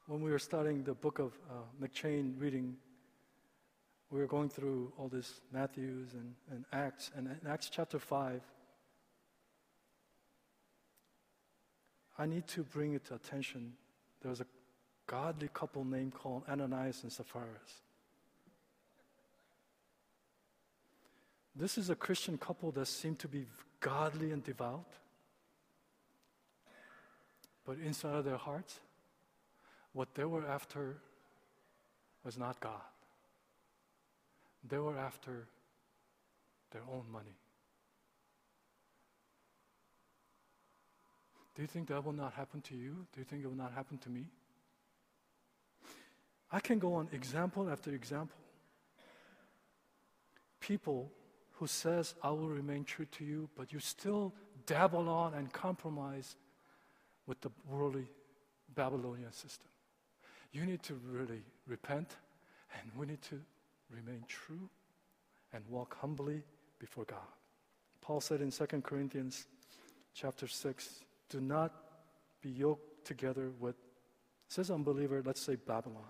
When 0.07 0.21
we 0.23 0.31
were 0.31 0.39
studying 0.39 0.85
the 0.85 0.95
book 0.95 1.19
of 1.19 1.33
uh, 1.51 1.55
M'Cheyne 1.85 2.35
reading, 2.39 2.77
we 4.11 4.21
were 4.21 4.27
going 4.27 4.49
through 4.49 4.93
all 4.97 5.09
this 5.09 5.41
Matthews 5.53 6.15
and, 6.15 6.35
and 6.51 6.65
Acts, 6.73 7.11
and 7.17 7.27
in 7.27 7.51
Acts 7.51 7.69
chapter 7.69 7.99
5, 7.99 8.41
I 12.19 12.27
need 12.27 12.47
to 12.49 12.63
bring 12.63 12.95
it 12.95 13.05
to 13.07 13.15
attention. 13.15 13.73
There 14.23 14.31
was 14.31 14.41
a 14.41 14.47
godly 15.07 15.49
couple 15.53 15.85
named 15.85 16.15
called 16.15 16.45
Ananias 16.49 17.03
and 17.03 17.13
Sapphira. 17.13 17.45
This 21.55 21.79
is 21.79 21.91
a 21.91 21.97
Christian 21.97 22.39
couple 22.39 22.71
that 22.73 22.87
seemed 22.87 23.19
to 23.21 23.29
be 23.29 23.47
godly 23.81 24.31
and 24.31 24.43
devout, 24.45 24.87
but 27.67 27.79
inside 27.85 28.15
of 28.15 28.25
their 28.25 28.37
hearts, 28.37 28.79
what 29.97 30.15
they 30.15 30.27
were 30.27 30.47
after 30.47 30.95
was 32.23 32.37
not 32.37 32.61
God. 32.61 32.85
They 34.69 34.77
were 34.77 34.99
after 34.99 35.47
their 36.71 36.83
own 36.93 37.05
money. 37.11 37.35
Do 41.55 41.63
you 41.63 41.69
think 41.69 41.89
that 41.89 42.05
will 42.05 42.13
not 42.13 42.35
happen 42.35 42.61
to 42.61 42.77
you? 42.77 43.07
Do 43.15 43.21
you 43.21 43.25
think 43.25 43.43
it 43.43 43.47
will 43.47 43.57
not 43.57 43.73
happen 43.73 43.97
to 43.99 44.11
me? 44.11 44.27
I 46.53 46.61
can 46.61 46.79
go 46.79 46.93
on 46.93 47.09
example 47.13 47.71
after 47.71 47.91
example. 47.95 48.37
People 50.61 51.11
who 51.55 51.67
says 51.67 52.15
I 52.23 52.29
will 52.29 52.51
remain 52.51 52.85
true 52.85 53.07
to 53.13 53.25
you, 53.25 53.49
but 53.57 53.73
you 53.73 53.81
still 53.81 54.35
dabble 54.67 55.09
on 55.09 55.33
and 55.33 55.51
compromise 55.51 56.37
with 57.27 57.41
the 57.41 57.51
worldly 57.67 58.09
Babylonian 58.75 59.33
system. 59.33 59.69
You 60.57 60.65
need 60.65 60.83
to 60.85 60.99
really 61.13 61.43
repent, 61.67 62.17
and 62.81 62.91
we 62.97 63.05
need 63.05 63.21
to 63.29 63.39
remain 63.91 64.25
true 64.27 64.71
and 65.53 65.63
walk 65.69 65.99
humbly 66.01 66.45
before 66.79 67.05
God. 67.05 67.19
Paul 68.01 68.23
said 68.23 68.41
in 68.41 68.51
2 68.51 68.65
Corinthians 68.83 69.45
chapter 70.15 70.49
6, 70.49 71.05
do 71.29 71.43
not 71.43 71.75
be 72.41 72.49
yoked 72.49 73.05
together 73.05 73.51
with, 73.61 73.75
says 74.49 74.71
unbeliever, 74.71 75.23
let's 75.27 75.43
say 75.43 75.57
Babylon. 75.57 76.09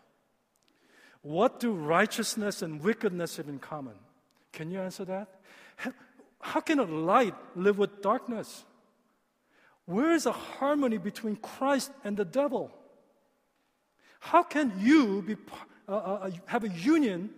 What 1.22 1.58
do 1.58 1.72
righteousness 1.72 2.62
and 2.62 2.80
wickedness 2.80 3.38
have 3.38 3.48
in 3.48 3.58
common? 3.58 3.96
Can 4.52 4.70
you 4.70 4.78
answer 4.78 5.04
that? 5.06 5.40
How 6.40 6.60
can 6.60 6.78
a 6.78 6.84
light 6.84 7.34
live 7.56 7.78
with 7.78 8.00
darkness? 8.00 8.64
Where 9.86 10.12
is 10.12 10.24
a 10.24 10.30
harmony 10.30 10.98
between 10.98 11.34
Christ 11.34 11.90
and 12.04 12.16
the 12.16 12.24
devil? 12.24 12.70
How 14.26 14.42
can 14.42 14.72
you 14.80 15.22
be, 15.22 15.36
uh, 15.88 15.92
uh, 15.92 15.94
uh, 15.94 16.30
have 16.46 16.64
a 16.64 16.68
union 16.68 17.30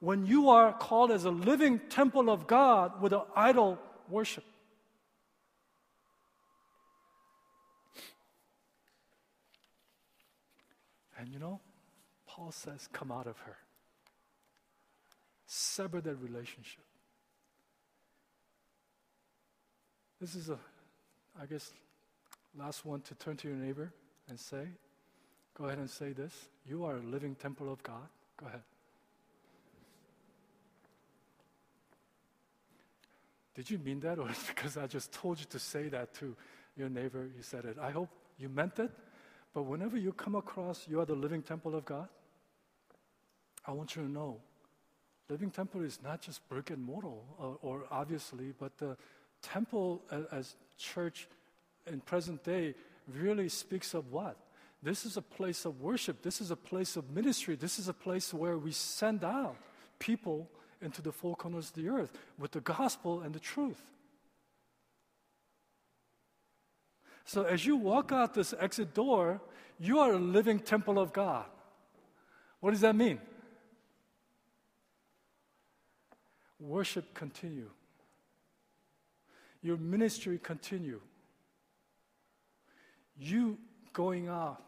when 0.00 0.26
you 0.26 0.50
are 0.50 0.74
called 0.74 1.10
as 1.10 1.24
a 1.24 1.30
living 1.30 1.80
temple 1.88 2.28
of 2.28 2.46
God 2.46 3.00
with 3.00 3.14
an 3.14 3.22
idol 3.34 3.78
worship? 4.10 4.44
And 11.18 11.28
you 11.28 11.38
know, 11.38 11.58
Paul 12.26 12.52
says, 12.52 12.86
come 12.92 13.10
out 13.10 13.26
of 13.26 13.38
her. 13.38 13.56
Sever 15.46 16.02
that 16.02 16.16
relationship. 16.16 16.84
This 20.20 20.34
is 20.34 20.50
a, 20.50 20.58
I 21.40 21.46
guess, 21.46 21.72
last 22.54 22.84
one 22.84 23.00
to 23.00 23.14
turn 23.14 23.38
to 23.38 23.48
your 23.48 23.56
neighbor 23.56 23.90
and 24.28 24.38
say, 24.38 24.66
Go 25.58 25.64
ahead 25.66 25.78
and 25.78 25.90
say 25.90 26.12
this. 26.12 26.32
You 26.68 26.84
are 26.84 26.96
a 26.96 27.00
living 27.00 27.34
temple 27.34 27.72
of 27.72 27.82
God. 27.82 28.08
Go 28.36 28.46
ahead. 28.46 28.62
Did 33.56 33.68
you 33.68 33.78
mean 33.78 33.98
that, 34.00 34.20
or 34.20 34.28
because 34.46 34.76
I 34.76 34.86
just 34.86 35.12
told 35.12 35.40
you 35.40 35.46
to 35.50 35.58
say 35.58 35.88
that 35.88 36.14
to 36.14 36.36
your 36.76 36.88
neighbor, 36.88 37.28
you 37.36 37.42
said 37.42 37.64
it. 37.64 37.76
I 37.80 37.90
hope 37.90 38.08
you 38.38 38.48
meant 38.48 38.78
it, 38.78 38.92
but 39.52 39.64
whenever 39.64 39.96
you 39.96 40.12
come 40.12 40.36
across 40.36 40.86
you 40.88 41.00
are 41.00 41.04
the 41.04 41.16
living 41.16 41.42
temple 41.42 41.74
of 41.74 41.84
God, 41.84 42.08
I 43.66 43.72
want 43.72 43.96
you 43.96 44.02
to 44.02 44.08
know 44.08 44.38
living 45.28 45.50
temple 45.50 45.82
is 45.82 45.98
not 46.02 46.22
just 46.22 46.46
brick 46.48 46.70
and 46.70 46.82
mortar, 46.82 47.08
or, 47.38 47.58
or 47.60 47.84
obviously, 47.90 48.54
but 48.58 48.76
the 48.78 48.96
temple 49.42 50.02
as, 50.10 50.24
as 50.32 50.54
church 50.78 51.28
in 51.86 52.00
present 52.00 52.42
day 52.44 52.74
really 53.12 53.48
speaks 53.48 53.94
of 53.94 54.10
what? 54.12 54.36
This 54.82 55.04
is 55.04 55.16
a 55.16 55.22
place 55.22 55.64
of 55.64 55.80
worship. 55.80 56.22
This 56.22 56.40
is 56.40 56.50
a 56.50 56.56
place 56.56 56.96
of 56.96 57.10
ministry. 57.10 57.56
This 57.56 57.78
is 57.78 57.88
a 57.88 57.92
place 57.92 58.32
where 58.32 58.56
we 58.56 58.72
send 58.72 59.24
out 59.24 59.56
people 59.98 60.48
into 60.80 61.02
the 61.02 61.10
four 61.10 61.34
corners 61.34 61.70
of 61.70 61.74
the 61.74 61.88
earth 61.88 62.12
with 62.38 62.52
the 62.52 62.60
gospel 62.60 63.20
and 63.20 63.34
the 63.34 63.40
truth. 63.40 63.82
So 67.24 67.42
as 67.42 67.66
you 67.66 67.76
walk 67.76 68.12
out 68.12 68.34
this 68.34 68.54
exit 68.58 68.94
door, 68.94 69.40
you 69.78 69.98
are 69.98 70.12
a 70.12 70.18
living 70.18 70.60
temple 70.60 70.98
of 70.98 71.12
God. 71.12 71.44
What 72.60 72.70
does 72.70 72.80
that 72.80 72.96
mean? 72.96 73.20
Worship 76.60 77.14
continue. 77.14 77.70
Your 79.62 79.76
ministry 79.76 80.38
continue. 80.42 81.00
You 83.18 83.58
going 83.92 84.28
out, 84.28 84.62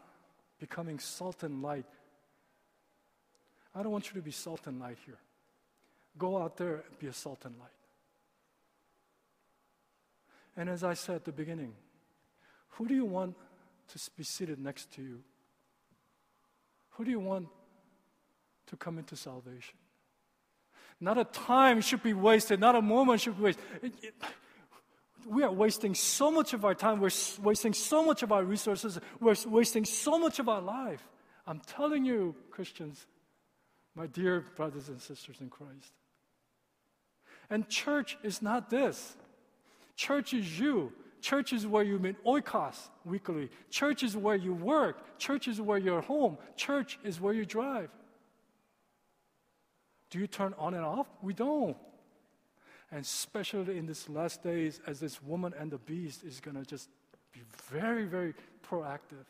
becoming 0.61 0.99
salt 0.99 1.41
and 1.43 1.61
light. 1.63 1.85
I 3.75 3.81
don't 3.81 3.91
want 3.91 4.07
you 4.07 4.13
to 4.13 4.21
be 4.21 4.31
salt 4.31 4.67
and 4.67 4.79
light 4.79 4.99
here. 5.05 5.17
Go 6.17 6.37
out 6.37 6.55
there 6.55 6.75
and 6.75 6.99
be 6.99 7.07
a 7.07 7.13
salt 7.13 7.39
and 7.45 7.57
light. 7.57 7.69
And 10.55 10.69
as 10.69 10.83
I 10.83 10.93
said 10.93 11.15
at 11.15 11.25
the 11.25 11.31
beginning, 11.31 11.73
who 12.69 12.87
do 12.87 12.93
you 12.93 13.05
want 13.05 13.35
to 13.89 13.99
be 14.15 14.23
seated 14.23 14.59
next 14.59 14.93
to 14.93 15.01
you? 15.01 15.23
Who 16.91 17.05
do 17.05 17.11
you 17.11 17.19
want 17.19 17.47
to 18.67 18.77
come 18.77 18.99
into 18.99 19.15
salvation? 19.15 19.75
Not 20.99 21.17
a 21.17 21.23
time 21.23 21.81
should 21.81 22.03
be 22.03 22.13
wasted, 22.13 22.59
not 22.59 22.75
a 22.75 22.81
moment 22.81 23.21
should 23.21 23.37
be 23.37 23.43
wasted. 23.45 23.63
It, 23.81 23.93
it, 24.03 24.13
we 25.27 25.43
are 25.43 25.51
wasting 25.51 25.95
so 25.95 26.31
much 26.31 26.53
of 26.53 26.65
our 26.65 26.75
time, 26.75 26.99
we're 26.99 27.09
wasting 27.41 27.73
so 27.73 28.03
much 28.05 28.23
of 28.23 28.31
our 28.31 28.43
resources, 28.43 28.99
we're 29.19 29.35
wasting 29.45 29.85
so 29.85 30.19
much 30.19 30.39
of 30.39 30.49
our 30.49 30.61
life. 30.61 31.07
I'm 31.47 31.59
telling 31.59 32.05
you, 32.05 32.35
Christians, 32.49 33.05
my 33.95 34.07
dear 34.07 34.45
brothers 34.55 34.89
and 34.89 35.01
sisters 35.01 35.37
in 35.41 35.49
Christ. 35.49 35.93
And 37.49 37.67
church 37.67 38.17
is 38.23 38.41
not 38.41 38.69
this. 38.69 39.15
Church 39.95 40.33
is 40.33 40.59
you. 40.59 40.93
Church 41.21 41.53
is 41.53 41.67
where 41.67 41.83
you 41.83 41.99
meet 41.99 42.23
oikos 42.23 42.89
weekly. 43.05 43.49
Church 43.69 44.03
is 44.03 44.17
where 44.17 44.35
you 44.35 44.53
work. 44.53 45.19
Church 45.19 45.47
is 45.47 45.61
where 45.61 45.77
you're 45.77 46.01
home. 46.01 46.37
Church 46.55 46.97
is 47.03 47.19
where 47.19 47.33
you 47.33 47.45
drive. 47.45 47.89
Do 50.09 50.19
you 50.19 50.27
turn 50.27 50.53
on 50.57 50.73
and 50.73 50.83
off? 50.83 51.07
We 51.21 51.33
don't. 51.33 51.77
And 52.91 53.01
especially 53.01 53.77
in 53.77 53.85
these 53.85 54.09
last 54.09 54.43
days, 54.43 54.81
as 54.85 54.99
this 54.99 55.23
woman 55.23 55.53
and 55.57 55.71
the 55.71 55.77
beast 55.77 56.23
is 56.23 56.39
going 56.39 56.57
to 56.57 56.65
just 56.65 56.89
be 57.31 57.39
very, 57.69 58.05
very 58.05 58.33
proactive. 58.67 59.25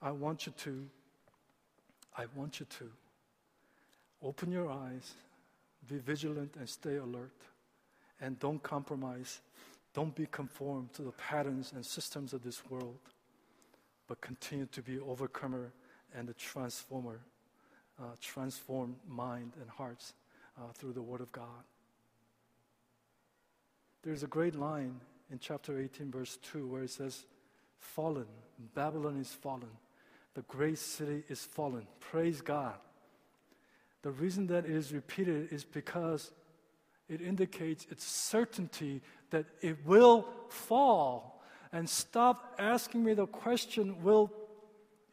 I 0.00 0.10
want 0.10 0.46
you 0.46 0.52
to, 0.58 0.86
I 2.16 2.24
want 2.34 2.60
you 2.60 2.66
to 2.78 2.90
open 4.22 4.50
your 4.50 4.70
eyes 4.70 5.14
be 5.88 5.98
vigilant 5.98 6.54
and 6.58 6.68
stay 6.68 6.96
alert. 6.96 7.32
And 8.20 8.38
don't 8.38 8.62
compromise. 8.62 9.40
Don't 9.94 10.14
be 10.14 10.26
conformed 10.26 10.92
to 10.94 11.02
the 11.02 11.12
patterns 11.12 11.72
and 11.74 11.84
systems 11.84 12.32
of 12.32 12.42
this 12.42 12.62
world, 12.68 12.98
but 14.06 14.20
continue 14.20 14.66
to 14.66 14.82
be 14.82 14.98
overcomer 14.98 15.72
and 16.14 16.28
the 16.28 16.34
transformer, 16.34 17.20
uh, 18.00 18.14
transform 18.20 18.96
mind 19.08 19.52
and 19.60 19.70
hearts 19.70 20.12
uh, 20.58 20.72
through 20.74 20.92
the 20.92 21.02
Word 21.02 21.20
of 21.20 21.32
God. 21.32 21.64
There's 24.02 24.22
a 24.22 24.28
great 24.28 24.54
line 24.54 25.00
in 25.30 25.38
chapter 25.38 25.78
18, 25.78 26.10
verse 26.10 26.38
2, 26.52 26.66
where 26.66 26.82
it 26.82 26.90
says, 26.90 27.24
Fallen, 27.78 28.26
Babylon 28.74 29.20
is 29.20 29.32
fallen, 29.32 29.70
the 30.34 30.42
great 30.42 30.78
city 30.78 31.22
is 31.28 31.44
fallen. 31.44 31.86
Praise 32.00 32.40
God. 32.40 32.74
The 34.02 34.10
reason 34.10 34.46
that 34.48 34.64
it 34.64 34.70
is 34.70 34.92
repeated 34.92 35.52
is 35.52 35.64
because 35.64 36.30
it 37.08 37.20
indicates 37.20 37.86
its 37.90 38.04
certainty 38.04 39.00
that 39.30 39.46
it 39.60 39.84
will 39.84 40.26
fall. 40.48 41.42
And 41.72 41.88
stop 41.88 42.54
asking 42.58 43.04
me 43.04 43.14
the 43.14 43.26
question, 43.26 44.02
will, 44.02 44.32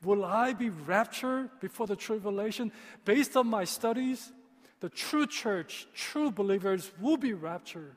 will 0.04 0.24
I 0.24 0.54
be 0.54 0.70
raptured 0.70 1.50
before 1.60 1.88
the 1.88 1.96
tribulation? 1.96 2.72
Based 3.04 3.36
on 3.36 3.48
my 3.48 3.64
studies, 3.64 4.32
the 4.80 4.90
true 4.90 5.26
church, 5.26 5.88
true 5.94 6.32
believers 6.32 6.92
will 7.00 7.18
be 7.18 7.34
raptured. 7.34 7.96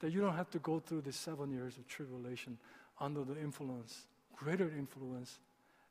That 0.00 0.12
you 0.12 0.20
don't 0.20 0.34
have 0.34 0.50
to 0.50 0.58
go 0.58 0.80
through 0.80 1.02
the 1.02 1.12
seven 1.12 1.52
years 1.52 1.76
of 1.76 1.86
tribulation 1.86 2.58
under 3.00 3.24
the 3.24 3.38
influence, 3.40 4.06
greater 4.36 4.70
influence 4.76 5.38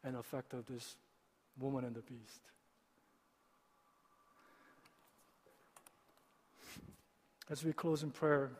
and 0.03 0.15
effect 0.15 0.53
of 0.53 0.65
this 0.65 0.95
woman 1.59 1.85
and 1.85 1.95
the 1.95 2.01
beast. 2.01 2.41
As 7.49 7.63
we 7.63 7.73
close 7.73 8.03
in 8.03 8.11
prayer, 8.11 8.51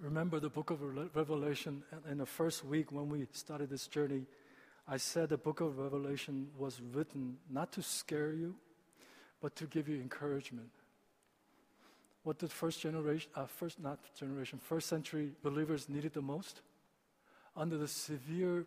remember 0.00 0.40
the 0.40 0.48
book 0.48 0.70
of 0.70 0.80
Revelation 1.14 1.84
in 2.10 2.18
the 2.18 2.26
first 2.26 2.64
week 2.64 2.90
when 2.90 3.08
we 3.08 3.26
started 3.32 3.70
this 3.70 3.86
journey. 3.86 4.26
I 4.88 4.96
said 4.96 5.28
the 5.28 5.38
book 5.38 5.60
of 5.60 5.78
Revelation 5.78 6.48
was 6.58 6.80
written 6.92 7.36
not 7.48 7.72
to 7.72 7.82
scare 7.82 8.32
you, 8.32 8.56
but 9.44 9.54
to 9.56 9.66
give 9.66 9.90
you 9.90 9.96
encouragement. 9.96 10.70
What 12.22 12.38
did 12.38 12.50
first 12.50 12.80
generation, 12.80 13.30
uh, 13.36 13.44
first 13.44 13.78
not 13.78 13.98
generation, 14.18 14.58
first 14.58 14.88
century 14.88 15.32
believers 15.42 15.86
needed 15.86 16.14
the 16.14 16.22
most? 16.22 16.62
Under 17.54 17.76
the 17.76 17.86
severe 17.86 18.64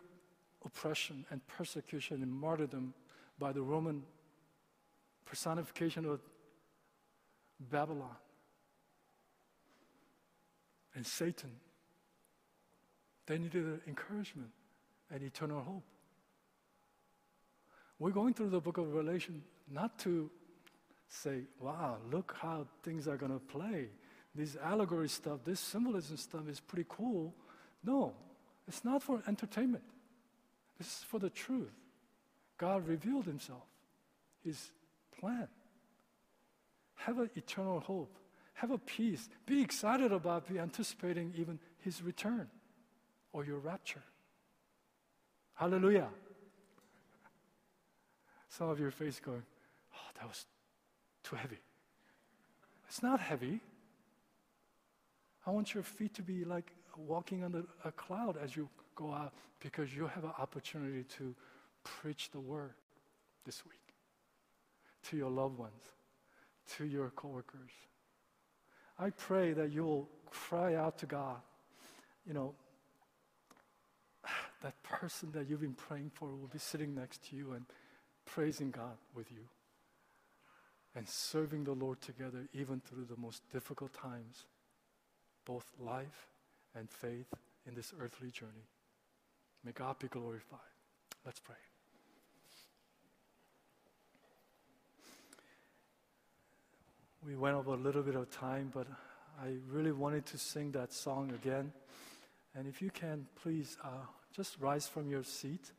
oppression 0.64 1.24
and 1.30 1.44
persecution 1.48 2.22
and 2.22 2.32
martyrdom 2.32 2.94
by 3.40 3.50
the 3.50 3.60
Roman 3.60 4.04
personification 5.26 6.04
of 6.04 6.20
Babylon 7.58 8.14
and 10.94 11.04
Satan. 11.04 11.50
They 13.26 13.36
needed 13.36 13.80
encouragement 13.88 14.50
and 15.10 15.24
eternal 15.24 15.60
hope. 15.60 15.82
We're 17.98 18.12
going 18.12 18.32
through 18.32 18.50
the 18.50 18.60
book 18.60 18.78
of 18.78 18.94
Revelation 18.94 19.42
not 19.68 19.98
to 20.00 20.30
say, 21.08 21.42
wow, 21.60 21.96
look 22.10 22.36
how 22.40 22.66
things 22.82 23.08
are 23.08 23.16
going 23.16 23.32
to 23.32 23.38
play. 23.38 23.88
This 24.34 24.56
allegory 24.62 25.08
stuff, 25.08 25.40
this 25.44 25.60
symbolism 25.60 26.16
stuff 26.16 26.48
is 26.48 26.60
pretty 26.60 26.86
cool. 26.88 27.34
No, 27.84 28.12
it's 28.66 28.84
not 28.84 29.02
for 29.02 29.22
entertainment. 29.26 29.84
This 30.78 30.86
is 30.86 31.04
for 31.04 31.18
the 31.18 31.30
truth. 31.30 31.72
God 32.56 32.86
revealed 32.86 33.24
himself, 33.24 33.64
his 34.44 34.70
plan. 35.18 35.48
Have 36.96 37.18
an 37.18 37.30
eternal 37.36 37.80
hope 37.80 38.18
have 38.58 38.72
a 38.72 38.78
peace. 38.78 39.28
Be 39.46 39.62
excited 39.62 40.10
about, 40.10 40.48
be 40.48 40.58
anticipating 40.58 41.32
even 41.36 41.60
his 41.78 42.02
return 42.02 42.48
or 43.32 43.44
your 43.44 43.58
rapture. 43.58 44.02
Hallelujah. 45.54 46.08
Some 48.48 48.68
of 48.68 48.80
your 48.80 48.90
face 48.90 49.20
going, 49.20 49.44
oh, 49.94 50.10
that 50.18 50.26
was 50.26 50.44
too 51.28 51.36
heavy. 51.36 51.58
It's 52.88 53.02
not 53.02 53.20
heavy. 53.20 53.60
I 55.46 55.50
want 55.50 55.74
your 55.74 55.82
feet 55.82 56.14
to 56.14 56.22
be 56.22 56.44
like 56.44 56.72
walking 56.96 57.44
under 57.44 57.64
a 57.84 57.92
cloud 57.92 58.36
as 58.42 58.56
you 58.56 58.68
go 58.94 59.12
out 59.12 59.32
because 59.60 59.94
you 59.94 60.06
have 60.06 60.24
an 60.24 60.32
opportunity 60.38 61.04
to 61.16 61.34
preach 61.84 62.30
the 62.30 62.40
word 62.40 62.74
this 63.44 63.64
week 63.64 63.94
to 65.04 65.16
your 65.16 65.30
loved 65.30 65.58
ones, 65.58 65.82
to 66.76 66.84
your 66.84 67.10
coworkers, 67.10 67.70
I 68.98 69.10
pray 69.10 69.52
that 69.52 69.72
you'll 69.72 70.08
cry 70.26 70.74
out 70.74 70.98
to 70.98 71.06
God. 71.06 71.36
You 72.26 72.34
know, 72.34 72.54
that 74.62 74.82
person 74.82 75.30
that 75.32 75.48
you've 75.48 75.60
been 75.60 75.74
praying 75.74 76.10
for 76.14 76.28
will 76.28 76.48
be 76.48 76.58
sitting 76.58 76.94
next 76.94 77.28
to 77.30 77.36
you 77.36 77.52
and 77.52 77.64
praising 78.26 78.70
God 78.70 78.96
with 79.14 79.30
you 79.30 79.48
and 80.98 81.08
serving 81.08 81.62
the 81.62 81.72
Lord 81.72 82.00
together 82.00 82.48
even 82.52 82.80
through 82.80 83.04
the 83.04 83.20
most 83.20 83.48
difficult 83.52 83.94
times, 83.94 84.46
both 85.44 85.64
life 85.78 86.26
and 86.74 86.90
faith 86.90 87.32
in 87.68 87.74
this 87.76 87.92
earthly 88.00 88.32
journey. 88.32 88.66
May 89.64 89.70
God 89.70 89.96
be 90.00 90.08
glorified. 90.08 90.58
Let's 91.24 91.38
pray. 91.38 91.54
We 97.24 97.36
went 97.36 97.54
over 97.54 97.74
a 97.74 97.76
little 97.76 98.02
bit 98.02 98.16
of 98.16 98.28
time, 98.32 98.72
but 98.74 98.88
I 99.40 99.52
really 99.70 99.92
wanted 99.92 100.26
to 100.26 100.38
sing 100.38 100.72
that 100.72 100.92
song 100.92 101.30
again. 101.30 101.72
And 102.56 102.66
if 102.66 102.82
you 102.82 102.90
can, 102.90 103.24
please 103.40 103.76
uh, 103.84 103.88
just 104.34 104.58
rise 104.58 104.88
from 104.88 105.08
your 105.08 105.22
seat 105.22 105.70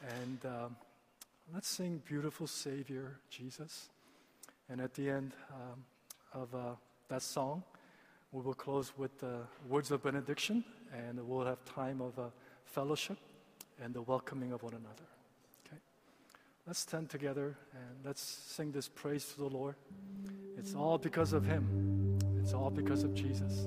and 0.00 0.40
um, 0.46 0.76
let's 1.54 1.68
sing 1.68 2.02
Beautiful 2.08 2.48
Savior, 2.48 3.20
Jesus. 3.30 3.88
And 4.70 4.80
at 4.80 4.94
the 4.94 5.08
end 5.08 5.32
um, 5.52 5.84
of 6.42 6.54
uh, 6.54 6.74
that 7.08 7.22
song, 7.22 7.62
we 8.32 8.42
will 8.42 8.54
close 8.54 8.92
with 8.96 9.18
the 9.18 9.38
words 9.68 9.90
of 9.90 10.02
benediction 10.02 10.64
and 10.92 11.26
we'll 11.26 11.46
have 11.46 11.64
time 11.64 12.00
of 12.00 12.18
uh, 12.18 12.24
fellowship 12.64 13.16
and 13.82 13.94
the 13.94 14.02
welcoming 14.02 14.52
of 14.52 14.62
one 14.62 14.74
another. 14.74 15.08
Okay? 15.66 15.78
Let's 16.66 16.80
stand 16.80 17.08
together 17.08 17.56
and 17.72 18.04
let's 18.04 18.20
sing 18.20 18.72
this 18.72 18.88
praise 18.88 19.24
to 19.32 19.38
the 19.38 19.48
Lord. 19.48 19.76
It's 20.58 20.74
all 20.74 20.98
because 20.98 21.32
of 21.32 21.44
Him, 21.44 22.18
it's 22.42 22.52
all 22.52 22.70
because 22.70 23.04
of 23.04 23.14
Jesus. 23.14 23.66